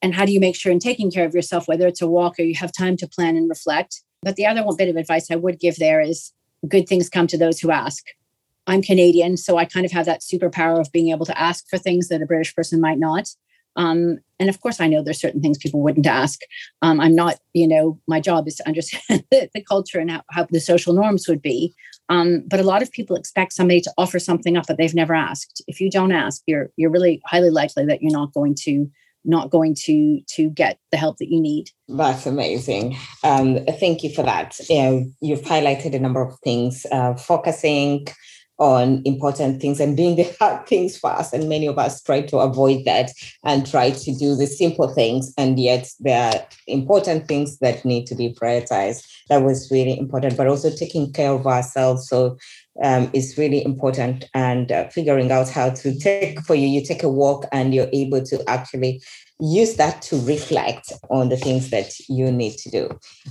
and 0.00 0.14
how 0.14 0.24
do 0.24 0.32
you 0.32 0.40
make 0.40 0.56
sure 0.56 0.72
in 0.72 0.78
taking 0.78 1.10
care 1.10 1.26
of 1.26 1.34
yourself, 1.34 1.68
whether 1.68 1.86
it's 1.86 2.02
a 2.02 2.06
walk 2.06 2.38
or 2.38 2.42
you 2.42 2.54
have 2.54 2.72
time 2.72 2.96
to 2.98 3.08
plan 3.08 3.36
and 3.36 3.48
reflect. 3.48 4.02
But 4.22 4.36
the 4.36 4.46
other 4.46 4.64
one 4.64 4.76
bit 4.76 4.88
of 4.88 4.96
advice 4.96 5.30
I 5.30 5.36
would 5.36 5.60
give 5.60 5.76
there 5.76 6.00
is 6.00 6.32
good 6.66 6.88
things 6.88 7.08
come 7.08 7.26
to 7.28 7.38
those 7.38 7.60
who 7.60 7.70
ask. 7.70 8.04
I'm 8.66 8.82
Canadian, 8.82 9.36
so 9.36 9.56
I 9.56 9.64
kind 9.64 9.86
of 9.86 9.92
have 9.92 10.06
that 10.06 10.20
superpower 10.20 10.80
of 10.80 10.92
being 10.92 11.10
able 11.10 11.26
to 11.26 11.40
ask 11.40 11.68
for 11.68 11.78
things 11.78 12.08
that 12.08 12.20
a 12.20 12.26
British 12.26 12.54
person 12.54 12.80
might 12.80 12.98
not. 12.98 13.28
Um, 13.76 14.18
and 14.40 14.48
of 14.48 14.60
course, 14.60 14.80
I 14.80 14.88
know 14.88 15.02
there's 15.02 15.20
certain 15.20 15.40
things 15.40 15.56
people 15.56 15.80
wouldn't 15.80 16.06
ask. 16.06 16.40
Um, 16.82 17.00
I'm 17.00 17.14
not, 17.14 17.36
you 17.54 17.66
know, 17.66 17.98
my 18.08 18.20
job 18.20 18.48
is 18.48 18.56
to 18.56 18.66
understand 18.68 19.24
the, 19.30 19.48
the 19.54 19.62
culture 19.62 20.00
and 20.00 20.10
how, 20.10 20.22
how, 20.30 20.46
the 20.50 20.60
social 20.60 20.92
norms 20.92 21.28
would 21.28 21.40
be. 21.40 21.74
Um, 22.08 22.44
but 22.46 22.60
a 22.60 22.64
lot 22.64 22.82
of 22.82 22.90
people 22.90 23.16
expect 23.16 23.52
somebody 23.52 23.80
to 23.82 23.92
offer 23.98 24.18
something 24.18 24.56
up 24.56 24.66
that 24.66 24.78
they've 24.78 24.94
never 24.94 25.14
asked. 25.14 25.62
If 25.66 25.80
you 25.80 25.90
don't 25.90 26.12
ask, 26.12 26.42
you're 26.46 26.70
you're 26.76 26.90
really 26.90 27.20
highly 27.26 27.50
likely 27.50 27.84
that 27.86 28.02
you're 28.02 28.12
not 28.12 28.32
going 28.32 28.54
to 28.62 28.90
not 29.24 29.50
going 29.50 29.74
to 29.74 30.20
to 30.36 30.50
get 30.50 30.78
the 30.90 30.96
help 30.96 31.18
that 31.18 31.30
you 31.30 31.40
need. 31.40 31.70
That's 31.88 32.26
amazing. 32.26 32.96
Um, 33.24 33.64
thank 33.78 34.02
you 34.02 34.10
for 34.10 34.22
that. 34.22 34.58
You 34.68 34.82
know, 34.82 35.06
you've 35.20 35.42
highlighted 35.42 35.94
a 35.94 35.98
number 35.98 36.22
of 36.22 36.38
things, 36.40 36.86
uh, 36.90 37.14
focusing 37.14 38.06
on 38.58 39.02
important 39.04 39.60
things 39.60 39.80
and 39.80 39.96
doing 39.96 40.16
the 40.16 40.24
hard 40.40 40.66
things 40.66 40.98
fast. 40.98 41.32
And 41.32 41.48
many 41.48 41.66
of 41.66 41.78
us 41.78 42.02
try 42.02 42.22
to 42.22 42.38
avoid 42.38 42.84
that 42.84 43.12
and 43.44 43.68
try 43.68 43.90
to 43.90 44.14
do 44.14 44.34
the 44.34 44.46
simple 44.46 44.88
things. 44.88 45.32
And 45.38 45.58
yet 45.58 45.88
there 46.00 46.32
are 46.32 46.46
important 46.66 47.28
things 47.28 47.58
that 47.58 47.84
need 47.84 48.06
to 48.06 48.14
be 48.14 48.34
prioritized. 48.34 49.06
That 49.28 49.42
was 49.42 49.70
really 49.70 49.98
important, 49.98 50.36
but 50.36 50.48
also 50.48 50.70
taking 50.70 51.12
care 51.12 51.32
of 51.32 51.46
ourselves. 51.46 52.08
So 52.08 52.36
um, 52.82 53.10
is 53.12 53.36
really 53.36 53.64
important 53.64 54.28
and 54.34 54.70
uh, 54.70 54.88
figuring 54.88 55.30
out 55.32 55.48
how 55.48 55.70
to 55.70 55.98
take 55.98 56.40
for 56.42 56.54
you 56.54 56.66
you 56.66 56.84
take 56.84 57.02
a 57.02 57.08
walk 57.08 57.46
and 57.52 57.74
you're 57.74 57.90
able 57.92 58.22
to 58.22 58.42
actually 58.48 59.00
use 59.40 59.76
that 59.76 60.02
to 60.02 60.16
reflect 60.22 60.92
on 61.10 61.28
the 61.28 61.36
things 61.36 61.70
that 61.70 61.92
you 62.08 62.30
need 62.30 62.56
to 62.58 62.70
do. 62.70 62.88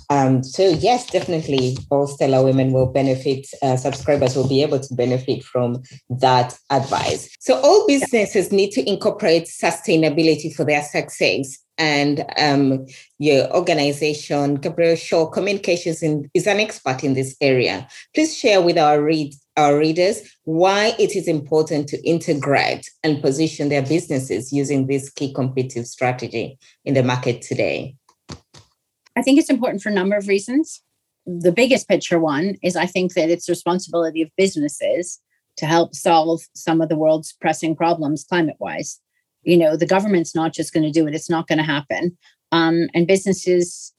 Um, 0.10 0.44
so 0.44 0.70
yes, 0.70 1.10
definitely 1.10 1.78
all 1.90 2.08
Stellar 2.08 2.44
women 2.44 2.72
will 2.72 2.86
benefit, 2.86 3.46
uh, 3.62 3.76
subscribers 3.76 4.36
will 4.36 4.48
be 4.48 4.62
able 4.62 4.80
to 4.80 4.96
benefit 4.96 5.44
from 5.44 5.84
that 6.10 6.58
advice. 6.70 7.30
So 7.40 7.60
all 7.60 7.86
businesses 7.88 8.52
need 8.52 8.72
to 8.72 8.90
incorporate 8.90 9.46
sustainability 9.46 10.54
for 10.54 10.64
their 10.64 10.82
success. 10.82 11.58
And 11.78 12.26
um, 12.38 12.88
your 13.20 13.54
organization, 13.56 14.56
Gabrielle 14.56 14.96
Shaw 14.96 15.28
Communications, 15.28 16.02
in, 16.02 16.30
is 16.34 16.48
an 16.48 16.60
expert 16.60 17.04
in 17.04 17.14
this 17.14 17.36
area. 17.40 17.88
Please 18.16 18.36
share 18.36 18.62
with 18.62 18.78
our 18.78 19.02
read, 19.02 19.34
our 19.58 19.78
readers 19.78 20.22
why 20.44 20.94
it 20.98 21.16
is 21.16 21.28
important 21.28 21.88
to 21.90 22.02
integrate 22.08 22.90
and 23.04 23.22
position 23.22 23.70
their 23.70 23.84
businesses 23.84 24.52
using 24.52 24.88
this 24.88 25.10
key 25.10 25.34
competitive 25.34 25.86
strategy 25.86 26.58
in 26.86 26.94
the 26.94 27.04
market 27.04 27.42
today? 27.42 27.96
I 29.16 29.22
think 29.22 29.40
it's 29.40 29.50
important 29.50 29.82
for 29.82 29.90
a 29.90 29.94
number 29.94 30.16
of 30.16 30.28
reasons. 30.28 30.82
The 31.26 31.52
biggest 31.52 31.88
picture 31.88 32.20
one 32.20 32.56
is 32.64 32.76
I 32.76 32.86
think 32.86 33.14
that 33.14 33.30
it's 33.30 33.48
the 33.48 33.52
responsibility 33.52 34.22
of 34.22 34.30
businesses 34.38 35.20
to 35.58 35.66
help 35.66 35.96
solve 35.96 36.42
some 36.56 36.82
of 36.82 36.90
the 36.90 36.98
world's 36.98 37.34
pressing 37.34 37.76
problems 37.76 38.24
climate 38.24 38.58
wise. 38.60 39.00
You 39.48 39.58
know, 39.58 39.76
the 39.76 39.88
government's 39.88 40.36
not 40.36 40.54
just 40.54 40.74
going 40.74 40.84
to 40.84 40.92
do 40.92 41.08
it, 41.08 41.16
it's 41.16 41.30
not 41.30 41.48
going 41.48 41.58
to 41.58 41.64
happen. 41.64 42.18
Um, 42.52 42.90
and 42.94 43.08
businesses 43.08 43.94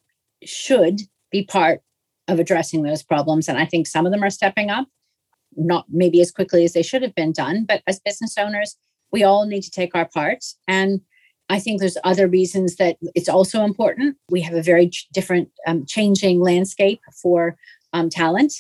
should 0.44 1.00
be 1.30 1.44
part 1.44 1.80
of 2.28 2.38
addressing 2.38 2.82
those 2.82 3.02
problems. 3.02 3.48
And 3.48 3.58
I 3.58 3.64
think 3.64 3.86
some 3.86 4.06
of 4.06 4.12
them 4.12 4.22
are 4.22 4.30
stepping 4.30 4.70
up 4.70 4.86
not 5.56 5.86
maybe 5.88 6.20
as 6.20 6.30
quickly 6.30 6.64
as 6.64 6.72
they 6.72 6.82
should 6.82 7.02
have 7.02 7.14
been 7.14 7.32
done. 7.32 7.64
But 7.64 7.82
as 7.86 8.00
business 8.00 8.36
owners, 8.38 8.76
we 9.12 9.24
all 9.24 9.46
need 9.46 9.62
to 9.62 9.70
take 9.70 9.94
our 9.94 10.06
parts. 10.06 10.56
And 10.66 11.00
I 11.48 11.58
think 11.58 11.80
there's 11.80 11.96
other 12.04 12.28
reasons 12.28 12.76
that 12.76 12.98
it's 13.14 13.28
also 13.28 13.64
important. 13.64 14.16
We 14.30 14.42
have 14.42 14.54
a 14.54 14.62
very 14.62 14.90
different, 15.12 15.50
um, 15.66 15.86
changing 15.86 16.40
landscape 16.40 17.00
for 17.22 17.56
um, 17.92 18.10
talent. 18.10 18.52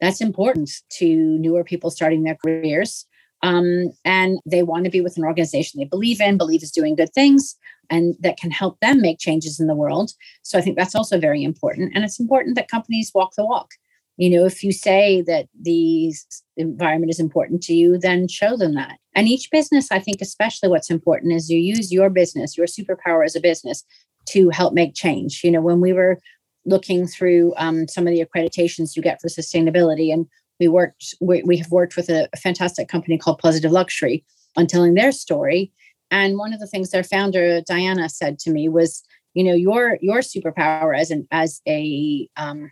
That's 0.00 0.20
important 0.20 0.70
to 0.98 1.06
newer 1.38 1.64
people 1.64 1.90
starting 1.90 2.22
their 2.22 2.36
careers. 2.36 3.06
Um, 3.42 3.92
and 4.04 4.40
they 4.46 4.62
want 4.62 4.84
to 4.84 4.90
be 4.90 5.00
with 5.00 5.16
an 5.16 5.24
organization 5.24 5.78
they 5.78 5.84
believe 5.84 6.20
in, 6.20 6.36
believe 6.36 6.62
is 6.62 6.72
doing 6.72 6.96
good 6.96 7.12
things, 7.12 7.56
and 7.88 8.16
that 8.20 8.36
can 8.36 8.50
help 8.50 8.80
them 8.80 9.00
make 9.00 9.18
changes 9.18 9.60
in 9.60 9.68
the 9.68 9.76
world. 9.76 10.10
So 10.42 10.58
I 10.58 10.60
think 10.60 10.76
that's 10.76 10.94
also 10.94 11.20
very 11.20 11.42
important. 11.42 11.92
And 11.94 12.04
it's 12.04 12.18
important 12.18 12.56
that 12.56 12.70
companies 12.70 13.12
walk 13.14 13.34
the 13.36 13.46
walk 13.46 13.70
you 14.18 14.28
know 14.28 14.44
if 14.44 14.62
you 14.62 14.72
say 14.72 15.22
that 15.22 15.48
the 15.62 16.12
environment 16.56 17.10
is 17.10 17.20
important 17.20 17.62
to 17.62 17.72
you 17.72 17.96
then 17.96 18.28
show 18.28 18.56
them 18.56 18.74
that 18.74 18.98
and 19.14 19.26
each 19.26 19.50
business 19.50 19.90
i 19.90 19.98
think 19.98 20.20
especially 20.20 20.68
what's 20.68 20.90
important 20.90 21.32
is 21.32 21.48
you 21.48 21.58
use 21.58 21.90
your 21.90 22.10
business 22.10 22.58
your 22.58 22.66
superpower 22.66 23.24
as 23.24 23.34
a 23.34 23.40
business 23.40 23.84
to 24.26 24.50
help 24.50 24.74
make 24.74 24.94
change 24.94 25.40
you 25.42 25.50
know 25.50 25.62
when 25.62 25.80
we 25.80 25.94
were 25.94 26.18
looking 26.66 27.06
through 27.06 27.54
um, 27.56 27.88
some 27.88 28.06
of 28.06 28.12
the 28.12 28.22
accreditations 28.22 28.94
you 28.94 29.00
get 29.00 29.20
for 29.22 29.28
sustainability 29.28 30.12
and 30.12 30.26
we 30.60 30.68
worked 30.68 31.14
we, 31.20 31.42
we 31.42 31.56
have 31.56 31.70
worked 31.70 31.96
with 31.96 32.08
a, 32.08 32.28
fantastic 32.36 32.88
company 32.88 33.18
called 33.18 33.38
positive 33.38 33.72
luxury 33.72 34.24
on 34.56 34.66
telling 34.66 34.94
their 34.94 35.12
story 35.12 35.72
and 36.10 36.38
one 36.38 36.52
of 36.52 36.60
the 36.60 36.66
things 36.66 36.90
their 36.90 37.04
founder 37.04 37.60
diana 37.62 38.08
said 38.08 38.38
to 38.38 38.50
me 38.50 38.68
was 38.68 39.02
you 39.34 39.44
know 39.44 39.54
your 39.54 39.98
your 40.00 40.18
superpower 40.18 40.98
as 40.98 41.10
an 41.10 41.26
as 41.30 41.60
a 41.68 42.28
um, 42.36 42.70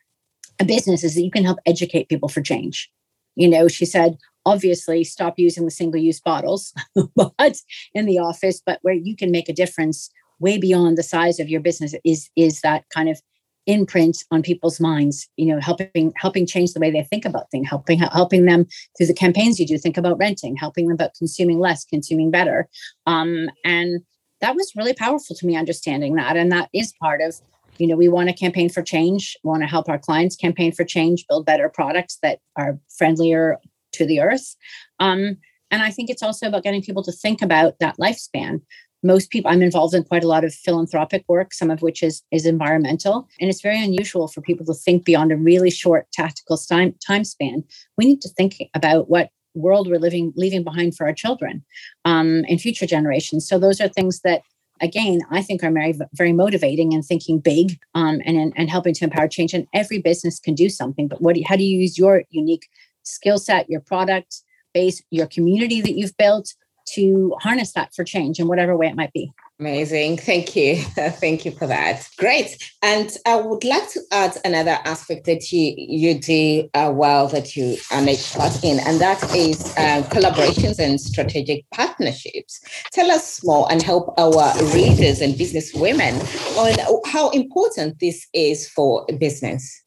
a 0.61 0.65
business 0.65 1.05
is 1.05 1.15
that 1.15 1.23
you 1.23 1.31
can 1.31 1.45
help 1.45 1.59
educate 1.67 2.09
people 2.09 2.29
for 2.29 2.41
change. 2.41 2.91
You 3.35 3.49
know, 3.49 3.69
she 3.69 3.85
said, 3.85 4.17
obviously 4.45 5.05
stop 5.05 5.35
using 5.39 5.65
the 5.65 5.71
single 5.71 6.01
use 6.01 6.21
bottles, 6.21 6.73
but 7.15 7.59
in 7.95 8.07
the 8.07 8.19
office, 8.19 8.63
but 8.65 8.79
where 8.83 8.95
you 8.95 9.17
can 9.17 9.31
make 9.31 9.49
a 9.49 9.55
difference 9.55 10.11
way 10.39 10.59
beyond 10.59 10.97
the 10.97 11.03
size 11.03 11.41
of 11.41 11.49
your 11.49 11.61
business 11.61 11.95
is 12.05 12.31
is 12.37 12.61
that 12.61 12.85
kind 12.91 13.09
of 13.09 13.21
imprint 13.67 14.19
on 14.31 14.43
people's 14.43 14.79
minds 14.81 15.29
you 15.37 15.47
know 15.47 15.61
helping 15.61 16.13
helping 16.17 16.47
change 16.47 16.73
the 16.73 16.81
way 16.81 16.91
they 16.91 17.03
think 17.03 17.25
about 17.25 17.51
things 17.51 17.69
helping 17.69 17.99
helping 17.99 18.45
them 18.45 18.67
through 18.97 19.07
the 19.07 19.15
campaigns 19.15 19.59
you 19.59 19.67
do 19.67 19.77
think 19.77 19.97
about 19.97 20.19
renting 20.19 20.57
helping 20.57 20.87
them 20.87 20.95
about 20.95 21.15
consuming 21.15 21.59
less 21.59 21.85
consuming 21.85 22.31
better. 22.31 22.69
Um, 23.07 23.51
and 23.65 24.03
that 24.41 24.55
was 24.55 24.73
really 24.77 24.95
powerful 24.95 25.35
to 25.37 25.47
me 25.47 25.57
understanding 25.57 26.15
that. 26.17 26.37
And 26.37 26.53
that 26.53 26.69
is 26.75 26.93
part 27.01 27.21
of 27.21 27.37
you 27.79 27.87
know 27.87 27.97
we 27.97 28.09
want 28.09 28.29
to 28.29 28.35
campaign 28.35 28.71
for 28.71 28.83
change 28.83 29.37
we 29.45 29.49
want 29.49 29.63
to 29.63 29.69
help 29.69 29.89
our 29.89 29.99
clients 29.99 30.37
campaign 30.37 30.73
for 30.73 30.85
change 30.85 31.27
build 31.29 31.45
better 31.45 31.69
products 31.69 32.19
that 32.23 32.39
are 32.57 32.79
friendlier 32.97 33.59
to 33.93 34.07
the 34.07 34.21
earth. 34.21 34.57
Um, 35.01 35.37
and 35.73 35.83
i 35.83 35.91
think 35.91 36.09
it's 36.09 36.23
also 36.23 36.47
about 36.47 36.63
getting 36.63 36.81
people 36.81 37.03
to 37.03 37.13
think 37.13 37.43
about 37.43 37.79
that 37.81 37.97
lifespan 37.99 38.61
most 39.07 39.31
people 39.31 39.51
i'm 39.51 39.63
involved 39.63 39.95
in 39.95 40.05
quite 40.05 40.25
a 40.25 40.29
lot 40.29 40.45
of 40.45 40.55
philanthropic 40.55 41.25
work 41.29 41.55
some 41.55 41.71
of 41.71 41.83
which 41.83 42.03
is 42.03 42.23
is 42.33 42.47
environmental 42.47 43.29
and 43.41 43.49
it's 43.49 43.61
very 43.61 43.83
unusual 43.83 44.29
for 44.29 44.41
people 44.41 44.67
to 44.67 44.75
think 44.75 45.05
beyond 45.05 45.33
a 45.33 45.37
really 45.37 45.71
short 45.71 46.07
tactical 46.13 46.57
time, 46.57 46.95
time 47.07 47.25
span 47.25 47.63
we 47.97 48.05
need 48.05 48.21
to 48.21 48.29
think 48.31 48.57
about 48.75 49.09
what 49.09 49.31
world 49.55 49.89
we're 49.89 49.99
living 49.99 50.33
leaving 50.37 50.63
behind 50.63 50.95
for 50.95 51.07
our 51.07 51.15
children 51.15 51.65
um, 52.05 52.45
and 52.49 52.61
future 52.61 52.87
generations 52.87 53.49
so 53.49 53.59
those 53.59 53.81
are 53.81 53.89
things 53.89 54.21
that 54.21 54.43
again, 54.81 55.21
I 55.31 55.43
think 55.43 55.63
are 55.63 55.73
very, 55.73 55.95
very 56.13 56.33
motivating 56.33 56.93
and 56.93 57.05
thinking 57.05 57.39
big 57.39 57.79
um, 57.95 58.21
and, 58.25 58.53
and 58.57 58.71
helping 58.71 58.95
to 58.95 59.05
empower 59.05 59.29
change. 59.29 59.55
And 59.55 59.67
every 59.73 59.99
business 59.99 60.39
can 60.39 60.55
do 60.55 60.69
something, 60.69 61.09
but 61.09 61.21
what 61.23 61.37
how 61.47 61.57
do 61.57 61.65
you 61.65 61.79
use 61.79 61.99
your 61.99 62.25
unique 62.31 62.69
skill 63.03 63.39
set, 63.39 63.71
your 63.71 63.81
product 63.81 64.43
base, 64.75 65.03
your 65.11 65.27
community 65.27 65.81
that 65.81 65.97
you've 65.97 66.17
built 66.17 66.55
to 66.95 67.35
harness 67.41 67.73
that 67.73 67.95
for 67.95 68.05
change 68.05 68.39
in 68.39 68.49
whatever 68.49 68.77
way 68.77 68.87
it 68.87 68.97
might 68.97 69.13
be? 69.13 69.33
Amazing. 69.59 70.19
Thank 70.19 70.55
you. 70.55 70.77
Thank 70.97 71.47
you 71.47 71.51
for 71.51 71.67
that. 71.67 72.07
Great. 72.19 72.63
And 72.83 73.17
I 73.25 73.37
would 73.37 73.65
like 73.65 73.89
to 73.93 74.01
add 74.13 74.37
another 74.45 74.79
aspect 74.85 75.25
that 75.27 75.51
you, 75.51 75.75
you 75.77 76.19
do 76.19 76.69
uh, 76.75 76.93
well 76.95 77.27
that 77.29 77.57
you 77.57 77.79
are 77.91 77.99
an 77.99 78.09
expert 78.09 78.63
in, 78.63 78.81
and 78.81 79.01
that 79.01 79.23
is 79.35 79.75
uh, 79.79 80.03
collaborations 80.11 80.79
and 80.79 81.01
strategic 81.01 81.65
partnerships. 81.71 82.61
Tell 82.93 83.11
us 83.11 83.43
more 83.45 83.67
and 83.73 83.83
help 83.83 84.13
our 84.19 84.53
readers 84.75 85.23
and 85.23 85.39
business 85.39 85.73
women 85.73 86.17
on 86.59 86.75
how 87.07 87.31
important 87.31 87.99
this 87.99 88.27
is 88.35 88.69
for 88.69 89.07
business. 89.19 89.86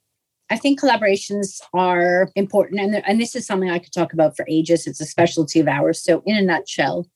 I 0.49 0.57
think 0.57 0.79
collaborations 0.79 1.61
are 1.73 2.29
important. 2.35 2.81
And, 2.81 3.03
and 3.07 3.21
this 3.21 3.35
is 3.35 3.45
something 3.45 3.69
I 3.69 3.79
could 3.79 3.93
talk 3.93 4.13
about 4.13 4.35
for 4.35 4.45
ages. 4.49 4.87
It's 4.87 5.01
a 5.01 5.05
specialty 5.05 5.59
of 5.59 5.67
ours. 5.67 6.03
So, 6.03 6.23
in 6.25 6.35
a 6.35 6.41
nutshell, 6.41 7.07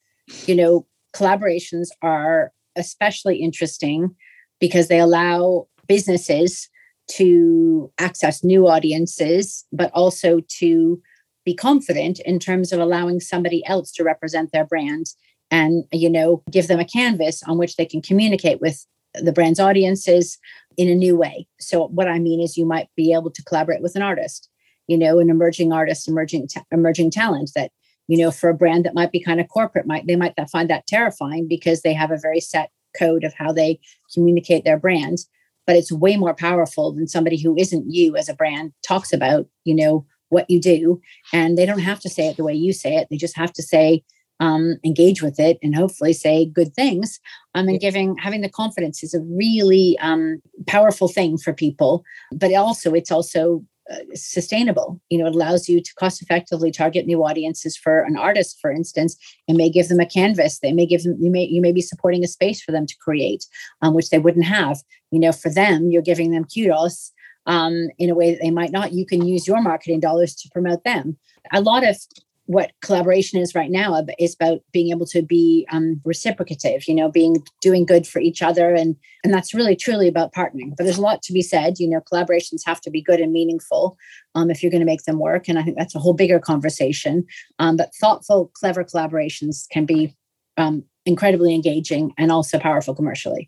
you 0.45 0.55
know, 0.55 0.85
collaborations 1.15 1.87
are 2.01 2.51
especially 2.75 3.37
interesting 3.37 4.15
because 4.59 4.87
they 4.87 4.99
allow 4.99 5.67
businesses 5.87 6.69
to 7.11 7.91
access 7.99 8.43
new 8.43 8.67
audiences, 8.67 9.65
but 9.71 9.91
also 9.93 10.39
to 10.59 11.01
be 11.45 11.53
confident 11.53 12.19
in 12.21 12.39
terms 12.39 12.71
of 12.71 12.79
allowing 12.79 13.19
somebody 13.19 13.65
else 13.65 13.91
to 13.91 14.03
represent 14.03 14.51
their 14.51 14.65
brand 14.65 15.07
and 15.51 15.83
you 15.91 16.09
know 16.09 16.41
give 16.49 16.67
them 16.67 16.79
a 16.79 16.85
canvas 16.85 17.43
on 17.43 17.57
which 17.57 17.75
they 17.75 17.85
can 17.85 18.01
communicate 18.01 18.61
with 18.61 18.85
the 19.15 19.33
brand's 19.33 19.59
audiences 19.59 20.37
in 20.77 20.89
a 20.89 20.95
new 20.95 21.15
way. 21.15 21.47
So 21.59 21.87
what 21.87 22.07
I 22.07 22.19
mean 22.19 22.41
is 22.41 22.57
you 22.57 22.65
might 22.65 22.87
be 22.95 23.13
able 23.13 23.31
to 23.31 23.43
collaborate 23.43 23.81
with 23.81 23.95
an 23.95 24.01
artist, 24.01 24.49
you 24.87 24.97
know, 24.97 25.19
an 25.19 25.29
emerging 25.29 25.71
artist, 25.71 26.07
emerging 26.07 26.47
ta- 26.47 26.65
emerging 26.71 27.11
talent 27.11 27.51
that 27.55 27.71
you 28.07 28.17
know 28.17 28.31
for 28.31 28.49
a 28.49 28.53
brand 28.53 28.85
that 28.85 28.95
might 28.95 29.11
be 29.11 29.23
kind 29.23 29.39
of 29.39 29.47
corporate 29.47 29.87
might 29.87 30.07
they 30.07 30.15
might 30.15 30.35
find 30.51 30.69
that 30.69 30.87
terrifying 30.87 31.47
because 31.47 31.81
they 31.81 31.93
have 31.93 32.11
a 32.11 32.17
very 32.17 32.39
set 32.39 32.69
code 32.97 33.23
of 33.23 33.33
how 33.33 33.51
they 33.51 33.79
communicate 34.13 34.63
their 34.63 34.79
brand. 34.79 35.19
But 35.65 35.77
it's 35.77 35.91
way 35.91 36.17
more 36.17 36.33
powerful 36.33 36.91
than 36.91 37.07
somebody 37.07 37.41
who 37.41 37.55
isn't 37.57 37.89
you 37.89 38.17
as 38.17 38.27
a 38.27 38.33
brand 38.33 38.73
talks 38.85 39.13
about 39.13 39.47
you 39.63 39.75
know 39.75 40.05
what 40.29 40.49
you 40.49 40.59
do. 40.59 40.99
And 41.31 41.57
they 41.57 41.65
don't 41.65 41.79
have 41.79 41.99
to 42.01 42.09
say 42.09 42.27
it 42.27 42.37
the 42.37 42.43
way 42.43 42.53
you 42.53 42.73
say 42.73 42.95
it. 42.95 43.07
They 43.09 43.17
just 43.17 43.37
have 43.37 43.53
to 43.53 43.63
say 43.63 44.03
um, 44.43 44.77
engage 44.83 45.21
with 45.23 45.39
it 45.39 45.57
and 45.63 45.73
hopefully 45.73 46.11
say 46.11 46.45
good 46.45 46.73
things 46.75 47.19
um, 47.55 47.69
and 47.69 47.79
giving 47.79 48.17
having 48.17 48.41
the 48.41 48.49
confidence 48.49 49.01
is 49.01 49.13
a 49.13 49.21
really 49.21 49.97
um, 50.01 50.41
powerful 50.67 51.07
thing 51.07 51.37
for 51.37 51.53
people 51.53 52.03
but 52.33 52.53
also 52.53 52.93
it's 52.93 53.11
also 53.11 53.63
uh, 53.91 53.97
sustainable. 54.13 55.01
You 55.09 55.17
know 55.17 55.27
it 55.27 55.35
allows 55.35 55.67
you 55.67 55.81
to 55.81 55.93
cost 55.95 56.21
effectively 56.21 56.71
target 56.71 57.05
new 57.05 57.21
audiences 57.21 57.75
for 57.75 58.03
an 58.03 58.15
artist 58.15 58.57
for 58.61 58.71
instance. 58.71 59.17
It 59.49 59.55
may 59.55 59.69
give 59.69 59.89
them 59.89 59.99
a 59.99 60.05
canvas. 60.05 60.59
They 60.59 60.71
may 60.71 60.85
give 60.85 61.03
them 61.03 61.17
you 61.19 61.29
may 61.29 61.43
you 61.43 61.61
may 61.61 61.73
be 61.73 61.81
supporting 61.81 62.23
a 62.23 62.27
space 62.27 62.61
for 62.61 62.71
them 62.71 62.85
to 62.85 62.95
create 63.05 63.45
um, 63.81 63.93
which 63.93 64.09
they 64.09 64.19
wouldn't 64.19 64.45
have. 64.45 64.77
You 65.11 65.19
know 65.19 65.33
for 65.33 65.49
them 65.49 65.91
you're 65.91 66.01
giving 66.01 66.31
them 66.31 66.45
kudos 66.45 67.11
um, 67.45 67.89
in 67.97 68.09
a 68.09 68.15
way 68.15 68.31
that 68.31 68.41
they 68.41 68.51
might 68.51 68.71
not. 68.71 68.93
You 68.93 69.05
can 69.05 69.27
use 69.27 69.47
your 69.47 69.61
marketing 69.61 69.99
dollars 69.99 70.33
to 70.35 70.49
promote 70.53 70.85
them. 70.85 71.17
A 71.51 71.59
lot 71.59 71.85
of 71.85 71.97
what 72.45 72.71
collaboration 72.81 73.39
is 73.39 73.55
right 73.55 73.71
now 73.71 74.03
is 74.19 74.35
about 74.35 74.59
being 74.71 74.89
able 74.89 75.05
to 75.05 75.21
be 75.21 75.65
um, 75.71 76.01
reciprocative 76.03 76.87
you 76.87 76.95
know 76.95 77.09
being 77.09 77.37
doing 77.61 77.85
good 77.85 78.05
for 78.05 78.19
each 78.19 78.41
other 78.41 78.73
and 78.73 78.95
and 79.23 79.33
that's 79.33 79.53
really 79.53 79.75
truly 79.75 80.07
about 80.07 80.33
partnering. 80.33 80.75
But 80.75 80.83
there's 80.83 80.97
a 80.97 81.01
lot 81.01 81.21
to 81.23 81.33
be 81.33 81.41
said 81.41 81.79
you 81.79 81.89
know 81.89 82.01
collaborations 82.01 82.61
have 82.65 82.81
to 82.81 82.91
be 82.91 83.01
good 83.01 83.19
and 83.19 83.31
meaningful 83.31 83.97
um, 84.35 84.49
if 84.49 84.61
you're 84.61 84.71
going 84.71 84.81
to 84.81 84.85
make 84.85 85.03
them 85.03 85.19
work 85.19 85.47
and 85.47 85.57
i 85.57 85.63
think 85.63 85.77
that's 85.77 85.95
a 85.95 85.99
whole 85.99 86.13
bigger 86.13 86.39
conversation. 86.39 87.25
Um, 87.59 87.77
but 87.77 87.93
thoughtful 87.95 88.51
clever 88.53 88.83
collaborations 88.83 89.67
can 89.71 89.85
be 89.85 90.15
um, 90.57 90.83
incredibly 91.05 91.53
engaging 91.53 92.13
and 92.17 92.31
also 92.31 92.59
powerful 92.59 92.95
commercially 92.95 93.47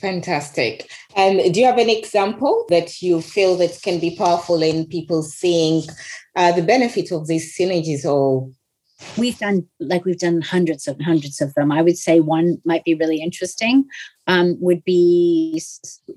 Fantastic. 0.00 0.90
And 1.14 1.54
do 1.54 1.60
you 1.60 1.66
have 1.66 1.78
an 1.78 1.88
example 1.88 2.66
that 2.68 3.00
you 3.00 3.22
feel 3.22 3.56
that 3.56 3.80
can 3.82 3.98
be 3.98 4.14
powerful 4.14 4.62
in 4.62 4.86
people 4.86 5.22
seeing 5.22 5.84
uh, 6.34 6.52
the 6.52 6.62
benefit 6.62 7.10
of 7.12 7.26
these 7.26 7.56
synergies 7.56 8.04
or 8.04 8.50
we've 9.18 9.38
done 9.38 9.66
like 9.78 10.04
we've 10.04 10.18
done 10.18 10.40
hundreds 10.40 10.86
and 10.86 11.02
hundreds 11.02 11.40
of 11.42 11.52
them 11.52 11.70
i 11.70 11.82
would 11.82 11.98
say 11.98 12.18
one 12.18 12.56
might 12.64 12.82
be 12.84 12.94
really 12.94 13.20
interesting 13.20 13.84
um, 14.26 14.56
would 14.58 14.82
be 14.84 15.62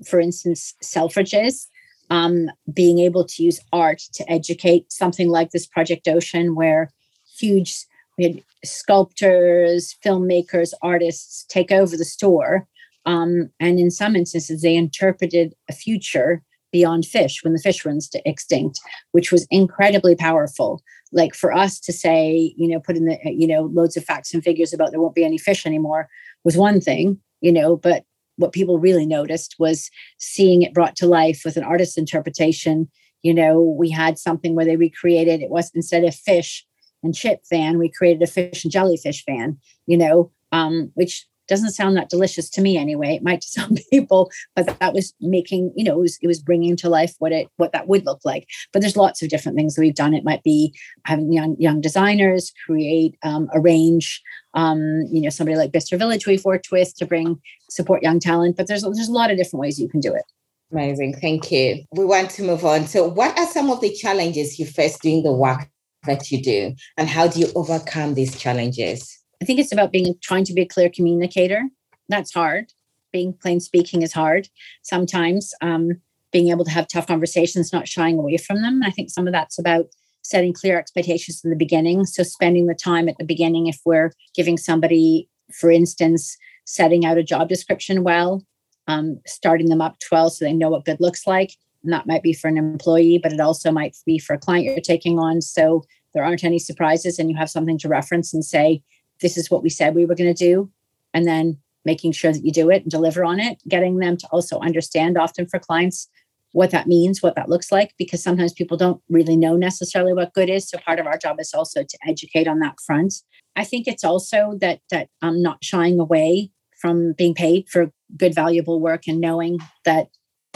for 0.06 0.18
instance 0.18 0.74
selfridges 0.82 1.66
um, 2.08 2.50
being 2.72 2.98
able 2.98 3.24
to 3.24 3.42
use 3.42 3.60
art 3.72 3.98
to 4.14 4.28
educate 4.30 4.90
something 4.90 5.28
like 5.28 5.50
this 5.50 5.66
project 5.66 6.08
ocean 6.08 6.54
where 6.54 6.90
huge 7.38 7.84
we 8.16 8.24
had 8.24 8.42
sculptors 8.64 9.96
filmmakers 10.04 10.72
artists 10.80 11.44
take 11.50 11.70
over 11.70 11.98
the 11.98 12.04
store 12.04 12.66
um, 13.06 13.50
and 13.58 13.78
in 13.78 13.90
some 13.90 14.16
instances, 14.16 14.62
they 14.62 14.76
interpreted 14.76 15.54
a 15.68 15.72
future 15.72 16.42
beyond 16.72 17.04
fish 17.04 17.42
when 17.42 17.52
the 17.52 17.58
fish 17.58 17.84
runs 17.84 18.08
to 18.08 18.22
extinct, 18.28 18.80
which 19.12 19.32
was 19.32 19.46
incredibly 19.50 20.14
powerful. 20.14 20.82
Like 21.12 21.34
for 21.34 21.52
us 21.52 21.80
to 21.80 21.92
say, 21.92 22.54
you 22.56 22.68
know, 22.68 22.78
put 22.80 22.96
in 22.96 23.06
the, 23.06 23.18
you 23.24 23.46
know, 23.46 23.62
loads 23.62 23.96
of 23.96 24.04
facts 24.04 24.32
and 24.32 24.42
figures 24.42 24.72
about 24.72 24.90
there 24.90 25.00
won't 25.00 25.14
be 25.14 25.24
any 25.24 25.38
fish 25.38 25.66
anymore 25.66 26.08
was 26.44 26.56
one 26.56 26.80
thing, 26.80 27.18
you 27.40 27.52
know, 27.52 27.76
but 27.76 28.04
what 28.36 28.52
people 28.52 28.78
really 28.78 29.06
noticed 29.06 29.56
was 29.58 29.90
seeing 30.18 30.62
it 30.62 30.72
brought 30.72 30.96
to 30.96 31.06
life 31.06 31.42
with 31.44 31.56
an 31.56 31.64
artist's 31.64 31.98
interpretation. 31.98 32.88
You 33.22 33.34
know, 33.34 33.60
we 33.60 33.90
had 33.90 34.18
something 34.18 34.54
where 34.54 34.64
they 34.64 34.76
recreated 34.76 35.42
it 35.42 35.50
was 35.50 35.70
instead 35.74 36.04
of 36.04 36.14
fish 36.14 36.64
and 37.02 37.14
chip 37.14 37.40
fan, 37.48 37.78
we 37.78 37.90
created 37.90 38.22
a 38.22 38.26
fish 38.26 38.64
and 38.64 38.72
jellyfish 38.72 39.24
fan, 39.24 39.58
you 39.86 39.96
know, 39.96 40.30
um, 40.52 40.90
which 40.94 41.26
doesn't 41.50 41.72
sound 41.72 41.96
that 41.96 42.08
delicious 42.08 42.48
to 42.50 42.62
me 42.62 42.78
anyway. 42.78 43.14
It 43.14 43.22
might 43.22 43.42
to 43.42 43.48
some 43.60 43.76
people 43.90 44.30
but 44.56 44.78
that 44.78 44.94
was 44.94 45.12
making 45.20 45.72
you 45.76 45.84
know 45.84 45.98
it 45.98 46.00
was, 46.00 46.18
it 46.22 46.26
was 46.26 46.40
bringing 46.40 46.76
to 46.76 46.88
life 46.88 47.14
what 47.18 47.32
it 47.32 47.48
what 47.56 47.72
that 47.72 47.88
would 47.88 48.06
look 48.06 48.20
like. 48.24 48.48
But 48.72 48.80
there's 48.80 48.96
lots 48.96 49.22
of 49.22 49.28
different 49.28 49.56
things 49.56 49.74
that 49.74 49.82
we've 49.82 49.94
done. 49.94 50.14
It 50.14 50.24
might 50.24 50.42
be 50.42 50.74
having 51.04 51.32
young 51.32 51.56
young 51.58 51.80
designers 51.80 52.52
create 52.64 53.16
um, 53.22 53.50
arrange 53.52 54.22
um, 54.54 55.02
you 55.10 55.20
know 55.20 55.30
somebody 55.30 55.56
like 55.56 55.72
Bicester 55.72 55.98
Village 55.98 56.26
we've 56.26 56.44
worked 56.44 56.70
with 56.72 56.96
to 56.96 57.06
bring 57.06 57.40
support 57.68 58.02
young 58.02 58.18
talent 58.18 58.56
but 58.56 58.66
there's 58.66 58.82
there's 58.82 59.08
a 59.08 59.12
lot 59.12 59.30
of 59.30 59.36
different 59.36 59.60
ways 59.60 59.78
you 59.78 59.88
can 59.88 60.00
do 60.00 60.14
it. 60.14 60.24
Amazing. 60.72 61.14
Thank 61.20 61.50
you. 61.50 61.84
We 61.92 62.04
want 62.04 62.30
to 62.30 62.44
move 62.44 62.64
on. 62.64 62.86
So 62.86 63.08
what 63.08 63.36
are 63.36 63.46
some 63.46 63.70
of 63.70 63.80
the 63.80 63.92
challenges 63.92 64.58
you 64.58 64.66
face 64.66 64.96
doing 65.00 65.24
the 65.24 65.32
work 65.32 65.68
that 66.04 66.30
you 66.30 66.40
do? 66.40 66.74
And 66.96 67.08
how 67.08 67.26
do 67.26 67.40
you 67.40 67.48
overcome 67.56 68.14
these 68.14 68.38
challenges 68.38 69.19
I 69.42 69.44
think 69.44 69.58
it's 69.58 69.72
about 69.72 69.92
being 69.92 70.14
trying 70.22 70.44
to 70.44 70.52
be 70.52 70.62
a 70.62 70.68
clear 70.68 70.90
communicator. 70.90 71.68
That's 72.08 72.32
hard. 72.32 72.72
Being 73.12 73.32
plain 73.32 73.60
speaking 73.60 74.02
is 74.02 74.12
hard 74.12 74.48
sometimes. 74.82 75.54
Um, 75.60 76.00
being 76.32 76.50
able 76.50 76.64
to 76.64 76.70
have 76.70 76.86
tough 76.86 77.06
conversations, 77.06 77.72
not 77.72 77.88
shying 77.88 78.18
away 78.18 78.36
from 78.36 78.62
them. 78.62 78.82
I 78.84 78.90
think 78.90 79.10
some 79.10 79.26
of 79.26 79.32
that's 79.32 79.58
about 79.58 79.86
setting 80.22 80.52
clear 80.52 80.78
expectations 80.78 81.40
in 81.42 81.50
the 81.50 81.56
beginning. 81.56 82.04
So 82.04 82.22
spending 82.22 82.66
the 82.66 82.74
time 82.74 83.08
at 83.08 83.18
the 83.18 83.24
beginning, 83.24 83.66
if 83.66 83.80
we're 83.84 84.12
giving 84.34 84.56
somebody, 84.56 85.28
for 85.52 85.70
instance, 85.70 86.36
setting 86.66 87.04
out 87.04 87.18
a 87.18 87.24
job 87.24 87.48
description 87.48 88.04
well, 88.04 88.44
um, 88.86 89.20
starting 89.26 89.70
them 89.70 89.80
up 89.80 89.96
well 90.12 90.30
so 90.30 90.44
they 90.44 90.52
know 90.52 90.70
what 90.70 90.84
good 90.84 91.00
looks 91.00 91.26
like. 91.26 91.52
And 91.82 91.92
that 91.92 92.06
might 92.06 92.22
be 92.22 92.32
for 92.32 92.48
an 92.48 92.58
employee, 92.58 93.18
but 93.20 93.32
it 93.32 93.40
also 93.40 93.72
might 93.72 93.96
be 94.04 94.18
for 94.18 94.34
a 94.34 94.38
client 94.38 94.66
you're 94.66 94.80
taking 94.80 95.18
on. 95.18 95.40
So 95.40 95.84
there 96.14 96.24
aren't 96.24 96.44
any 96.44 96.58
surprises 96.58 97.18
and 97.18 97.30
you 97.30 97.36
have 97.36 97.50
something 97.50 97.78
to 97.78 97.88
reference 97.88 98.34
and 98.34 98.44
say, 98.44 98.82
this 99.20 99.36
is 99.36 99.50
what 99.50 99.62
we 99.62 99.70
said 99.70 99.94
we 99.94 100.06
were 100.06 100.14
going 100.14 100.32
to 100.32 100.44
do. 100.44 100.70
And 101.12 101.26
then 101.26 101.58
making 101.84 102.12
sure 102.12 102.32
that 102.32 102.44
you 102.44 102.52
do 102.52 102.70
it 102.70 102.82
and 102.82 102.90
deliver 102.90 103.24
on 103.24 103.40
it 103.40 103.58
getting 103.66 103.98
them 103.98 104.16
to 104.16 104.26
also 104.28 104.58
understand 104.60 105.16
often 105.16 105.46
for 105.46 105.58
clients 105.58 106.08
what 106.52 106.70
that 106.70 106.86
means 106.86 107.22
what 107.22 107.36
that 107.36 107.48
looks 107.48 107.70
like 107.70 107.94
because 107.96 108.22
sometimes 108.22 108.52
people 108.52 108.76
don't 108.76 109.00
really 109.08 109.36
know 109.36 109.56
necessarily 109.56 110.12
what 110.12 110.34
good 110.34 110.50
is. 110.50 110.68
So 110.68 110.78
part 110.78 110.98
of 110.98 111.06
our 111.06 111.16
job 111.16 111.36
is 111.38 111.54
also 111.54 111.84
to 111.84 111.98
educate 112.06 112.48
on 112.48 112.58
that 112.58 112.80
front. 112.84 113.14
I 113.56 113.64
think 113.64 113.86
it's 113.86 114.04
also 114.04 114.56
that 114.60 114.80
that 114.90 115.08
i'm 115.22 115.42
not 115.42 115.62
shying 115.62 116.00
away 116.00 116.50
from 116.80 117.12
being 117.12 117.34
paid 117.34 117.68
for 117.68 117.92
good 118.16 118.34
valuable 118.34 118.80
work 118.80 119.06
and 119.06 119.20
knowing 119.20 119.58
that 119.84 120.08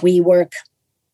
we 0.03 0.21
work 0.21 0.53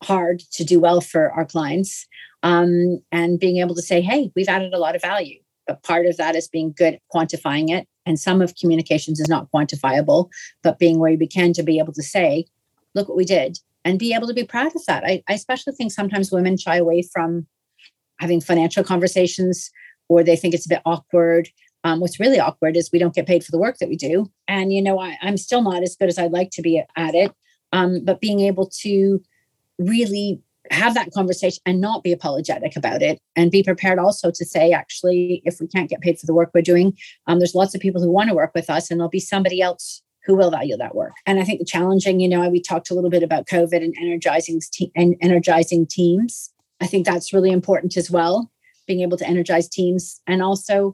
hard 0.03 0.39
to 0.51 0.63
do 0.63 0.79
well 0.79 1.01
for 1.01 1.31
our 1.31 1.45
clients 1.45 2.07
um, 2.43 2.99
and 3.11 3.39
being 3.39 3.57
able 3.57 3.75
to 3.75 3.81
say 3.81 4.01
hey 4.01 4.31
we've 4.35 4.47
added 4.47 4.73
a 4.73 4.79
lot 4.79 4.95
of 4.95 5.01
value 5.01 5.39
but 5.67 5.83
part 5.83 6.05
of 6.05 6.17
that 6.17 6.35
is 6.35 6.47
being 6.47 6.73
good 6.75 6.95
at 6.95 7.01
quantifying 7.13 7.69
it. 7.69 7.87
And 8.05 8.19
some 8.19 8.41
of 8.41 8.55
communications 8.55 9.19
is 9.19 9.29
not 9.29 9.49
quantifiable, 9.51 10.29
but 10.63 10.79
being 10.79 10.99
where 10.99 11.15
we 11.15 11.27
can 11.27 11.53
to 11.53 11.63
be 11.63 11.79
able 11.79 11.93
to 11.93 12.03
say, 12.03 12.45
look 12.95 13.07
what 13.07 13.17
we 13.17 13.25
did 13.25 13.59
and 13.85 13.99
be 13.99 14.13
able 14.13 14.27
to 14.27 14.33
be 14.33 14.43
proud 14.43 14.75
of 14.75 14.85
that. 14.87 15.03
I, 15.03 15.23
I 15.27 15.33
especially 15.33 15.73
think 15.73 15.91
sometimes 15.91 16.31
women 16.31 16.57
shy 16.57 16.77
away 16.77 17.01
from 17.01 17.47
having 18.19 18.41
financial 18.41 18.83
conversations 18.83 19.71
or 20.09 20.23
they 20.23 20.35
think 20.35 20.53
it's 20.53 20.65
a 20.65 20.69
bit 20.69 20.81
awkward. 20.85 21.49
Um, 21.83 21.99
what's 21.99 22.19
really 22.19 22.39
awkward 22.39 22.77
is 22.77 22.91
we 22.91 22.99
don't 22.99 23.15
get 23.15 23.25
paid 23.25 23.43
for 23.43 23.51
the 23.51 23.57
work 23.57 23.77
that 23.79 23.89
we 23.89 23.95
do. 23.95 24.31
And, 24.47 24.71
you 24.71 24.81
know, 24.81 24.99
I, 24.99 25.17
am 25.21 25.37
still 25.37 25.63
not 25.63 25.81
as 25.81 25.95
good 25.95 26.09
as 26.09 26.19
I'd 26.19 26.31
like 26.31 26.51
to 26.51 26.61
be 26.61 26.83
at 26.95 27.15
it. 27.15 27.31
Um, 27.73 28.03
but 28.03 28.21
being 28.21 28.41
able 28.41 28.69
to 28.81 29.23
really 29.79 30.41
have 30.71 30.93
that 30.93 31.11
conversation 31.11 31.61
and 31.65 31.81
not 31.81 32.03
be 32.03 32.11
apologetic 32.11 32.75
about 32.75 33.01
it 33.01 33.19
and 33.35 33.51
be 33.51 33.63
prepared 33.63 33.99
also 33.99 34.31
to 34.31 34.45
say 34.45 34.71
actually 34.71 35.41
if 35.45 35.59
we 35.59 35.67
can't 35.67 35.89
get 35.89 36.01
paid 36.01 36.17
for 36.17 36.25
the 36.25 36.33
work 36.33 36.51
we're 36.53 36.61
doing 36.61 36.97
um, 37.27 37.39
there's 37.39 37.55
lots 37.55 37.75
of 37.75 37.81
people 37.81 38.01
who 38.01 38.11
want 38.11 38.29
to 38.29 38.35
work 38.35 38.51
with 38.55 38.69
us 38.69 38.89
and 38.89 38.99
there'll 38.99 39.09
be 39.09 39.19
somebody 39.19 39.61
else 39.61 40.01
who 40.25 40.35
will 40.35 40.51
value 40.51 40.77
that 40.77 40.95
work. 40.95 41.13
And 41.25 41.39
i 41.39 41.43
think 41.43 41.59
the 41.59 41.65
challenging 41.65 42.19
you 42.19 42.29
know 42.29 42.47
we 42.49 42.61
talked 42.61 42.89
a 42.89 42.93
little 42.93 43.09
bit 43.09 43.23
about 43.23 43.47
covid 43.47 43.83
and 43.83 43.95
energizing 43.99 44.61
te- 44.71 44.91
and 44.95 45.15
energizing 45.21 45.85
teams. 45.87 46.53
I 46.79 46.87
think 46.87 47.05
that's 47.05 47.33
really 47.33 47.51
important 47.51 47.97
as 47.97 48.09
well 48.09 48.51
being 48.87 49.01
able 49.01 49.17
to 49.17 49.27
energize 49.27 49.69
teams. 49.69 50.21
And 50.27 50.41
also 50.41 50.93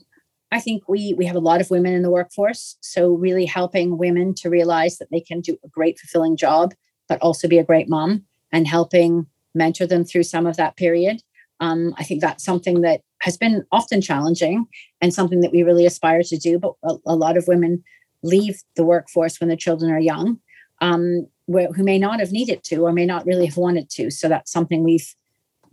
i 0.51 0.59
think 0.59 0.87
we 0.87 1.13
we 1.17 1.25
have 1.25 1.35
a 1.35 1.47
lot 1.49 1.61
of 1.61 1.69
women 1.69 1.93
in 1.93 2.03
the 2.03 2.11
workforce 2.11 2.77
so 2.81 3.09
really 3.09 3.45
helping 3.45 3.97
women 3.97 4.33
to 4.33 4.49
realize 4.49 4.97
that 4.97 5.09
they 5.11 5.19
can 5.19 5.41
do 5.41 5.57
a 5.63 5.67
great 5.67 5.99
fulfilling 5.99 6.37
job 6.37 6.73
but 7.09 7.21
also 7.21 7.47
be 7.47 7.57
a 7.57 7.63
great 7.63 7.89
mom 7.89 8.23
and 8.51 8.67
helping 8.67 9.27
mentor 9.57 9.87
them 9.87 10.03
through 10.03 10.23
some 10.23 10.45
of 10.45 10.57
that 10.57 10.77
period. 10.77 11.21
Um, 11.59 11.93
I 11.97 12.03
think 12.03 12.21
that's 12.21 12.43
something 12.43 12.81
that 12.81 13.01
has 13.21 13.37
been 13.37 13.65
often 13.71 14.01
challenging 14.01 14.65
and 15.01 15.13
something 15.13 15.41
that 15.41 15.51
we 15.51 15.63
really 15.63 15.85
aspire 15.85 16.21
to 16.23 16.37
do. 16.37 16.59
But 16.59 16.73
a, 16.83 16.95
a 17.07 17.15
lot 17.15 17.37
of 17.37 17.47
women 17.47 17.83
leave 18.23 18.61
the 18.75 18.85
workforce 18.85 19.39
when 19.39 19.47
their 19.47 19.57
children 19.57 19.91
are 19.91 19.99
young, 19.99 20.39
um, 20.81 21.27
wh- 21.51 21.73
who 21.75 21.83
may 21.83 21.97
not 21.97 22.19
have 22.19 22.31
needed 22.31 22.63
to 22.65 22.77
or 22.77 22.93
may 22.93 23.05
not 23.05 23.25
really 23.25 23.47
have 23.47 23.57
wanted 23.57 23.89
to. 23.91 24.11
So 24.11 24.29
that's 24.29 24.51
something 24.51 24.83
we've 24.83 25.15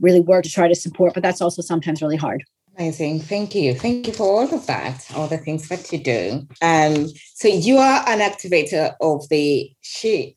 really 0.01 0.21
worked 0.21 0.47
to 0.47 0.53
try 0.53 0.69
to 0.69 0.75
support, 0.75 1.15
but 1.15 1.23
that's 1.23 1.41
also 1.41 1.63
sometimes 1.63 2.03
really 2.03 2.17
hard. 2.17 2.45
Amazing. 2.77 3.21
Thank 3.21 3.55
you. 3.55 3.75
Thank 3.75 4.07
you 4.09 4.13
for 4.13 4.27
all 4.27 4.53
of 4.53 4.67
that, 4.67 5.07
all 5.15 5.29
the 5.29 5.39
things 5.39 5.69
that 5.69 5.93
you 5.93 5.99
do. 5.99 6.47
Um, 6.61 7.07
so 7.35 7.47
you 7.47 7.77
are 7.77 8.03
an 8.09 8.19
activator 8.19 8.95
of 9.01 9.29
the 9.29 9.71
She 9.81 10.37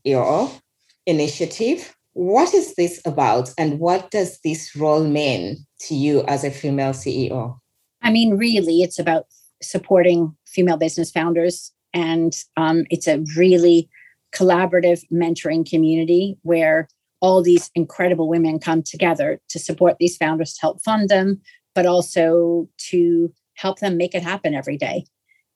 initiative. 1.08 1.97
What 2.18 2.52
is 2.56 2.74
this 2.74 3.00
about, 3.06 3.54
and 3.60 3.78
what 3.78 4.10
does 4.10 4.40
this 4.44 4.76
role 4.76 5.04
mean 5.04 5.68
to 5.82 5.94
you 5.94 6.24
as 6.28 6.44
a 6.44 6.50
female 6.50 6.90
CEO? 6.90 7.60
I 8.02 8.10
mean, 8.10 8.38
really, 8.38 8.82
it's 8.82 8.98
about 8.98 9.28
supporting 9.62 10.36
female 10.48 10.78
business 10.78 11.12
founders, 11.12 11.72
and 11.94 12.34
um, 12.56 12.86
it's 12.90 13.08
a 13.08 13.24
really 13.36 13.88
collaborative 14.36 15.04
mentoring 15.14 15.70
community 15.70 16.40
where 16.42 16.88
all 17.20 17.44
these 17.44 17.70
incredible 17.76 18.28
women 18.28 18.58
come 18.58 18.82
together 18.82 19.40
to 19.50 19.60
support 19.60 19.98
these 20.00 20.18
founders 20.18 20.56
to 20.56 20.62
help 20.62 20.82
fund 20.82 21.10
them, 21.10 21.40
but 21.76 21.86
also 21.86 22.68
to 22.90 23.32
help 23.54 23.78
them 23.78 23.96
make 23.96 24.16
it 24.16 24.24
happen 24.24 24.56
every 24.56 24.76
day. 24.76 25.06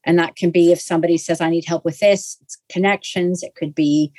And 0.06 0.20
that 0.20 0.36
can 0.36 0.52
be 0.52 0.72
if 0.72 0.80
somebody 0.80 1.18
says, 1.18 1.42
I 1.42 1.50
need 1.50 1.66
help 1.66 1.84
with 1.84 1.98
this, 1.98 2.38
it's 2.44 2.62
connections, 2.70 3.42
it 3.42 3.56
could 3.56 3.74
be 3.74 4.14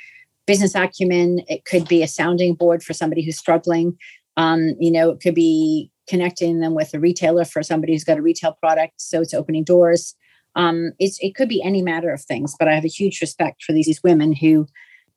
business 0.45 0.75
acumen, 0.75 1.41
it 1.47 1.65
could 1.65 1.87
be 1.87 2.03
a 2.03 2.07
sounding 2.07 2.55
board 2.55 2.83
for 2.83 2.93
somebody 2.93 3.23
who's 3.23 3.37
struggling. 3.37 3.97
Um, 4.37 4.75
you 4.79 4.91
know, 4.91 5.09
it 5.11 5.21
could 5.21 5.35
be 5.35 5.91
connecting 6.07 6.59
them 6.59 6.75
with 6.75 6.93
a 6.93 6.99
retailer 6.99 7.45
for 7.45 7.63
somebody 7.63 7.93
who's 7.93 8.03
got 8.03 8.17
a 8.17 8.21
retail 8.21 8.53
product. 8.53 8.93
So 8.97 9.21
it's 9.21 9.33
opening 9.33 9.63
doors. 9.63 10.15
Um, 10.55 10.91
it's, 10.99 11.17
it 11.21 11.35
could 11.35 11.49
be 11.49 11.63
any 11.63 11.81
matter 11.81 12.11
of 12.11 12.21
things, 12.21 12.55
but 12.59 12.67
I 12.67 12.75
have 12.75 12.85
a 12.85 12.89
huge 12.89 13.21
respect 13.21 13.63
for 13.63 13.73
these, 13.73 13.85
these 13.85 14.03
women 14.03 14.33
who 14.33 14.67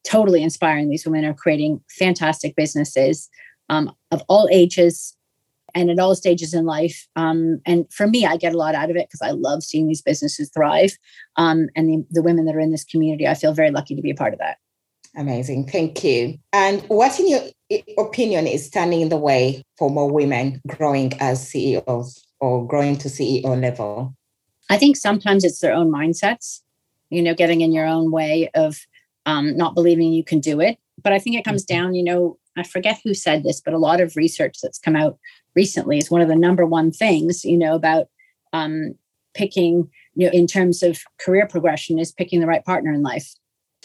totally 0.04 0.42
inspiring. 0.42 0.88
These 0.88 1.04
women 1.04 1.24
are 1.24 1.34
creating 1.34 1.80
fantastic 1.90 2.54
businesses 2.56 3.28
um, 3.68 3.92
of 4.12 4.22
all 4.28 4.48
ages, 4.52 5.16
and 5.74 5.90
at 5.90 5.98
all 5.98 6.14
stages 6.14 6.54
in 6.54 6.64
life. 6.64 7.06
Um, 7.16 7.60
and 7.66 7.84
for 7.92 8.06
me, 8.06 8.24
I 8.24 8.38
get 8.38 8.54
a 8.54 8.56
lot 8.56 8.74
out 8.74 8.88
of 8.88 8.96
it 8.96 9.08
because 9.08 9.20
I 9.20 9.32
love 9.32 9.62
seeing 9.62 9.86
these 9.86 10.00
businesses 10.00 10.50
thrive. 10.54 10.96
Um, 11.36 11.68
and 11.76 11.88
the, 11.88 12.06
the 12.10 12.22
women 12.22 12.46
that 12.46 12.56
are 12.56 12.60
in 12.60 12.70
this 12.70 12.84
community, 12.84 13.28
I 13.28 13.34
feel 13.34 13.52
very 13.52 13.70
lucky 13.70 13.94
to 13.94 14.00
be 14.00 14.10
a 14.10 14.14
part 14.14 14.32
of 14.32 14.38
that. 14.38 14.56
Amazing. 15.16 15.66
Thank 15.68 16.04
you. 16.04 16.38
And 16.52 16.82
what, 16.82 17.18
in 17.18 17.28
your 17.28 17.40
opinion, 17.98 18.46
is 18.46 18.66
standing 18.66 19.00
in 19.00 19.08
the 19.08 19.16
way 19.16 19.64
for 19.78 19.90
more 19.90 20.10
women 20.10 20.60
growing 20.66 21.14
as 21.20 21.48
CEOs 21.48 22.22
or 22.38 22.66
growing 22.66 22.96
to 22.98 23.08
CEO 23.08 23.60
level? 23.60 24.14
I 24.68 24.76
think 24.76 24.96
sometimes 24.96 25.42
it's 25.42 25.60
their 25.60 25.72
own 25.72 25.90
mindsets, 25.90 26.60
you 27.08 27.22
know, 27.22 27.34
getting 27.34 27.62
in 27.62 27.72
your 27.72 27.86
own 27.86 28.10
way 28.10 28.50
of 28.54 28.76
um, 29.24 29.56
not 29.56 29.74
believing 29.74 30.12
you 30.12 30.22
can 30.22 30.40
do 30.40 30.60
it. 30.60 30.78
But 31.02 31.12
I 31.12 31.18
think 31.18 31.36
it 31.36 31.44
comes 31.44 31.64
mm-hmm. 31.64 31.82
down, 31.82 31.94
you 31.94 32.04
know, 32.04 32.38
I 32.56 32.62
forget 32.62 33.00
who 33.02 33.14
said 33.14 33.42
this, 33.42 33.60
but 33.60 33.74
a 33.74 33.78
lot 33.78 34.00
of 34.00 34.16
research 34.16 34.58
that's 34.62 34.78
come 34.78 34.96
out 34.96 35.18
recently 35.54 35.98
is 35.98 36.10
one 36.10 36.20
of 36.20 36.28
the 36.28 36.36
number 36.36 36.66
one 36.66 36.90
things, 36.90 37.44
you 37.44 37.56
know, 37.56 37.74
about 37.74 38.08
um, 38.52 38.94
picking, 39.34 39.90
you 40.14 40.26
know, 40.26 40.32
in 40.32 40.46
terms 40.46 40.82
of 40.82 41.00
career 41.18 41.46
progression 41.46 41.98
is 41.98 42.12
picking 42.12 42.40
the 42.40 42.46
right 42.46 42.64
partner 42.64 42.92
in 42.92 43.02
life. 43.02 43.34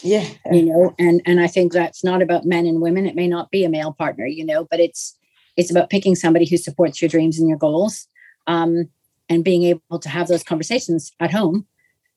Yeah. 0.02 0.26
You 0.50 0.64
know, 0.64 0.94
and 0.98 1.22
and 1.24 1.40
I 1.40 1.46
think 1.46 1.72
that's 1.72 2.02
not 2.02 2.22
about 2.22 2.44
men 2.44 2.66
and 2.66 2.80
women. 2.80 3.06
It 3.06 3.14
may 3.14 3.28
not 3.28 3.50
be 3.50 3.64
a 3.64 3.68
male 3.68 3.92
partner, 3.92 4.26
you 4.26 4.44
know, 4.44 4.66
but 4.70 4.80
it's 4.80 5.16
it's 5.56 5.70
about 5.70 5.90
picking 5.90 6.14
somebody 6.14 6.46
who 6.46 6.56
supports 6.56 7.00
your 7.00 7.08
dreams 7.08 7.38
and 7.38 7.48
your 7.48 7.58
goals. 7.58 8.08
Um, 8.46 8.88
and 9.28 9.44
being 9.44 9.62
able 9.62 9.98
to 9.98 10.08
have 10.08 10.28
those 10.28 10.42
conversations 10.42 11.12
at 11.18 11.30
home 11.30 11.66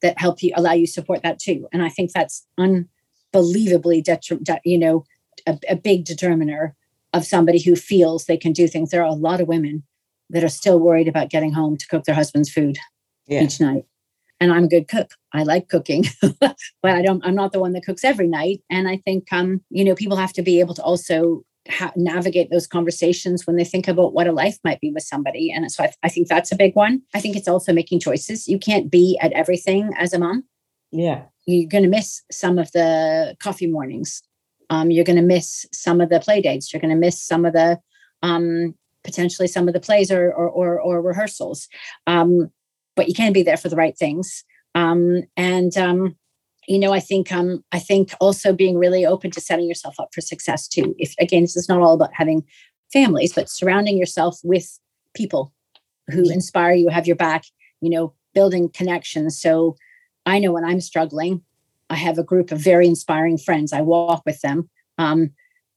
that 0.01 0.19
help 0.19 0.43
you 0.43 0.51
allow 0.55 0.73
you 0.73 0.85
support 0.85 1.23
that 1.23 1.39
too. 1.39 1.67
And 1.71 1.81
I 1.81 1.89
think 1.89 2.11
that's 2.11 2.45
unbelievably 2.57 4.03
detri- 4.03 4.59
you 4.65 4.77
know, 4.77 5.05
a, 5.47 5.57
a 5.69 5.75
big 5.75 6.03
determiner 6.03 6.75
of 7.13 7.25
somebody 7.25 7.61
who 7.61 7.75
feels 7.75 8.25
they 8.25 8.37
can 8.37 8.51
do 8.51 8.67
things. 8.67 8.89
There 8.89 9.01
are 9.01 9.07
a 9.07 9.13
lot 9.13 9.39
of 9.39 9.47
women 9.47 9.83
that 10.29 10.43
are 10.43 10.49
still 10.49 10.79
worried 10.79 11.07
about 11.07 11.29
getting 11.29 11.53
home 11.53 11.77
to 11.77 11.87
cook 11.87 12.03
their 12.03 12.15
husband's 12.15 12.51
food 12.51 12.77
yeah. 13.27 13.43
each 13.43 13.61
night. 13.61 13.85
And 14.45 14.53
I'm 14.53 14.65
a 14.65 14.69
good 14.69 14.87
cook. 14.87 15.11
I 15.33 15.41
like 15.41 15.69
cooking, 15.69 16.05
but 16.39 16.55
I 16.83 17.01
don't. 17.01 17.25
I'm 17.25 17.33
not 17.33 17.51
the 17.51 17.59
one 17.59 17.73
that 17.73 17.83
cooks 17.83 18.03
every 18.03 18.27
night. 18.27 18.61
And 18.69 18.87
I 18.87 18.97
think, 18.97 19.31
um, 19.31 19.61
you 19.71 19.83
know, 19.83 19.95
people 19.95 20.17
have 20.17 20.33
to 20.33 20.43
be 20.43 20.59
able 20.59 20.75
to 20.75 20.83
also 20.83 21.43
ha- 21.67 21.93
navigate 21.95 22.51
those 22.51 22.67
conversations 22.67 23.47
when 23.47 23.55
they 23.55 23.63
think 23.63 23.87
about 23.87 24.13
what 24.13 24.27
a 24.27 24.31
life 24.31 24.59
might 24.63 24.79
be 24.81 24.91
with 24.91 25.03
somebody. 25.03 25.51
And 25.51 25.71
so 25.71 25.85
I, 25.85 25.93
I 26.03 26.09
think 26.09 26.27
that's 26.27 26.51
a 26.51 26.55
big 26.55 26.75
one. 26.75 27.01
I 27.15 27.21
think 27.21 27.35
it's 27.35 27.47
also 27.47 27.73
making 27.73 28.01
choices. 28.01 28.47
You 28.47 28.59
can't 28.59 28.91
be 28.91 29.17
at 29.19 29.31
everything 29.31 29.91
as 29.97 30.13
a 30.13 30.19
mom. 30.19 30.43
Yeah, 30.91 31.23
you're 31.47 31.67
going 31.67 31.83
to 31.83 31.89
miss 31.89 32.21
some 32.31 32.59
of 32.59 32.71
the 32.71 33.35
coffee 33.39 33.67
mornings 33.67 34.21
um, 34.69 34.91
you're 34.91 35.05
going 35.05 35.17
to 35.17 35.21
miss 35.21 35.65
some 35.71 36.01
of 36.01 36.09
the 36.09 36.19
play 36.19 36.41
dates. 36.41 36.71
You're 36.73 36.81
going 36.81 36.93
to 36.93 36.99
miss 36.99 37.21
some 37.21 37.45
of 37.45 37.53
the 37.53 37.79
um, 38.21 38.75
potentially 39.03 39.47
some 39.47 39.67
of 39.67 39.73
the 39.73 39.79
plays 39.79 40.11
or 40.11 40.31
or, 40.31 40.49
or, 40.49 40.79
or 40.79 41.01
rehearsals. 41.01 41.67
Um, 42.07 42.51
but 42.95 43.07
you 43.07 43.13
can 43.13 43.33
be 43.33 43.43
there 43.43 43.57
for 43.57 43.69
the 43.69 43.75
right 43.75 43.97
things. 43.97 44.43
Um, 44.73 45.23
and 45.37 45.77
um, 45.77 46.15
you 46.67 46.79
know, 46.79 46.93
I 46.93 46.99
think 46.99 47.31
um, 47.31 47.63
I 47.71 47.79
think 47.79 48.13
also 48.19 48.53
being 48.53 48.77
really 48.77 49.05
open 49.05 49.31
to 49.31 49.41
setting 49.41 49.67
yourself 49.67 49.95
up 49.99 50.09
for 50.13 50.21
success 50.21 50.67
too. 50.67 50.95
If 50.97 51.13
again, 51.19 51.43
this 51.43 51.55
is 51.55 51.69
not 51.69 51.81
all 51.81 51.93
about 51.93 52.13
having 52.13 52.43
families, 52.91 53.33
but 53.33 53.49
surrounding 53.49 53.97
yourself 53.97 54.39
with 54.43 54.79
people 55.13 55.53
who 56.09 56.29
inspire 56.29 56.73
you, 56.73 56.89
have 56.89 57.07
your 57.07 57.15
back. 57.15 57.45
You 57.81 57.89
know, 57.89 58.13
building 58.35 58.69
connections. 58.69 59.39
So 59.39 59.75
I 60.27 60.37
know 60.37 60.51
when 60.51 60.65
I'm 60.65 60.81
struggling, 60.81 61.41
I 61.89 61.95
have 61.95 62.19
a 62.19 62.23
group 62.23 62.51
of 62.51 62.59
very 62.59 62.85
inspiring 62.85 63.37
friends. 63.37 63.73
I 63.73 63.81
walk 63.81 64.23
with 64.25 64.41
them. 64.41 64.69
Um, 64.99 65.31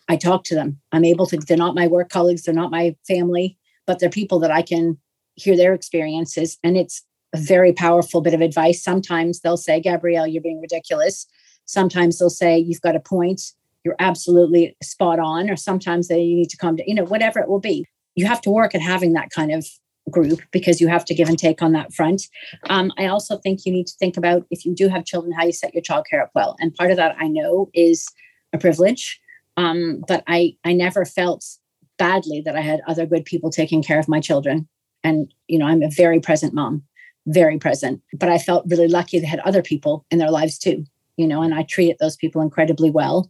I 0.08 0.16
talk 0.16 0.44
to 0.44 0.54
them. 0.54 0.80
I'm 0.92 1.04
able 1.04 1.26
to, 1.26 1.36
they're 1.36 1.56
not 1.56 1.74
my 1.74 1.86
work 1.86 2.08
colleagues, 2.08 2.42
they're 2.42 2.54
not 2.54 2.70
my 2.70 2.96
family, 3.06 3.56
but 3.86 3.98
they're 3.98 4.10
people 4.10 4.38
that 4.40 4.50
I 4.50 4.62
can 4.62 4.98
hear 5.34 5.56
their 5.56 5.74
experiences. 5.74 6.58
And 6.64 6.76
it's 6.76 7.04
a 7.34 7.38
very 7.38 7.72
powerful 7.72 8.20
bit 8.20 8.34
of 8.34 8.40
advice. 8.40 8.82
Sometimes 8.82 9.40
they'll 9.40 9.56
say, 9.56 9.80
Gabrielle, 9.80 10.26
you're 10.26 10.42
being 10.42 10.60
ridiculous. 10.60 11.26
Sometimes 11.66 12.18
they'll 12.18 12.30
say, 12.30 12.58
you've 12.58 12.80
got 12.80 12.96
a 12.96 13.00
point. 13.00 13.52
You're 13.84 13.96
absolutely 13.98 14.76
spot 14.82 15.18
on. 15.18 15.50
Or 15.50 15.56
sometimes 15.56 16.08
they 16.08 16.20
you 16.20 16.36
need 16.36 16.50
to 16.50 16.56
come 16.56 16.76
to, 16.76 16.88
you 16.88 16.94
know, 16.94 17.04
whatever 17.04 17.38
it 17.40 17.48
will 17.48 17.60
be. 17.60 17.86
You 18.14 18.26
have 18.26 18.40
to 18.42 18.50
work 18.50 18.74
at 18.74 18.80
having 18.80 19.12
that 19.12 19.30
kind 19.30 19.52
of 19.52 19.66
group 20.10 20.40
because 20.50 20.80
you 20.80 20.88
have 20.88 21.04
to 21.04 21.14
give 21.14 21.28
and 21.28 21.38
take 21.38 21.62
on 21.62 21.72
that 21.72 21.92
front. 21.92 22.22
Um, 22.68 22.92
I 22.98 23.06
also 23.06 23.38
think 23.38 23.64
you 23.64 23.72
need 23.72 23.86
to 23.86 23.94
think 23.98 24.16
about 24.16 24.46
if 24.50 24.64
you 24.64 24.74
do 24.74 24.88
have 24.88 25.04
children, 25.04 25.32
how 25.32 25.44
you 25.44 25.52
set 25.52 25.74
your 25.74 25.82
childcare 25.82 26.22
up 26.22 26.30
well. 26.34 26.56
And 26.60 26.74
part 26.74 26.90
of 26.90 26.96
that 26.96 27.16
I 27.18 27.28
know 27.28 27.70
is 27.74 28.08
a 28.52 28.58
privilege, 28.58 29.20
um, 29.56 30.02
but 30.06 30.24
I 30.26 30.56
I 30.64 30.72
never 30.72 31.04
felt 31.04 31.44
badly 31.98 32.40
that 32.44 32.56
I 32.56 32.60
had 32.60 32.80
other 32.86 33.06
good 33.06 33.24
people 33.24 33.50
taking 33.50 33.82
care 33.82 33.98
of 33.98 34.08
my 34.08 34.20
children. 34.20 34.68
And 35.04 35.32
you 35.46 35.58
know, 35.58 35.66
I'm 35.66 35.82
a 35.82 35.90
very 35.90 36.20
present 36.20 36.54
mom, 36.54 36.84
very 37.28 37.58
present. 37.58 38.02
But 38.14 38.28
I 38.28 38.38
felt 38.38 38.66
really 38.66 38.88
lucky 38.88 39.18
they 39.18 39.26
had 39.26 39.40
other 39.40 39.62
people 39.62 40.04
in 40.10 40.18
their 40.18 40.30
lives 40.30 40.58
too. 40.58 40.84
You 41.16 41.26
know, 41.26 41.42
and 41.42 41.54
I 41.54 41.62
treated 41.62 41.96
those 41.98 42.16
people 42.16 42.42
incredibly 42.42 42.90
well 42.90 43.28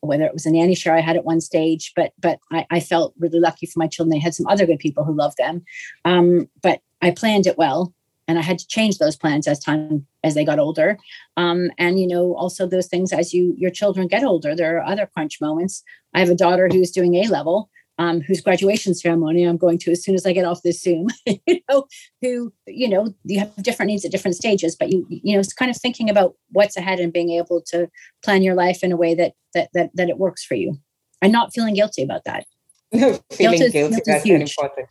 whether 0.00 0.24
it 0.24 0.32
was 0.32 0.46
a 0.46 0.50
nanny 0.50 0.74
share 0.74 0.96
I 0.96 1.00
had 1.00 1.16
at 1.16 1.24
one 1.24 1.40
stage, 1.40 1.92
but 1.94 2.12
but 2.18 2.38
I, 2.50 2.66
I, 2.70 2.80
felt 2.80 3.14
really 3.18 3.38
lucky 3.38 3.66
for 3.66 3.78
my 3.78 3.86
children. 3.86 4.10
They 4.10 4.18
had 4.18 4.34
some 4.34 4.46
other 4.46 4.66
good 4.66 4.78
people 4.78 5.04
who 5.04 5.12
loved 5.12 5.36
them, 5.36 5.62
um, 6.04 6.48
but 6.62 6.80
I 7.02 7.10
planned 7.10 7.46
it 7.46 7.58
well, 7.58 7.92
and 8.26 8.38
I 8.38 8.42
had 8.42 8.58
to 8.58 8.66
change 8.66 8.98
those 8.98 9.16
plans 9.16 9.46
as 9.46 9.58
time 9.58 10.06
as 10.24 10.34
they 10.34 10.44
got 10.44 10.58
older. 10.58 10.98
Um, 11.36 11.70
and 11.78 12.00
you 12.00 12.06
know, 12.06 12.34
also 12.36 12.66
those 12.66 12.86
things 12.86 13.12
as 13.12 13.34
you 13.34 13.54
your 13.58 13.70
children 13.70 14.08
get 14.08 14.24
older, 14.24 14.54
there 14.54 14.78
are 14.78 14.84
other 14.84 15.08
crunch 15.14 15.40
moments. 15.40 15.82
I 16.14 16.20
have 16.20 16.30
a 16.30 16.34
daughter 16.34 16.68
who's 16.70 16.90
doing 16.90 17.14
A 17.16 17.28
level, 17.28 17.70
um, 18.00 18.22
whose 18.22 18.40
graduation 18.40 18.94
ceremony 18.94 19.44
I'm 19.44 19.58
going 19.58 19.76
to 19.80 19.92
as 19.92 20.02
soon 20.02 20.14
as 20.14 20.24
I 20.24 20.32
get 20.32 20.46
off 20.46 20.62
this 20.62 20.80
Zoom. 20.80 21.08
you 21.26 21.60
know, 21.68 21.86
who 22.22 22.52
you 22.66 22.88
know 22.88 23.14
you 23.24 23.38
have 23.40 23.54
different 23.56 23.88
needs 23.88 24.06
at 24.06 24.10
different 24.10 24.36
stages, 24.36 24.74
but 24.74 24.90
you 24.90 25.06
you 25.08 25.34
know 25.34 25.38
it's 25.38 25.52
kind 25.52 25.70
of 25.70 25.76
thinking 25.76 26.08
about 26.08 26.34
what's 26.50 26.78
ahead 26.78 26.98
and 26.98 27.12
being 27.12 27.30
able 27.30 27.60
to 27.66 27.88
plan 28.24 28.42
your 28.42 28.54
life 28.54 28.82
in 28.82 28.90
a 28.90 28.96
way 28.96 29.14
that 29.14 29.34
that 29.54 29.68
that 29.74 29.90
that 29.94 30.08
it 30.08 30.18
works 30.18 30.42
for 30.42 30.54
you, 30.54 30.78
and 31.20 31.30
not 31.30 31.52
feeling 31.52 31.74
guilty 31.74 32.02
about 32.02 32.24
that. 32.24 32.46
No, 32.90 33.20
feeling 33.32 33.58
guilty, 33.58 33.72
guilty 33.72 34.00
that's 34.06 34.24
very 34.24 34.40
important. 34.40 34.88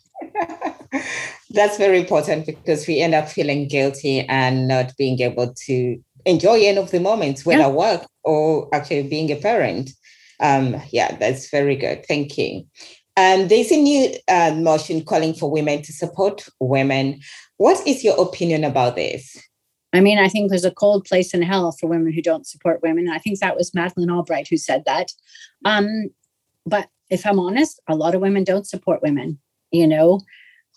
that's 1.49 1.78
very 1.78 1.99
important 1.99 2.45
because 2.45 2.88
we 2.88 2.99
end 2.99 3.16
up 3.16 3.28
feeling 3.28 3.68
guilty 3.68 4.22
and 4.22 4.68
not 4.68 4.95
being 4.97 5.20
able 5.20 5.51
to 5.66 5.97
enjoy 6.26 6.60
any 6.60 6.78
of 6.78 6.91
the 6.91 6.99
moments 6.99 7.43
when 7.43 7.57
yeah. 7.57 7.66
I 7.66 7.70
work 7.70 8.05
or 8.24 8.70
actually 8.72 9.03
being 9.07 9.32
a 9.32 9.36
parent. 9.36 9.89
Um, 10.41 10.82
yeah, 10.91 11.18
that's 11.18 11.49
very 11.49 11.76
good. 11.76 12.05
Thank 12.05 12.38
you. 12.38 12.66
Um, 13.18 13.47
there's 13.47 13.72
a 13.72 13.78
new 13.78 14.16
uh, 14.28 14.53
motion 14.55 15.03
calling 15.03 15.34
for 15.34 15.51
women 15.51 15.82
to 15.82 15.91
support 15.91 16.47
women. 16.60 17.20
What 17.57 17.86
is 17.86 18.03
your 18.03 18.20
opinion 18.22 18.64
about 18.64 18.95
this? 18.95 19.38
I 19.91 20.01
mean, 20.01 20.20
I 20.20 20.30
think 20.30 20.49
there's 20.49 20.66
a 20.66 20.72
cold 20.72 21.05
place 21.05 21.34
in 21.34 21.41
hell 21.41 21.72
for 21.72 21.88
women 21.88 22.14
who 22.14 22.22
don't 22.22 22.47
support 22.47 22.82
women. 22.84 23.10
I 23.10 23.18
think 23.18 23.39
that 23.39 23.57
was 23.57 23.74
Madeleine 23.74 24.12
Albright 24.12 24.47
who 24.47 24.57
said 24.57 24.84
that. 24.86 25.12
Um, 25.66 26.10
but 26.66 26.89
if 27.10 27.26
I'm 27.26 27.39
honest, 27.39 27.82
a 27.88 27.95
lot 27.95 28.14
of 28.14 28.22
women 28.22 28.43
don't 28.43 28.68
support 28.68 29.01
women. 29.01 29.39
You 29.72 29.88
know, 29.88 30.22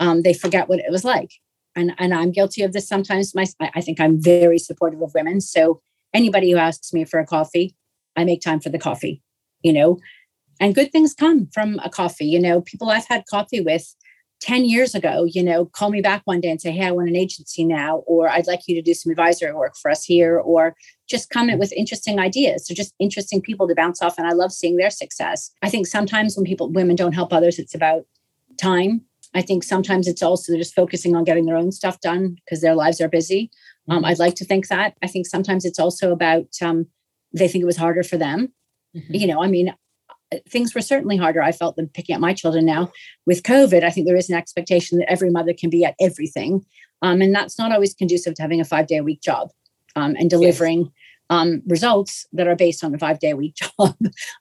um, 0.01 0.23
they 0.23 0.35
forget 0.35 0.69
what 0.69 0.81
it 0.81 0.91
was 0.91 1.05
like, 1.05 1.33
and 1.75 1.95
and 1.99 2.13
I'm 2.15 2.31
guilty 2.31 2.63
of 2.63 2.73
this 2.73 2.89
sometimes. 2.89 3.35
My 3.35 3.47
I 3.61 3.81
think 3.81 4.01
I'm 4.01 4.21
very 4.21 4.59
supportive 4.59 5.01
of 5.03 5.15
women. 5.15 5.41
So 5.41 5.81
anybody 6.13 6.51
who 6.51 6.59
asks 6.59 6.93
me 6.93 7.05
for 7.05 7.21
a 7.21 7.27
coffee, 7.27 7.75
I 8.17 8.25
make 8.25 8.41
time 8.41 8.61
for 8.61 8.69
the 8.69 8.79
coffee. 8.79 9.23
You 9.63 9.73
know, 9.73 9.99
and 10.61 10.75
good 10.75 10.93
things 10.93 11.15
come 11.15 11.49
from 11.53 11.79
a 11.85 11.91
coffee 11.91 12.27
you 12.27 12.41
know 12.41 12.61
people 12.63 12.91
i've 12.91 13.09
had 13.09 13.25
coffee 13.31 13.61
with 13.61 13.95
10 14.43 14.65
years 14.65 14.93
ago, 14.93 15.25
you 15.25 15.41
know, 15.43 15.67
call 15.67 15.89
me 15.89 16.01
back 16.01 16.21
one 16.25 16.41
day 16.41 16.51
and 16.51 16.61
say, 16.61 16.73
Hey, 16.73 16.87
I 16.87 16.91
want 16.91 17.09
an 17.09 17.15
agency 17.15 17.65
now, 17.65 17.99
or 18.09 18.29
I'd 18.29 18.49
like 18.49 18.63
you 18.67 18.75
to 18.75 18.83
do 18.83 18.93
some 18.93 19.13
advisory 19.13 19.53
work 19.55 19.75
for 19.81 19.89
us 19.89 20.05
here, 20.05 20.37
or 20.37 20.75
just 21.09 21.31
come 21.31 21.49
in 21.49 21.61
with 21.61 21.73
interesting 21.73 22.19
ideas. 22.19 22.67
So 22.67 22.75
just 22.75 22.93
interesting 22.99 23.41
people 23.41 23.69
to 23.69 23.75
bounce 23.75 24.03
off. 24.03 24.19
And 24.19 24.27
I 24.27 24.33
love 24.33 24.53
seeing 24.53 24.77
their 24.77 24.91
success. 24.91 25.53
I 25.63 25.71
think 25.71 25.87
sometimes 25.87 26.37
when 26.37 26.45
people, 26.45 26.69
women 26.71 26.97
don't 26.97 27.15
help 27.15 27.33
others, 27.33 27.61
it's 27.61 27.75
about 27.75 28.03
time. 28.61 29.03
I 29.33 29.43
think 29.43 29.63
sometimes 29.63 30.09
it's 30.09 30.25
also 30.25 30.51
they're 30.51 30.61
just 30.61 30.75
focusing 30.75 31.15
on 31.15 31.23
getting 31.23 31.47
their 31.47 31.57
own 31.57 31.71
stuff 31.71 32.01
done 32.01 32.37
because 32.45 32.61
their 32.63 32.75
lives 32.75 33.01
are 33.01 33.09
busy. 33.09 33.49
Um, 33.89 33.99
mm-hmm. 33.99 34.07
I'd 34.07 34.19
like 34.19 34.35
to 34.37 34.45
think 34.45 34.67
that. 34.69 34.97
I 35.03 35.07
think 35.07 35.27
sometimes 35.27 35.65
it's 35.65 35.79
also 35.79 36.11
about 36.11 36.49
um, 36.61 36.87
they 37.33 37.47
think 37.47 37.63
it 37.63 37.67
was 37.67 37.77
harder 37.77 38.03
for 38.03 38.17
them. 38.17 38.53
Mm-hmm. 38.97 39.15
You 39.15 39.27
know, 39.29 39.43
I 39.43 39.47
mean, 39.47 39.73
things 40.49 40.75
were 40.75 40.81
certainly 40.81 41.17
harder. 41.17 41.43
I 41.43 41.53
felt 41.53 41.77
than 41.77 41.89
picking 41.89 42.15
up 42.15 42.21
my 42.21 42.35
children 42.35 42.65
now. 42.65 42.91
With 43.27 43.43
COVID, 43.43 43.85
I 43.85 43.91
think 43.91 44.07
there 44.07 44.17
is 44.17 44.31
an 44.31 44.37
expectation 44.37 44.99
that 44.99 45.11
every 45.11 45.31
mother 45.31 45.53
can 45.53 45.71
be 45.71 45.85
at 45.85 45.95
everything. 46.01 46.65
Um, 47.03 47.21
and 47.21 47.35
that's 47.35 47.59
not 47.59 47.73
always 47.73 47.95
conducive 47.95 48.35
to 48.35 48.43
having 48.43 48.61
a 48.61 48.65
five 48.65 48.87
day 48.87 48.99
a 48.99 49.03
week 49.03 49.21
job 49.21 49.51
um, 49.97 50.17
and 50.19 50.31
delivering 50.31 50.83
yes. 50.83 50.91
um, 51.31 51.63
results 51.67 52.27
that 52.33 52.47
are 52.47 52.57
based 52.57 52.85
on 52.85 52.95
a 52.95 52.99
five 52.99 53.19
day 53.19 53.31
a 53.31 53.37
week 53.37 53.55
job. 53.79 53.97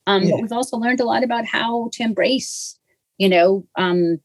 Um, 0.08 0.24
yeah. 0.24 0.32
But 0.32 0.42
we've 0.42 0.52
also 0.52 0.78
learned 0.78 1.00
a 1.00 1.06
lot 1.06 1.24
about 1.24 1.46
how 1.46 1.90
to 1.94 2.04
embrace, 2.04 2.78
you 3.18 3.30
know, 3.30 3.66
um, 3.78 4.20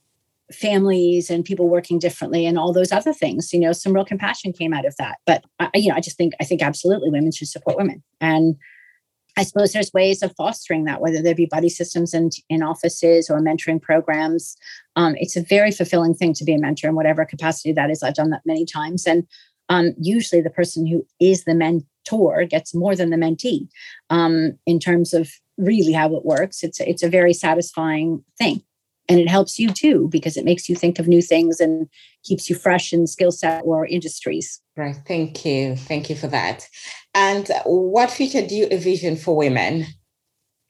families 0.52 1.28
and 1.28 1.44
people 1.44 1.68
working 1.68 1.98
differently 1.98 2.46
and 2.46 2.58
all 2.58 2.72
those 2.72 2.92
other 2.92 3.12
things 3.12 3.52
you 3.52 3.58
know 3.58 3.72
some 3.72 3.92
real 3.92 4.04
compassion 4.04 4.52
came 4.52 4.72
out 4.72 4.86
of 4.86 4.94
that 4.96 5.16
but 5.26 5.42
I, 5.58 5.70
you 5.74 5.88
know 5.88 5.96
i 5.96 6.00
just 6.00 6.16
think 6.16 6.34
i 6.40 6.44
think 6.44 6.62
absolutely 6.62 7.10
women 7.10 7.32
should 7.32 7.48
support 7.48 7.76
women 7.76 8.00
and 8.20 8.54
I 9.37 9.43
suppose 9.43 9.72
there's 9.72 9.93
ways 9.93 10.22
of 10.22 10.34
fostering 10.37 10.84
that, 10.84 11.01
whether 11.01 11.20
there 11.20 11.34
be 11.34 11.47
buddy 11.47 11.68
systems 11.68 12.14
in, 12.14 12.30
in 12.49 12.62
offices 12.62 13.28
or 13.28 13.41
mentoring 13.41 13.82
programs. 13.82 14.57
Um, 14.97 15.14
it's 15.18 15.37
a 15.37 15.43
very 15.43 15.70
fulfilling 15.70 16.14
thing 16.14 16.32
to 16.34 16.45
be 16.45 16.55
a 16.55 16.59
mentor 16.59 16.89
in 16.89 16.95
whatever 16.95 17.24
capacity 17.24 17.72
that 17.72 17.91
is. 17.91 18.03
I've 18.03 18.14
done 18.14 18.30
that 18.30 18.47
many 18.47 18.64
times. 18.64 19.07
And 19.07 19.26
um, 19.68 19.95
usually 20.01 20.41
the 20.41 20.51
person 20.51 20.87
who 20.87 21.07
is 21.20 21.45
the 21.45 21.55
mentor 21.55 22.45
gets 22.45 22.74
more 22.74 22.97
than 22.97 23.11
the 23.11 23.16
mentee 23.16 23.68
um, 24.09 24.59
in 24.64 24.78
terms 24.78 25.12
of 25.12 25.30
really 25.59 25.93
how 25.93 26.14
it 26.14 26.24
works. 26.24 26.62
It's, 26.62 26.80
it's 26.80 27.03
a 27.03 27.09
very 27.09 27.34
satisfying 27.34 28.24
thing. 28.39 28.62
And 29.09 29.20
it 29.20 29.28
helps 29.28 29.59
you 29.59 29.70
too, 29.70 30.09
because 30.11 30.37
it 30.37 30.45
makes 30.45 30.68
you 30.68 30.74
think 30.74 30.99
of 30.99 31.09
new 31.09 31.22
things 31.22 31.61
and 31.61 31.89
keeps 32.24 32.49
you 32.49 32.57
fresh 32.57 32.93
in 32.93 33.07
skill 33.07 33.30
set 33.30 33.62
or 33.64 33.87
industries. 33.87 34.61
Right. 34.77 34.97
Thank 35.07 35.45
you. 35.47 35.74
Thank 35.74 36.11
you 36.11 36.16
for 36.16 36.27
that. 36.29 36.68
And 37.14 37.51
what 37.64 38.11
future 38.11 38.47
do 38.47 38.55
you 38.55 38.68
envision 38.70 39.16
for 39.16 39.35
women? 39.35 39.87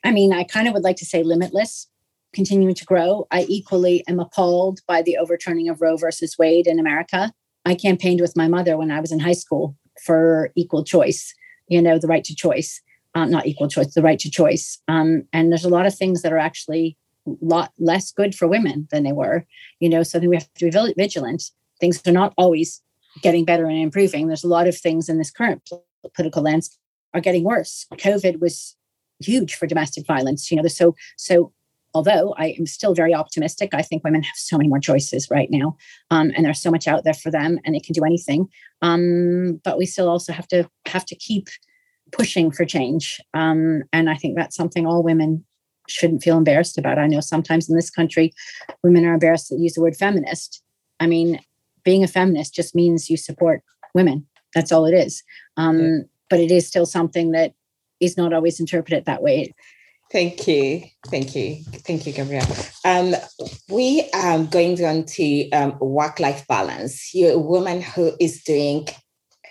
I 0.05 0.13
mean, 0.13 0.33
I 0.33 0.45
kind 0.45 0.69
of 0.69 0.75
would 0.75 0.85
like 0.85 0.97
to 0.99 1.05
say 1.05 1.25
limitless, 1.25 1.89
continuing 2.33 2.75
to 2.75 2.85
grow. 2.85 3.27
I 3.33 3.47
equally 3.49 4.05
am 4.09 4.21
appalled 4.21 4.79
by 4.87 5.03
the 5.03 5.17
overturning 5.17 5.69
of 5.69 5.81
Roe 5.81 5.97
versus 5.97 6.37
Wade 6.39 6.69
in 6.69 6.79
America. 6.79 7.33
I 7.65 7.75
campaigned 7.75 8.21
with 8.21 8.37
my 8.37 8.47
mother 8.47 8.77
when 8.77 8.93
I 8.93 9.01
was 9.01 9.11
in 9.11 9.19
high 9.19 9.33
school 9.33 9.77
for 10.05 10.53
equal 10.55 10.85
choice, 10.85 11.35
you 11.67 11.83
know, 11.83 11.99
the 11.99 12.07
right 12.07 12.23
to 12.25 12.35
choice, 12.37 12.81
um, 13.17 13.29
not 13.31 13.47
equal 13.47 13.67
choice, 13.67 13.93
the 13.93 14.03
right 14.03 14.21
to 14.21 14.31
choice. 14.31 14.79
Um, 14.87 15.25
and 15.33 15.51
there's 15.51 15.65
a 15.65 15.69
lot 15.69 15.87
of 15.87 15.97
things 15.97 16.23
that 16.23 16.33
are 16.33 16.39
actually 16.39 16.97
a 17.27 17.33
lot 17.41 17.73
less 17.81 18.13
good 18.13 18.37
for 18.37 18.47
women 18.47 18.87
than 18.93 19.03
they 19.03 19.13
were, 19.13 19.45
you 19.81 19.89
know, 19.89 20.05
so 20.05 20.21
we 20.21 20.37
have 20.37 20.49
to 20.55 20.71
be 20.71 20.95
vigilant. 20.97 21.51
Things 21.81 22.01
are 22.07 22.13
not 22.13 22.35
always 22.37 22.81
getting 23.23 23.45
better 23.45 23.67
and 23.67 23.79
improving. 23.79 24.27
There's 24.27 24.45
a 24.45 24.49
lot 24.49 24.69
of 24.69 24.77
things 24.77 25.09
in 25.09 25.19
this 25.19 25.31
current 25.31 25.69
political 26.15 26.43
landscape 26.43 26.79
are 27.15 27.21
getting 27.21 27.45
worse. 27.45 27.87
COVID 27.95 28.41
was 28.41 28.77
huge 29.21 29.55
for 29.55 29.67
domestic 29.67 30.07
violence. 30.07 30.51
You 30.51 30.61
know, 30.61 30.69
so 30.69 30.95
so 31.17 31.53
although 31.95 32.35
I 32.37 32.55
am 32.59 32.67
still 32.67 32.95
very 32.95 33.15
optimistic, 33.15 33.71
I 33.73 33.83
think 33.83 34.05
women 34.05 34.23
have 34.23 34.37
so 34.37 34.59
many 34.59 34.69
more 34.69 34.81
choices 34.81 35.31
right 35.31 35.51
now, 35.51 35.77
um, 36.11 36.31
and 36.37 36.45
there's 36.45 36.61
so 36.61 36.71
much 36.71 36.87
out 36.87 37.05
there 37.05 37.15
for 37.15 37.31
them, 37.31 37.59
and 37.65 37.75
it 37.75 37.85
can 37.85 37.95
do 37.95 38.05
anything. 38.05 38.49
Um, 38.83 39.61
but 39.65 39.79
we 39.79 39.87
still 39.87 40.09
also 40.09 40.33
have 40.33 40.49
to 40.49 40.69
have 40.87 41.07
to 41.07 41.17
keep 41.17 41.49
pushing 42.13 42.51
for 42.51 42.65
change, 42.65 43.21
um, 43.35 43.83
and 43.93 44.11
I 44.11 44.17
think 44.17 44.37
that's 44.37 44.57
something 44.57 44.87
all 44.87 45.03
women 45.03 45.45
shouldn't 45.89 46.23
feel 46.23 46.37
embarrassed 46.37 46.79
about. 46.79 46.99
I 46.99 47.07
know 47.07 47.21
sometimes 47.21 47.69
in 47.69 47.77
this 47.77 47.91
country, 47.91 48.33
women 48.83 49.05
are 49.07 49.15
embarrassed 49.15 49.49
to 49.49 49.57
use 49.57 49.75
the 49.75 49.81
word 49.81 49.97
feminist. 49.97 50.63
I 50.99 51.07
mean, 51.07 51.41
being 51.87 52.05
a 52.05 52.09
feminist 52.09 52.55
just 52.55 52.75
means 52.75 53.09
you 53.09 53.17
support 53.17 53.63
women 53.95 54.27
that's 54.57 54.73
all 54.73 54.87
it 54.87 54.95
is. 54.95 55.23
Um, 55.59 55.79
yeah. 55.79 55.99
But 56.31 56.41
it 56.41 56.51
is 56.51 56.67
still 56.67 56.87
something 56.87 57.33
that 57.33 57.53
is 58.01 58.17
not 58.17 58.33
always 58.33 58.59
interpreted 58.59 59.05
that 59.05 59.23
way. 59.23 59.55
Thank 60.11 60.49
you. 60.49 60.85
Thank 61.09 61.37
you. 61.37 61.63
Thank 61.87 62.07
you, 62.07 62.13
Gabrielle. 62.13 62.47
Um, 62.85 63.15
we 63.69 64.09
are 64.15 64.43
going 64.45 64.83
on 64.85 65.05
to 65.05 65.51
um, 65.51 65.77
work 65.81 66.19
life 66.21 66.47
balance. 66.47 67.15
You're 67.15 67.33
a 67.33 67.39
woman 67.39 67.83
who 67.83 68.13
is 68.19 68.43
doing 68.43 68.89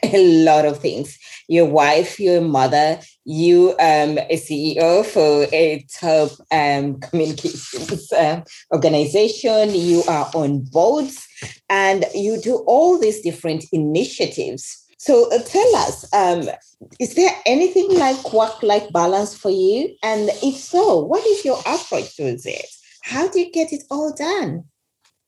a 0.03 0.43
lot 0.43 0.65
of 0.65 0.79
things. 0.79 1.17
Your 1.47 1.65
wife, 1.65 2.19
your 2.19 2.41
mother, 2.41 2.99
you 3.23 3.71
um, 3.71 4.17
a 4.17 4.37
CEO 4.37 5.05
for 5.05 5.47
a 5.53 5.85
top 5.99 6.31
um, 6.51 6.99
communications 6.99 8.11
um, 8.13 8.43
organization. 8.73 9.75
You 9.75 10.03
are 10.07 10.29
on 10.33 10.61
boards, 10.61 11.27
and 11.69 12.05
you 12.13 12.41
do 12.41 12.63
all 12.67 12.97
these 12.99 13.21
different 13.21 13.65
initiatives 13.71 14.85
so 15.05 15.31
uh, 15.31 15.37
tell 15.43 15.75
us, 15.75 16.11
um, 16.13 16.49
is 16.99 17.13
there 17.13 17.29
anything 17.45 17.95
like 17.95 18.33
work-life 18.33 18.91
balance 18.91 19.37
for 19.37 19.51
you? 19.51 19.95
And 20.01 20.29
if 20.41 20.55
so, 20.55 21.03
what 21.03 21.23
is 21.27 21.45
your 21.45 21.59
approach 21.59 22.17
towards 22.17 22.47
it? 22.47 22.65
How 23.03 23.27
do 23.27 23.39
you 23.39 23.51
get 23.51 23.71
it 23.71 23.83
all 23.91 24.15
done? 24.15 24.63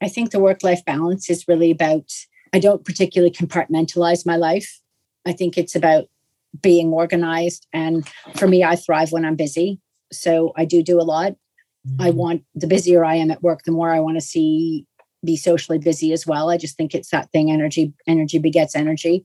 I 0.01 0.09
think 0.09 0.31
the 0.31 0.39
work-life 0.39 0.83
balance 0.83 1.29
is 1.29 1.47
really 1.47 1.69
about, 1.69 2.11
I 2.57 2.59
don't 2.59 2.83
particularly 2.83 3.31
compartmentalize 3.31 4.25
my 4.25 4.35
life. 4.35 4.81
I 5.27 5.31
think 5.31 5.59
it's 5.59 5.75
about 5.75 6.05
being 6.59 6.91
organized. 6.91 7.67
And 7.71 8.03
for 8.35 8.47
me, 8.47 8.63
I 8.63 8.75
thrive 8.75 9.11
when 9.11 9.25
I'm 9.25 9.35
busy. 9.35 9.79
So 10.11 10.53
I 10.57 10.65
do 10.65 10.81
do 10.81 10.99
a 10.99 11.05
lot. 11.05 11.33
Mm-hmm. 11.33 12.01
I 12.01 12.09
want 12.09 12.45
the 12.55 12.65
busier 12.65 13.05
I 13.05 13.13
am 13.13 13.29
at 13.29 13.43
work, 13.43 13.61
the 13.61 13.71
more 13.71 13.91
I 13.93 13.99
want 13.99 14.17
to 14.17 14.21
see 14.21 14.87
be 15.23 15.37
socially 15.37 15.77
busy 15.77 16.11
as 16.13 16.25
well. 16.25 16.49
I 16.49 16.57
just 16.57 16.77
think 16.77 16.95
it's 16.95 17.11
that 17.11 17.31
thing 17.31 17.51
energy, 17.51 17.93
energy 18.07 18.39
begets 18.39 18.75
energy. 18.75 19.23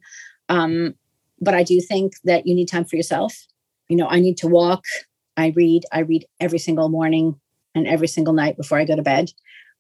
Um, 0.51 0.95
but 1.41 1.55
I 1.55 1.63
do 1.63 1.81
think 1.81 2.13
that 2.25 2.47
you 2.47 2.55
need 2.55 2.69
time 2.69 2.85
for 2.85 2.97
yourself. 2.97 3.47
You 3.89 3.97
know, 3.97 4.09
I 4.09 4.21
need 4.21 4.37
to 4.39 4.47
walk. 4.47 4.85
I 5.39 5.55
read. 5.57 5.85
I 5.91 6.01
read 6.01 6.27
every 6.39 6.59
single 6.59 6.91
morning 6.91 7.41
and 7.75 7.87
every 7.87 8.09
single 8.09 8.35
night 8.35 8.59
before 8.59 8.77
I 8.77 8.85
go 8.85 8.95
to 8.95 9.03
bed. 9.03 9.31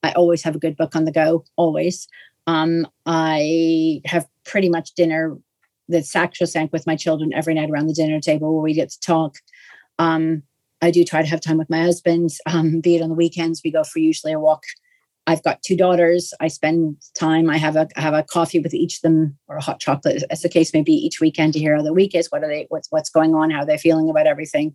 I 0.02 0.12
always 0.12 0.42
have 0.42 0.56
a 0.56 0.58
good 0.58 0.78
book 0.78 0.96
on 0.96 1.04
the 1.04 1.12
go, 1.12 1.44
always. 1.56 2.08
Um, 2.46 2.86
I 3.06 4.00
have 4.04 4.26
pretty 4.44 4.68
much 4.68 4.94
dinner 4.94 5.36
that's 5.88 6.10
sacrosanct 6.10 6.72
with 6.72 6.86
my 6.86 6.96
children 6.96 7.32
every 7.34 7.54
night 7.54 7.70
around 7.70 7.86
the 7.86 7.94
dinner 7.94 8.20
table 8.20 8.52
where 8.54 8.62
we 8.62 8.74
get 8.74 8.90
to 8.90 9.00
talk. 9.00 9.36
Um, 9.98 10.42
I 10.80 10.90
do 10.90 11.04
try 11.04 11.22
to 11.22 11.28
have 11.28 11.40
time 11.40 11.58
with 11.58 11.70
my 11.70 11.80
husband, 11.80 12.30
um, 12.46 12.80
be 12.80 12.96
it 12.96 13.02
on 13.02 13.08
the 13.08 13.14
weekends. 13.14 13.62
We 13.64 13.70
go 13.70 13.84
for 13.84 13.98
usually 13.98 14.32
a 14.32 14.40
walk 14.40 14.62
I've 15.26 15.42
got 15.42 15.62
two 15.62 15.76
daughters. 15.76 16.34
I 16.40 16.48
spend 16.48 16.96
time. 17.14 17.48
I 17.48 17.56
have 17.56 17.76
a 17.76 17.88
I 17.96 18.00
have 18.00 18.14
a 18.14 18.24
coffee 18.24 18.58
with 18.58 18.74
each 18.74 18.96
of 18.96 19.02
them, 19.02 19.38
or 19.46 19.56
a 19.56 19.62
hot 19.62 19.78
chocolate, 19.78 20.24
as 20.30 20.42
the 20.42 20.48
case 20.48 20.74
may 20.74 20.82
be, 20.82 20.92
each 20.92 21.20
weekend 21.20 21.52
to 21.52 21.60
hear 21.60 21.76
how 21.76 21.82
the 21.82 21.92
week 21.92 22.14
is. 22.14 22.28
What 22.30 22.42
are 22.42 22.48
they? 22.48 22.66
What's 22.70 22.88
what's 22.90 23.10
going 23.10 23.34
on? 23.34 23.50
How 23.50 23.64
they're 23.64 23.78
feeling 23.78 24.10
about 24.10 24.26
everything. 24.26 24.74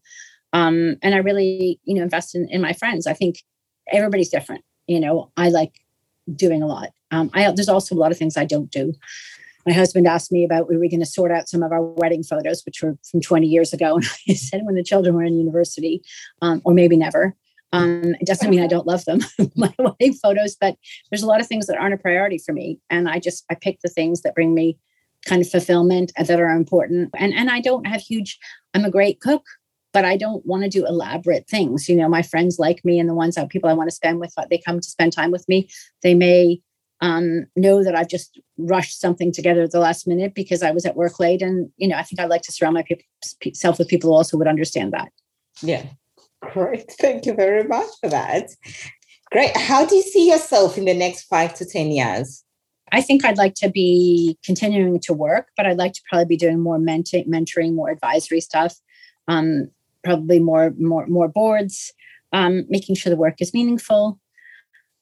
Um, 0.53 0.95
and 1.01 1.13
I 1.13 1.17
really, 1.17 1.79
you 1.83 1.95
know, 1.95 2.03
invest 2.03 2.33
in, 2.33 2.47
in 2.49 2.61
my 2.61 2.71
friends. 2.71 3.07
I 3.07 3.13
think 3.13 3.43
everybody's 3.91 4.29
different. 4.29 4.63
You 4.87 5.01
know, 5.01 5.31
I 5.35 5.49
like 5.49 5.73
doing 6.35 6.61
a 6.61 6.67
lot. 6.67 6.91
Um, 7.11 7.29
I 7.33 7.51
there's 7.51 7.69
also 7.69 7.95
a 7.95 7.97
lot 7.97 8.11
of 8.11 8.17
things 8.17 8.37
I 8.37 8.45
don't 8.45 8.71
do. 8.71 8.93
My 9.65 9.73
husband 9.73 10.07
asked 10.07 10.31
me 10.31 10.45
about 10.45 10.69
we 10.69 10.77
were 10.77 10.87
going 10.87 11.01
to 11.01 11.05
sort 11.05 11.31
out 11.31 11.49
some 11.49 11.61
of 11.61 11.71
our 11.71 11.83
wedding 11.83 12.23
photos, 12.23 12.63
which 12.65 12.81
were 12.81 12.97
from 13.09 13.21
20 13.21 13.47
years 13.47 13.73
ago, 13.73 13.95
and 13.95 14.05
I 14.29 14.33
said 14.33 14.61
when 14.63 14.75
the 14.75 14.83
children 14.83 15.15
were 15.15 15.23
in 15.23 15.37
university, 15.37 16.01
um, 16.41 16.61
or 16.63 16.73
maybe 16.73 16.97
never. 16.97 17.35
Um, 17.73 18.15
it 18.21 18.25
doesn't 18.25 18.49
mean 18.49 18.61
I 18.61 18.67
don't 18.67 18.87
love 18.87 19.03
them, 19.03 19.19
my 19.55 19.73
wedding 19.77 20.13
photos, 20.13 20.55
but 20.55 20.77
there's 21.11 21.23
a 21.23 21.27
lot 21.27 21.41
of 21.41 21.47
things 21.47 21.67
that 21.67 21.77
aren't 21.77 21.93
a 21.93 21.97
priority 21.97 22.37
for 22.37 22.53
me. 22.53 22.79
And 22.89 23.09
I 23.09 23.19
just, 23.19 23.43
I 23.49 23.55
pick 23.55 23.79
the 23.81 23.89
things 23.89 24.21
that 24.21 24.35
bring 24.35 24.53
me 24.53 24.77
kind 25.25 25.41
of 25.41 25.49
fulfillment 25.49 26.13
that 26.17 26.39
are 26.39 26.55
important. 26.55 27.09
And, 27.17 27.33
and 27.33 27.49
I 27.49 27.59
don't 27.59 27.85
have 27.85 28.01
huge, 28.01 28.39
I'm 28.73 28.85
a 28.85 28.89
great 28.89 29.19
cook, 29.19 29.43
but 29.97 30.05
I 30.05 30.15
don't 30.15 30.45
want 30.45 30.61
to 30.61 30.69
do 30.69 30.85
elaborate 30.85 31.49
things. 31.49 31.89
You 31.89 31.95
know, 31.95 32.07
my 32.07 32.21
friends 32.21 32.59
like 32.59 32.85
me 32.85 32.99
and 32.99 33.09
the 33.09 33.15
ones 33.15 33.33
that 33.33 33.49
people 33.49 33.67
I 33.67 33.73
want 33.73 33.89
to 33.89 33.95
spend 33.95 34.19
with, 34.19 34.31
they 34.47 34.59
come 34.59 34.79
to 34.79 34.87
spend 34.87 35.11
time 35.11 35.31
with 35.31 35.49
me. 35.49 35.67
They 36.03 36.13
may 36.13 36.61
um, 37.01 37.47
know 37.55 37.83
that 37.83 37.95
I've 37.95 38.07
just 38.07 38.39
rushed 38.59 39.01
something 39.01 39.31
together 39.31 39.63
at 39.63 39.71
the 39.71 39.79
last 39.79 40.07
minute 40.07 40.35
because 40.35 40.61
I 40.61 40.69
was 40.69 40.85
at 40.85 40.95
work 40.95 41.19
late. 41.19 41.41
And, 41.41 41.71
you 41.77 41.87
know, 41.87 41.97
I 41.97 42.03
think 42.03 42.19
I 42.19 42.25
like 42.25 42.43
to 42.43 42.51
surround 42.51 42.77
myself 43.43 43.79
with 43.79 43.87
people 43.87 44.11
who 44.11 44.15
also 44.15 44.37
would 44.37 44.47
understand 44.47 44.93
that. 44.93 45.11
Yeah. 45.63 45.83
Great. 46.41 46.91
Thank 47.01 47.25
you 47.25 47.33
very 47.33 47.63
much 47.63 47.89
for 47.99 48.07
that. 48.11 48.51
Great. 49.31 49.57
How 49.57 49.83
do 49.83 49.95
you 49.95 50.03
see 50.03 50.29
yourself 50.29 50.77
in 50.77 50.85
the 50.85 50.93
next 50.93 51.23
five 51.23 51.55
to 51.55 51.65
10 51.65 51.89
years? 51.89 52.43
I 52.91 53.01
think 53.01 53.25
I'd 53.25 53.39
like 53.39 53.55
to 53.55 53.69
be 53.71 54.37
continuing 54.45 54.99
to 54.99 55.13
work, 55.13 55.47
but 55.57 55.65
I'd 55.65 55.79
like 55.79 55.93
to 55.93 56.01
probably 56.07 56.25
be 56.25 56.37
doing 56.37 56.59
more 56.59 56.77
mentoring, 56.77 57.27
mentoring 57.27 57.73
more 57.73 57.89
advisory 57.89 58.41
stuff, 58.41 58.75
um, 59.27 59.71
probably 60.03 60.39
more, 60.39 60.73
more, 60.77 61.07
more 61.07 61.27
boards, 61.27 61.93
um, 62.33 62.65
making 62.69 62.95
sure 62.95 63.09
the 63.09 63.17
work 63.17 63.41
is 63.41 63.53
meaningful. 63.53 64.19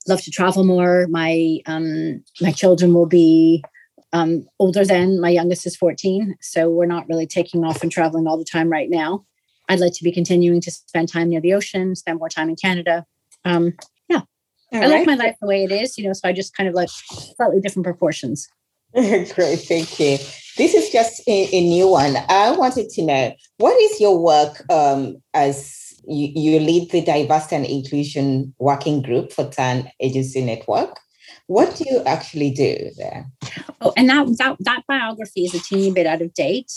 love 0.08 0.22
to 0.22 0.32
travel 0.32 0.64
more. 0.64 1.08
My 1.10 1.60
um, 1.66 2.24
my 2.42 2.52
children 2.52 2.94
will 2.94 3.08
be 3.08 3.64
um, 4.14 4.48
older 4.60 4.86
than 4.86 5.20
my 5.20 5.30
youngest 5.30 5.66
is 5.66 5.76
14, 5.76 6.36
so 6.42 6.70
we're 6.70 6.86
not 6.86 7.08
really 7.10 7.28
taking 7.28 7.64
off 7.66 7.82
and 7.82 7.92
traveling 7.92 8.28
all 8.28 8.38
the 8.38 8.46
time 8.46 8.70
right 8.70 8.90
now. 8.90 9.26
I'd 9.68 9.80
like 9.80 9.94
to 9.94 10.04
be 10.04 10.12
continuing 10.12 10.62
to 10.62 10.72
spend 10.72 11.10
time 11.10 11.30
near 11.30 11.42
the 11.42 11.54
ocean, 11.54 11.96
spend 11.96 12.20
more 12.20 12.30
time 12.30 12.50
in 12.50 12.56
Canada. 12.56 13.06
Um, 13.46 13.74
yeah, 14.10 14.22
all 14.72 14.80
I 14.80 14.80
right. 14.82 14.90
like 14.90 15.08
my 15.08 15.16
life 15.16 15.36
the 15.42 15.48
way 15.48 15.64
it 15.64 15.72
is, 15.72 15.98
you 15.98 16.06
know. 16.06 16.14
So 16.14 16.28
I 16.30 16.34
just 16.34 16.56
kind 16.56 16.70
of 16.70 16.76
like 16.76 16.90
slightly 16.90 17.60
different 17.60 17.86
proportions. 17.86 18.48
Great, 19.36 19.60
thank 19.60 20.00
you. 20.00 20.18
This 20.58 20.74
is 20.74 20.90
just 20.90 21.22
a, 21.28 21.50
a, 21.52 21.62
new 21.62 21.90
one. 21.90 22.16
I 22.30 22.52
wanted 22.52 22.88
to 22.92 23.02
know 23.02 23.34
what 23.58 23.78
is 23.82 24.00
your 24.00 24.18
work 24.18 24.64
um, 24.72 25.18
as 25.34 25.94
you, 26.08 26.32
you 26.34 26.60
lead 26.62 26.92
the 26.92 27.02
diversity 27.02 27.56
and 27.58 27.66
inclusion 27.66 28.54
working 28.58 29.02
group 29.02 29.34
for 29.34 29.50
TAN 29.50 29.92
Agency 30.00 30.46
Network. 30.46 30.98
What 31.48 31.76
do 31.76 31.84
you 31.90 32.04
actually 32.06 32.52
do 32.52 32.90
there? 32.98 33.26
Oh, 33.82 33.92
and 33.98 34.10
that 34.10 34.28
that 34.38 34.56
that 34.62 34.84
biography 34.88 35.44
is 35.44 35.54
a 35.54 35.60
teeny 35.60 35.92
bit 35.92 36.08
out 36.08 36.22
of 36.22 36.34
date. 36.34 36.72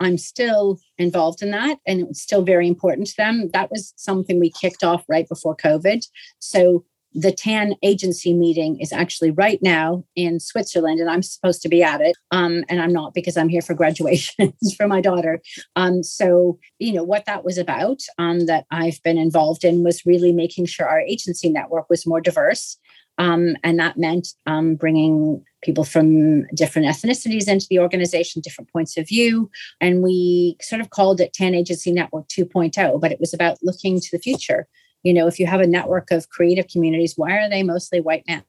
I'm 0.00 0.18
still 0.18 0.78
involved 0.98 1.40
in 1.40 1.50
that, 1.52 1.78
and 1.86 2.00
it 2.00 2.08
was 2.08 2.20
still 2.20 2.42
very 2.42 2.68
important 2.68 3.08
to 3.08 3.16
them. 3.16 3.48
That 3.54 3.70
was 3.70 3.94
something 3.96 4.38
we 4.38 4.50
kicked 4.50 4.84
off 4.84 5.02
right 5.08 5.26
before 5.26 5.56
COVID. 5.56 6.04
So 6.40 6.84
the 7.14 7.32
TAN 7.32 7.74
agency 7.82 8.34
meeting 8.34 8.80
is 8.80 8.92
actually 8.92 9.30
right 9.30 9.60
now 9.62 10.04
in 10.16 10.40
Switzerland, 10.40 11.00
and 11.00 11.08
I'm 11.08 11.22
supposed 11.22 11.62
to 11.62 11.68
be 11.68 11.82
at 11.82 12.00
it. 12.00 12.16
Um, 12.32 12.64
and 12.68 12.80
I'm 12.80 12.92
not 12.92 13.14
because 13.14 13.36
I'm 13.36 13.48
here 13.48 13.62
for 13.62 13.74
graduation 13.84 14.52
for 14.76 14.88
my 14.88 15.00
daughter. 15.00 15.40
Um, 15.76 16.02
so, 16.02 16.58
you 16.78 16.92
know, 16.92 17.04
what 17.04 17.26
that 17.26 17.44
was 17.44 17.58
about 17.58 18.00
um, 18.18 18.46
that 18.46 18.66
I've 18.70 19.02
been 19.02 19.18
involved 19.18 19.64
in 19.64 19.84
was 19.84 20.04
really 20.04 20.32
making 20.32 20.66
sure 20.66 20.88
our 20.88 21.00
agency 21.00 21.48
network 21.48 21.88
was 21.88 22.06
more 22.06 22.20
diverse. 22.20 22.78
Um, 23.16 23.56
and 23.62 23.78
that 23.78 23.96
meant 23.96 24.28
um, 24.46 24.74
bringing 24.74 25.44
people 25.62 25.84
from 25.84 26.46
different 26.48 26.88
ethnicities 26.88 27.46
into 27.46 27.66
the 27.70 27.78
organization, 27.78 28.42
different 28.42 28.72
points 28.72 28.96
of 28.96 29.06
view. 29.06 29.50
And 29.80 30.02
we 30.02 30.56
sort 30.60 30.80
of 30.80 30.90
called 30.90 31.20
it 31.20 31.32
TAN 31.32 31.54
Agency 31.54 31.92
Network 31.92 32.26
2.0, 32.28 33.00
but 33.00 33.12
it 33.12 33.20
was 33.20 33.32
about 33.32 33.58
looking 33.62 34.00
to 34.00 34.08
the 34.10 34.18
future 34.18 34.66
you 35.04 35.14
know 35.14 35.26
if 35.26 35.38
you 35.38 35.46
have 35.46 35.60
a 35.60 35.66
network 35.66 36.10
of 36.10 36.28
creative 36.28 36.66
communities 36.68 37.14
why 37.16 37.38
are 37.38 37.48
they 37.48 37.62
mostly 37.62 38.00
white 38.00 38.24
men? 38.26 38.44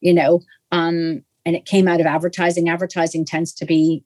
You 0.00 0.14
know 0.14 0.40
um, 0.70 1.24
and 1.44 1.56
it 1.56 1.64
came 1.64 1.88
out 1.88 2.00
of 2.00 2.06
advertising. 2.06 2.68
Advertising 2.68 3.24
tends 3.24 3.52
to 3.54 3.64
be 3.64 4.04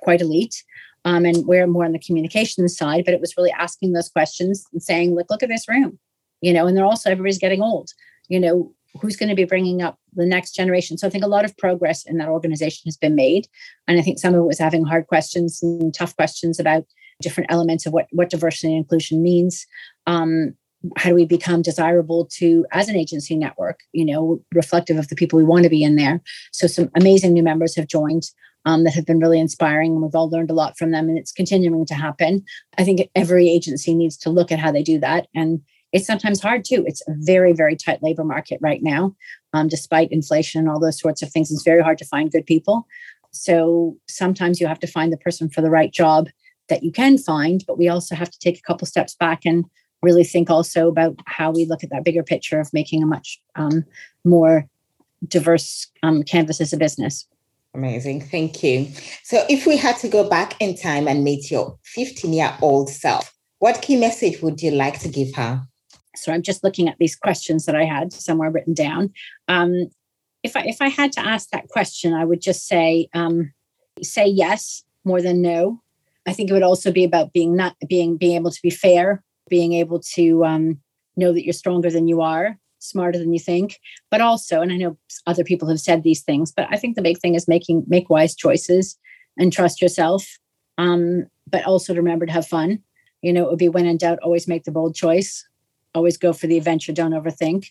quite 0.00 0.20
elite 0.20 0.64
um, 1.04 1.24
and 1.26 1.46
we're 1.46 1.66
more 1.66 1.84
on 1.84 1.92
the 1.92 1.98
communication 1.98 2.68
side 2.68 3.04
but 3.04 3.14
it 3.14 3.20
was 3.20 3.36
really 3.36 3.52
asking 3.52 3.92
those 3.92 4.08
questions 4.08 4.66
and 4.72 4.82
saying 4.82 5.14
look 5.14 5.28
look 5.30 5.42
at 5.42 5.48
this 5.48 5.68
room 5.68 5.98
you 6.40 6.52
know 6.52 6.66
and 6.66 6.76
they're 6.76 6.84
also 6.84 7.10
everybody's 7.10 7.38
getting 7.38 7.62
old 7.62 7.90
you 8.28 8.40
know 8.40 8.72
who's 9.00 9.16
going 9.16 9.28
to 9.28 9.34
be 9.34 9.44
bringing 9.44 9.82
up 9.82 9.98
the 10.14 10.26
next 10.26 10.54
generation? 10.54 10.96
So 10.96 11.06
i 11.06 11.10
think 11.10 11.24
a 11.24 11.28
lot 11.28 11.44
of 11.44 11.56
progress 11.56 12.04
in 12.04 12.18
that 12.18 12.28
organization 12.28 12.82
has 12.86 12.96
been 12.96 13.14
made 13.14 13.48
and 13.86 13.98
i 13.98 14.02
think 14.02 14.18
some 14.18 14.34
of 14.34 14.40
it 14.40 14.46
was 14.46 14.58
having 14.58 14.84
hard 14.84 15.06
questions 15.06 15.62
and 15.62 15.92
tough 15.92 16.16
questions 16.16 16.58
about 16.58 16.84
different 17.20 17.50
elements 17.52 17.86
of 17.86 17.92
what 17.92 18.06
what 18.10 18.30
diversity 18.30 18.68
and 18.68 18.78
inclusion 18.78 19.22
means 19.22 19.66
um, 20.06 20.54
how 20.96 21.10
do 21.10 21.14
we 21.14 21.24
become 21.24 21.62
desirable 21.62 22.26
to 22.26 22.66
as 22.72 22.88
an 22.88 22.96
agency 22.96 23.36
network 23.36 23.80
you 23.92 24.04
know 24.04 24.40
reflective 24.52 24.98
of 24.98 25.08
the 25.08 25.16
people 25.16 25.36
we 25.36 25.44
want 25.44 25.64
to 25.64 25.70
be 25.70 25.82
in 25.82 25.96
there. 25.96 26.20
So 26.52 26.66
some 26.66 26.90
amazing 26.94 27.32
new 27.32 27.42
members 27.42 27.76
have 27.76 27.88
joined 27.88 28.24
um, 28.66 28.84
that 28.84 28.94
have 28.94 29.06
been 29.06 29.18
really 29.18 29.40
inspiring 29.40 29.92
and 29.92 30.02
we've 30.02 30.14
all 30.14 30.30
learned 30.30 30.50
a 30.50 30.54
lot 30.54 30.78
from 30.78 30.90
them 30.90 31.08
and 31.08 31.18
it's 31.18 31.32
continuing 31.32 31.84
to 31.86 31.94
happen. 31.94 32.44
I 32.78 32.84
think 32.84 33.08
every 33.14 33.48
agency 33.48 33.94
needs 33.94 34.16
to 34.18 34.30
look 34.30 34.50
at 34.50 34.58
how 34.58 34.72
they 34.72 34.82
do 34.82 34.98
that 35.00 35.28
and 35.34 35.60
it's 35.92 36.06
sometimes 36.06 36.40
hard 36.40 36.64
too. 36.64 36.84
It's 36.86 37.02
a 37.08 37.14
very 37.16 37.52
very 37.52 37.76
tight 37.76 38.02
labor 38.02 38.24
market 38.24 38.58
right 38.60 38.82
now 38.82 39.14
um, 39.52 39.68
despite 39.68 40.12
inflation 40.12 40.60
and 40.60 40.68
all 40.68 40.80
those 40.80 41.00
sorts 41.00 41.22
of 41.22 41.30
things. 41.30 41.50
It's 41.50 41.62
very 41.62 41.82
hard 41.82 41.98
to 41.98 42.06
find 42.06 42.32
good 42.32 42.46
people. 42.46 42.86
So 43.30 43.96
sometimes 44.08 44.60
you 44.60 44.66
have 44.66 44.80
to 44.80 44.86
find 44.86 45.12
the 45.12 45.18
person 45.18 45.48
for 45.50 45.60
the 45.60 45.70
right 45.70 45.92
job 45.92 46.28
that 46.68 46.82
you 46.82 46.90
can 46.90 47.18
find 47.18 47.62
but 47.66 47.76
we 47.76 47.88
also 47.88 48.14
have 48.14 48.30
to 48.30 48.38
take 48.38 48.58
a 48.58 48.62
couple 48.62 48.86
steps 48.86 49.14
back 49.14 49.44
and 49.44 49.66
really 50.04 50.24
think 50.24 50.50
also 50.50 50.88
about 50.88 51.18
how 51.26 51.50
we 51.50 51.64
look 51.64 51.82
at 51.82 51.90
that 51.90 52.04
bigger 52.04 52.22
picture 52.22 52.60
of 52.60 52.72
making 52.72 53.02
a 53.02 53.06
much 53.06 53.40
um, 53.56 53.84
more 54.24 54.68
diverse 55.26 55.90
um, 56.02 56.22
canvas 56.22 56.60
as 56.60 56.72
a 56.72 56.76
business. 56.76 57.26
Amazing. 57.74 58.20
Thank 58.20 58.62
you. 58.62 58.88
So, 59.24 59.44
if 59.48 59.66
we 59.66 59.76
had 59.76 59.96
to 59.98 60.08
go 60.08 60.28
back 60.28 60.54
in 60.60 60.76
time 60.76 61.08
and 61.08 61.24
meet 61.24 61.50
your 61.50 61.76
15 61.82 62.32
year 62.32 62.54
old 62.62 62.88
self, 62.88 63.34
what 63.58 63.82
key 63.82 63.96
message 63.96 64.40
would 64.42 64.62
you 64.62 64.70
like 64.70 65.00
to 65.00 65.08
give 65.08 65.34
her? 65.34 65.62
So, 66.14 66.32
I'm 66.32 66.42
just 66.42 66.62
looking 66.62 66.88
at 66.88 66.96
these 66.98 67.16
questions 67.16 67.66
that 67.66 67.74
I 67.74 67.84
had 67.84 68.12
somewhere 68.12 68.50
written 68.50 68.74
down. 68.74 69.12
Um, 69.48 69.90
if 70.44 70.56
I 70.56 70.60
if 70.66 70.80
I 70.80 70.88
had 70.88 71.10
to 71.12 71.20
ask 71.20 71.50
that 71.50 71.68
question, 71.68 72.14
I 72.14 72.24
would 72.24 72.40
just 72.40 72.68
say 72.68 73.08
um, 73.12 73.52
say 74.02 74.26
yes 74.26 74.84
more 75.04 75.20
than 75.20 75.42
no. 75.42 75.80
I 76.26 76.32
think 76.32 76.48
it 76.48 76.52
would 76.52 76.62
also 76.62 76.92
be 76.92 77.04
about 77.04 77.32
being 77.32 77.56
not 77.56 77.76
being 77.88 78.16
being 78.16 78.36
able 78.36 78.52
to 78.52 78.62
be 78.62 78.70
fair 78.70 79.22
being 79.54 79.74
able 79.74 80.00
to 80.00 80.44
um, 80.44 80.80
know 81.14 81.32
that 81.32 81.44
you're 81.44 81.52
stronger 81.52 81.88
than 81.88 82.08
you 82.08 82.20
are, 82.20 82.58
smarter 82.80 83.20
than 83.20 83.32
you 83.32 83.38
think, 83.38 83.78
but 84.10 84.20
also, 84.20 84.60
and 84.60 84.72
I 84.72 84.76
know 84.76 84.98
other 85.28 85.44
people 85.44 85.68
have 85.68 85.78
said 85.78 86.02
these 86.02 86.22
things, 86.22 86.50
but 86.50 86.66
I 86.72 86.76
think 86.76 86.96
the 86.96 87.02
big 87.08 87.18
thing 87.18 87.36
is 87.36 87.46
making 87.46 87.84
make 87.86 88.10
wise 88.10 88.34
choices 88.34 88.98
and 89.38 89.52
trust 89.52 89.80
yourself. 89.80 90.26
Um, 90.76 91.28
but 91.46 91.64
also 91.64 91.94
to 91.94 92.00
remember 92.00 92.26
to 92.26 92.32
have 92.32 92.48
fun. 92.48 92.80
You 93.22 93.32
know, 93.32 93.44
it 93.44 93.50
would 93.50 93.60
be 93.60 93.68
when 93.68 93.86
in 93.86 93.96
doubt, 93.96 94.18
always 94.24 94.48
make 94.48 94.64
the 94.64 94.72
bold 94.72 94.96
choice. 94.96 95.46
Always 95.94 96.16
go 96.16 96.32
for 96.32 96.48
the 96.48 96.58
adventure. 96.58 96.92
Don't 96.92 97.12
overthink. 97.12 97.66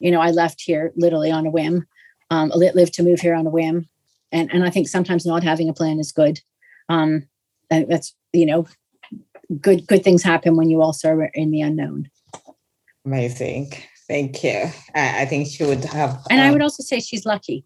You 0.00 0.10
know, 0.10 0.20
I 0.20 0.32
left 0.32 0.60
here 0.60 0.92
literally 0.96 1.30
on 1.30 1.46
a 1.46 1.50
whim. 1.50 1.86
Um, 2.32 2.50
lived 2.52 2.94
to 2.94 3.04
move 3.04 3.20
here 3.20 3.36
on 3.36 3.46
a 3.46 3.50
whim, 3.50 3.86
and 4.32 4.52
and 4.52 4.64
I 4.64 4.70
think 4.70 4.88
sometimes 4.88 5.24
not 5.24 5.44
having 5.44 5.68
a 5.68 5.72
plan 5.72 6.00
is 6.00 6.10
good. 6.10 6.40
Um, 6.88 7.28
that's 7.70 8.12
you 8.32 8.44
know 8.44 8.66
good 9.60 9.86
good 9.86 10.04
things 10.04 10.22
happen 10.22 10.56
when 10.56 10.70
you 10.70 10.82
also 10.82 11.08
are 11.08 11.30
in 11.34 11.50
the 11.50 11.60
unknown. 11.60 12.10
Amazing. 13.04 13.72
Thank 14.06 14.42
you. 14.42 14.70
I, 14.94 15.22
I 15.22 15.26
think 15.26 15.48
she 15.48 15.64
would 15.64 15.84
have. 15.84 16.22
And 16.30 16.40
um, 16.40 16.46
I 16.46 16.50
would 16.50 16.62
also 16.62 16.82
say 16.82 17.00
she's 17.00 17.26
lucky. 17.26 17.64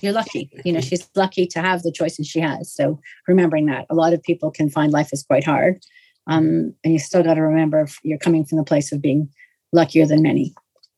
You're 0.00 0.12
lucky. 0.12 0.50
You 0.64 0.72
know, 0.72 0.80
she's 0.80 1.08
lucky 1.14 1.46
to 1.48 1.60
have 1.60 1.82
the 1.82 1.92
choices 1.92 2.26
she 2.26 2.40
has. 2.40 2.72
So 2.72 2.98
remembering 3.28 3.66
that, 3.66 3.86
a 3.90 3.94
lot 3.94 4.14
of 4.14 4.22
people 4.22 4.50
can 4.50 4.70
find 4.70 4.92
life 4.92 5.12
is 5.12 5.22
quite 5.22 5.44
hard. 5.44 5.82
Um, 6.26 6.74
and 6.82 6.92
you 6.92 6.98
still 6.98 7.22
got 7.22 7.34
to 7.34 7.42
remember 7.42 7.86
you're 8.02 8.18
coming 8.18 8.44
from 8.44 8.58
the 8.58 8.64
place 8.64 8.90
of 8.90 9.02
being 9.02 9.28
luckier 9.72 10.06
than 10.06 10.22
many. 10.22 10.54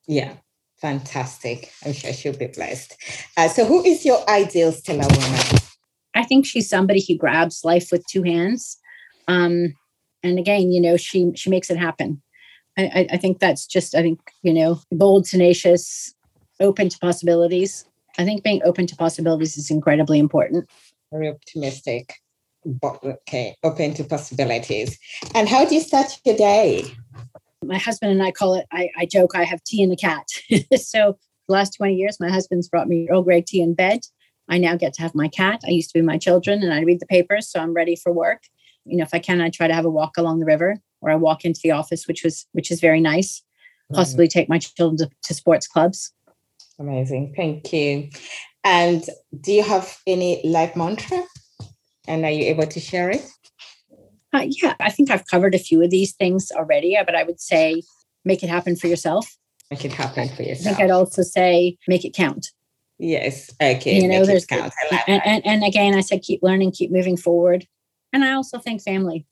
Yeah, 0.07 0.35
fantastic. 0.81 1.73
I'm 1.85 1.93
sure 1.93 2.13
she'll 2.13 2.37
be 2.37 2.47
blessed. 2.47 2.97
Uh, 3.37 3.49
so, 3.49 3.65
who 3.65 3.85
is 3.85 4.05
your 4.05 4.29
ideal 4.29 4.73
stellar 4.73 5.07
woman? 5.07 5.41
I 6.15 6.25
think 6.25 6.47
she's 6.47 6.69
somebody 6.69 7.05
who 7.07 7.17
grabs 7.17 7.65
life 7.65 7.89
with 7.93 8.07
two 8.07 8.23
hands. 8.23 8.79
Um, 9.27 9.75
and 10.23 10.39
again 10.39 10.73
you 10.73 10.81
know 10.81 10.97
she 10.97 11.33
she 11.35 11.51
makes 11.51 11.71
it 11.71 11.77
happen. 11.77 12.23
I, 12.77 13.09
I 13.13 13.17
think 13.17 13.41
that's 13.41 13.67
just 13.67 13.97
i 13.97 14.03
think 14.03 14.21
you 14.43 14.55
know 14.55 14.81
bold 14.93 15.25
tenacious 15.25 16.15
open 16.61 16.89
to 16.89 16.99
possibilities. 16.99 17.85
I 18.19 18.25
think 18.25 18.43
being 18.43 18.63
open 18.65 18.87
to 18.89 18.97
possibilities 18.97 19.57
is 19.57 19.71
incredibly 19.71 20.19
important. 20.19 20.69
Very 21.13 21.29
optimistic 21.29 22.15
but 22.65 23.03
okay 23.03 23.55
open 23.63 23.95
to 23.95 24.05
possibilities. 24.05 24.99
And 25.35 25.49
how 25.49 25.65
do 25.65 25.75
you 25.75 25.81
start 25.81 26.19
your 26.25 26.37
day? 26.37 26.85
My 27.65 27.79
husband 27.79 28.13
and 28.13 28.23
i 28.23 28.31
call 28.31 28.55
it 28.55 28.67
i, 28.73 28.89
I 28.97 29.07
joke 29.07 29.35
i 29.35 29.45
have 29.45 29.63
tea 29.65 29.83
and 29.83 29.93
a 29.93 29.97
cat. 29.97 30.27
So 30.79 31.19
the 31.49 31.55
last 31.55 31.71
20 31.77 31.95
years 31.95 32.19
my 32.21 32.31
husband's 32.31 32.69
brought 32.69 32.89
me 32.89 33.09
earl 33.11 33.23
grey 33.23 33.43
tea 33.43 33.61
in 33.61 33.75
bed. 33.75 34.01
I 34.51 34.59
now 34.59 34.77
get 34.77 34.95
to 34.95 35.03
have 35.03 35.15
my 35.15 35.29
cat. 35.29 35.61
I 35.67 35.71
used 35.71 35.91
to 35.91 35.99
be 35.99 36.03
my 36.03 36.19
children 36.19 36.63
and 36.63 36.73
i 36.73 36.81
read 36.83 37.01
the 37.01 37.07
papers 37.07 37.51
so 37.51 37.61
i'm 37.61 37.73
ready 37.73 37.97
for 37.97 38.13
work 38.13 38.43
you 38.89 38.97
know 38.97 39.05
if 39.05 39.15
i 39.15 39.19
can 39.19 39.41
i 39.41 39.51
try 39.51 39.67
to 39.69 39.75
have 39.75 39.85
a 39.85 39.91
walk 39.91 40.17
along 40.17 40.39
the 40.39 40.47
river 40.47 40.77
or 41.01 41.11
i 41.11 41.15
walk 41.15 41.45
into 41.45 41.61
the 41.63 41.71
office 41.71 42.07
which 42.09 42.25
was 42.25 42.47
which 42.53 42.71
is 42.71 42.81
very 42.81 43.01
nice. 43.01 43.43
Possibly 43.93 44.27
mm-hmm. 44.27 44.39
take 44.39 44.49
my 44.51 44.59
children 44.59 44.99
to, 44.99 45.11
to 45.23 45.33
sports 45.33 45.67
clubs. 45.67 46.13
Amazing. 46.79 47.33
Thank 47.35 47.73
you. 47.73 48.11
And 48.63 49.03
do 49.41 49.51
you 49.51 49.63
have 49.63 49.97
any 50.07 50.47
life 50.47 50.77
mantra? 50.77 51.23
And 52.07 52.25
are 52.25 52.31
you 52.31 52.45
able 52.45 52.67
to 52.67 52.81
share 52.81 53.09
it? 53.11 53.27
Uh, 54.35 54.45
yeah 54.47 54.75
i 54.79 54.91
think 54.91 55.11
i've 55.11 55.27
covered 55.27 55.55
a 55.55 55.59
few 55.59 55.83
of 55.83 55.89
these 55.89 56.13
things 56.13 56.53
already 56.53 56.95
but 57.07 57.15
i 57.15 57.23
would 57.23 57.41
say 57.41 57.83
make 58.27 58.43
it 58.43 58.51
happen 58.51 58.77
for 58.77 58.87
yourself. 58.87 59.27
Make 59.71 59.87
it 59.87 59.93
happen 59.93 60.29
for 60.29 60.43
yourself 60.43 60.75
i 60.75 60.77
think 60.77 60.91
i'd 60.91 60.91
also 60.91 61.23
say 61.23 61.79
make 61.89 62.05
it 62.05 62.13
count. 62.15 62.49
Yes. 62.99 63.51
Okay 63.59 63.99
you 63.99 64.07
know 64.07 64.27
there's 64.27 64.45
count. 64.45 64.75
And, 65.07 65.23
and, 65.25 65.47
and 65.47 65.65
again 65.65 65.95
i 65.95 66.03
said 66.03 66.21
keep 66.21 66.43
learning 66.43 66.73
keep 66.73 66.91
moving 66.91 67.17
forward 67.17 67.67
and 68.13 68.25
I 68.25 68.33
also 68.33 68.59
think 68.59 68.83
family. 68.83 69.27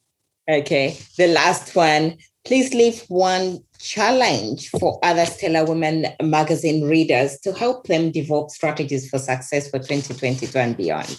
Okay. 0.48 0.96
The 1.16 1.28
last 1.28 1.74
one. 1.74 2.18
Please 2.44 2.72
leave 2.72 3.02
one 3.08 3.58
challenge 3.80 4.68
for 4.70 5.00
other 5.02 5.26
Stellar 5.26 5.64
Women 5.64 6.06
magazine 6.22 6.88
readers 6.88 7.40
to 7.40 7.52
help 7.52 7.88
them 7.88 8.12
develop 8.12 8.50
strategies 8.50 9.10
for 9.10 9.18
success 9.18 9.68
for 9.68 9.80
2022 9.80 10.56
and 10.56 10.76
beyond. 10.76 11.16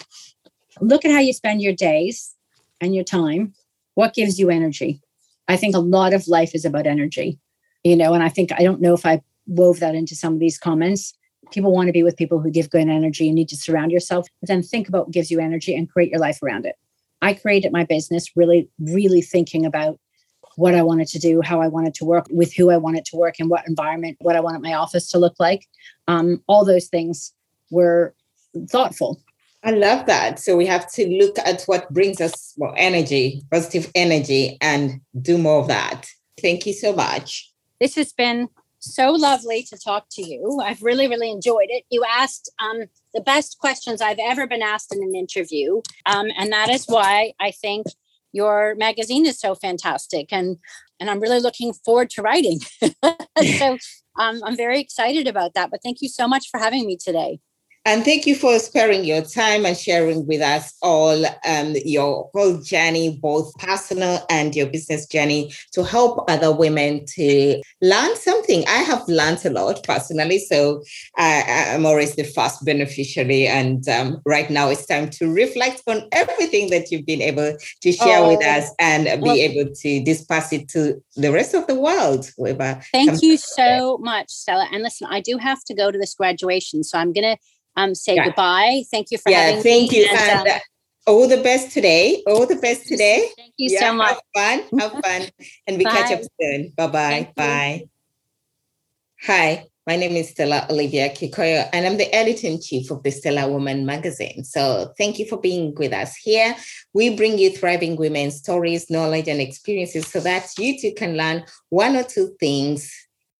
Look 0.80 1.03
at 1.03 1.12
how 1.12 1.20
you 1.20 1.34
spend 1.34 1.62
your 1.62 1.74
days 1.74 2.34
and 2.80 2.95
your 2.95 3.03
time. 3.03 3.53
What 3.95 4.14
gives 4.14 4.39
you 4.39 4.49
energy? 4.49 5.01
I 5.49 5.58
think 5.58 5.76
a 5.76 5.80
lot 5.80 6.14
of 6.14 6.30
life 6.30 6.55
is 6.55 6.64
about 6.64 6.88
energy, 6.88 7.39
you 7.84 7.97
know, 7.97 8.14
and 8.14 8.24
I 8.24 8.30
think 8.30 8.53
I 8.53 8.64
don't 8.64 8.80
know 8.80 8.93
if 8.93 9.05
I 9.05 9.22
wove 9.47 9.82
that 9.82 9.95
into 9.95 10.16
some 10.16 10.34
of 10.34 10.39
these 10.39 10.58
comments. 10.58 11.14
People 11.51 11.74
want 11.74 11.88
to 11.88 11.93
be 11.93 12.03
with 12.03 12.18
people 12.18 12.39
who 12.39 12.51
give 12.51 12.70
good 12.70 12.88
energy. 12.88 13.26
You 13.26 13.34
need 13.34 13.49
to 13.49 13.58
surround 13.58 13.91
yourself, 13.91 14.28
but 14.39 14.47
then 14.47 14.64
think 14.64 14.88
about 14.88 15.08
what 15.08 15.14
gives 15.14 15.30
you 15.30 15.39
energy 15.39 15.76
and 15.76 15.89
create 15.89 16.12
your 16.12 16.20
life 16.20 16.41
around 16.41 16.66
it. 16.66 16.76
I 17.22 17.34
created 17.34 17.72
my 17.72 17.84
business 17.84 18.36
really, 18.36 18.70
really 18.80 19.22
thinking 19.22 19.65
about 19.65 19.99
what 20.55 20.74
I 20.74 20.82
wanted 20.82 21.07
to 21.09 21.20
do, 21.20 21.41
how 21.41 21.61
I 21.61 21.68
wanted 21.68 21.93
to 21.95 22.05
work, 22.05 22.26
with 22.30 22.53
who 22.53 22.72
I 22.72 22.78
wanted 22.78 23.05
to 23.05 23.15
work, 23.15 23.39
in 23.39 23.47
what 23.47 23.68
environment, 23.68 24.18
what 24.20 24.36
I 24.36 24.39
wanted 24.39 24.61
my 24.61 24.74
office 24.74 25.09
to 25.11 25.20
look 25.20 25.36
like. 25.39 25.68
Um, 26.07 26.43
all 26.47 26.65
those 26.65 26.88
things 26.88 27.34
were 27.70 28.15
thoughtful. 28.70 29.22
I 29.63 29.72
love 29.72 30.05
that. 30.07 30.39
So 30.39 30.55
we 30.55 30.65
have 30.65 30.89
to 30.93 31.07
look 31.07 31.38
at 31.39 31.63
what 31.63 31.91
brings 31.93 32.22
us 32.22 32.53
more 32.57 32.74
energy, 32.78 33.43
positive 33.51 33.91
energy, 33.93 34.57
and 34.61 35.01
do 35.22 35.38
more 35.38 35.59
of 35.59 35.68
that. 35.68 36.07
Thank 36.41 36.65
you 36.65 36.74
so 36.74 36.93
much. 36.93 37.51
This 37.80 37.95
has 37.95 38.13
been 38.13 38.49
so 38.93 39.11
lovely 39.11 39.63
to 39.63 39.77
talk 39.77 40.07
to 40.11 40.21
you. 40.21 40.61
I've 40.63 40.81
really, 40.81 41.07
really 41.07 41.31
enjoyed 41.31 41.67
it. 41.69 41.83
You 41.89 42.03
asked 42.07 42.51
um, 42.59 42.85
the 43.13 43.21
best 43.21 43.57
questions 43.59 44.01
I've 44.01 44.19
ever 44.19 44.47
been 44.47 44.61
asked 44.61 44.93
in 44.93 45.01
an 45.01 45.15
interview. 45.15 45.81
Um, 46.05 46.27
and 46.38 46.51
that 46.51 46.69
is 46.69 46.85
why 46.85 47.33
I 47.39 47.51
think 47.51 47.88
your 48.31 48.75
magazine 48.75 49.25
is 49.25 49.39
so 49.39 49.55
fantastic. 49.55 50.27
And, 50.31 50.57
and 50.99 51.09
I'm 51.09 51.19
really 51.19 51.39
looking 51.39 51.73
forward 51.73 52.09
to 52.11 52.21
writing. 52.21 52.59
so 53.57 53.77
um, 54.19 54.41
I'm 54.43 54.57
very 54.57 54.79
excited 54.79 55.27
about 55.27 55.53
that. 55.53 55.71
But 55.71 55.81
thank 55.83 56.01
you 56.01 56.09
so 56.09 56.27
much 56.27 56.49
for 56.49 56.59
having 56.59 56.85
me 56.85 56.97
today. 56.97 57.39
And 57.88 58.03
thank 58.03 58.27
you 58.27 58.35
for 58.35 58.59
sparing 58.59 59.05
your 59.05 59.21
time 59.21 59.65
and 59.65 59.77
sharing 59.77 60.27
with 60.27 60.41
us 60.41 60.73
all 60.81 61.25
um, 61.45 61.73
your 61.85 62.29
whole 62.33 62.57
journey, 62.57 63.17
both 63.21 63.57
personal 63.59 64.19
and 64.29 64.53
your 64.53 64.67
business 64.67 65.05
journey, 65.05 65.53
to 65.71 65.85
help 65.85 66.29
other 66.29 66.53
women 66.53 67.05
to 67.15 67.61
learn 67.81 68.15
something. 68.17 68.65
I 68.67 68.79
have 68.79 69.07
learned 69.07 69.45
a 69.45 69.51
lot 69.51 69.85
personally, 69.85 70.38
so 70.38 70.83
I, 71.15 71.43
am 71.47 71.85
always 71.85 72.15
the 72.15 72.25
first 72.25 72.65
beneficiary. 72.65 73.47
And 73.47 73.88
um, 73.88 74.21
right 74.25 74.49
now, 74.49 74.69
it's 74.69 74.85
time 74.85 75.09
to 75.11 75.33
reflect 75.33 75.81
on 75.88 76.09
everything 76.11 76.69
that 76.71 76.91
you've 76.91 77.05
been 77.05 77.21
able 77.21 77.55
to 77.83 77.91
share 77.93 78.19
oh, 78.19 78.35
with 78.35 78.45
us 78.45 78.69
and 78.79 79.21
well, 79.21 79.33
be 79.33 79.41
able 79.43 79.73
to 79.73 80.03
disperse 80.03 80.51
it 80.51 80.67
to 80.71 81.01
the 81.15 81.31
rest 81.31 81.53
of 81.53 81.67
the 81.67 81.79
world. 81.79 82.29
Whoever 82.35 82.81
Thank 82.91 83.21
you 83.21 83.38
so 83.38 83.97
much, 83.99 84.29
Stella. 84.29 84.67
And 84.73 84.83
listen, 84.83 85.07
I 85.09 85.21
do 85.21 85.38
have 85.38 85.63
to 85.63 85.73
go 85.73 85.89
to 85.89 85.97
this 85.97 86.15
graduation, 86.15 86.83
so 86.83 86.97
I'm 86.97 87.13
going 87.13 87.38
to 87.38 87.41
um, 87.78 87.95
say 87.95 88.15
yeah. 88.15 88.25
goodbye. 88.25 88.84
Thank 88.91 89.11
you 89.11 89.17
for 89.17 89.30
yeah, 89.30 89.43
having 89.43 89.63
thank 89.63 89.91
me. 89.91 89.99
you. 89.99 90.09
And, 90.11 90.47
um, 90.47 90.59
all 91.07 91.28
the 91.28 91.41
best 91.41 91.71
today. 91.71 92.21
All 92.28 92.45
the 92.45 92.57
best 92.57 92.86
today. 92.86 93.30
Thank 93.38 93.53
you 93.57 93.69
yeah, 93.71 93.80
so 93.80 93.93
much. 93.93 94.17
Have 94.36 94.61
fun. 94.69 94.80
Have 94.80 94.91
fun. 94.91 95.30
And 95.65 95.78
we 95.78 95.86
catch 95.86 96.11
up 96.11 96.21
soon. 96.41 96.73
Bye-bye. 96.75 97.32
Bye. 97.34 97.88
Hi, 99.23 99.65
my 99.88 99.95
name 99.95 100.15
is 100.15 100.30
Stella 100.30 100.67
Olivia 100.69 101.09
Kikoyo, 101.09 101.67
and 101.73 101.88
I'm 101.88 101.97
the 101.97 102.13
editor 102.13 102.45
in 102.45 102.61
chief 102.61 102.91
of 102.91 103.01
the 103.01 103.09
Stellar 103.09 103.49
Woman 103.49 103.84
magazine. 103.84 104.43
So 104.43 104.93
thank 104.95 105.17
you 105.17 105.25
for 105.25 105.39
being 105.39 105.73
with 105.73 105.91
us 105.91 106.15
here. 106.17 106.55
We 106.93 107.15
bring 107.15 107.39
you 107.39 107.49
thriving 107.49 107.95
women 107.95 108.30
stories, 108.30 108.91
knowledge, 108.91 109.28
and 109.28 109.41
experiences 109.41 110.05
so 110.05 110.19
that 110.19 110.49
you 110.59 110.80
too 110.80 110.93
can 110.95 111.17
learn 111.17 111.45
one 111.69 111.95
or 111.95 112.03
two 112.03 112.36
things, 112.39 112.93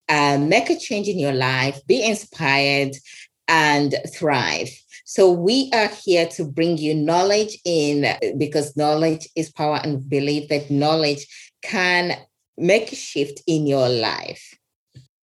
uh, 0.10 0.40
make 0.40 0.72
a 0.72 0.80
change 0.80 1.08
in 1.08 1.20
your 1.20 1.34
life, 1.34 1.80
be 1.86 2.04
inspired, 2.04 2.96
and 3.48 3.96
thrive. 4.14 4.70
So 5.06 5.32
we 5.32 5.70
are 5.74 5.88
here 5.88 6.28
to 6.30 6.46
bring 6.46 6.78
you 6.78 6.94
knowledge 6.94 7.58
in 7.64 8.06
because 8.38 8.76
knowledge 8.76 9.28
is 9.36 9.52
power 9.52 9.80
and 9.84 10.08
believe 10.10 10.50
that 10.50 10.70
knowledge 10.70 11.26
can 11.62 12.18
make 12.58 12.92
a 12.92 12.96
shift 12.96 13.42
in 13.48 13.68
your 13.68 13.88
life. 13.88 14.57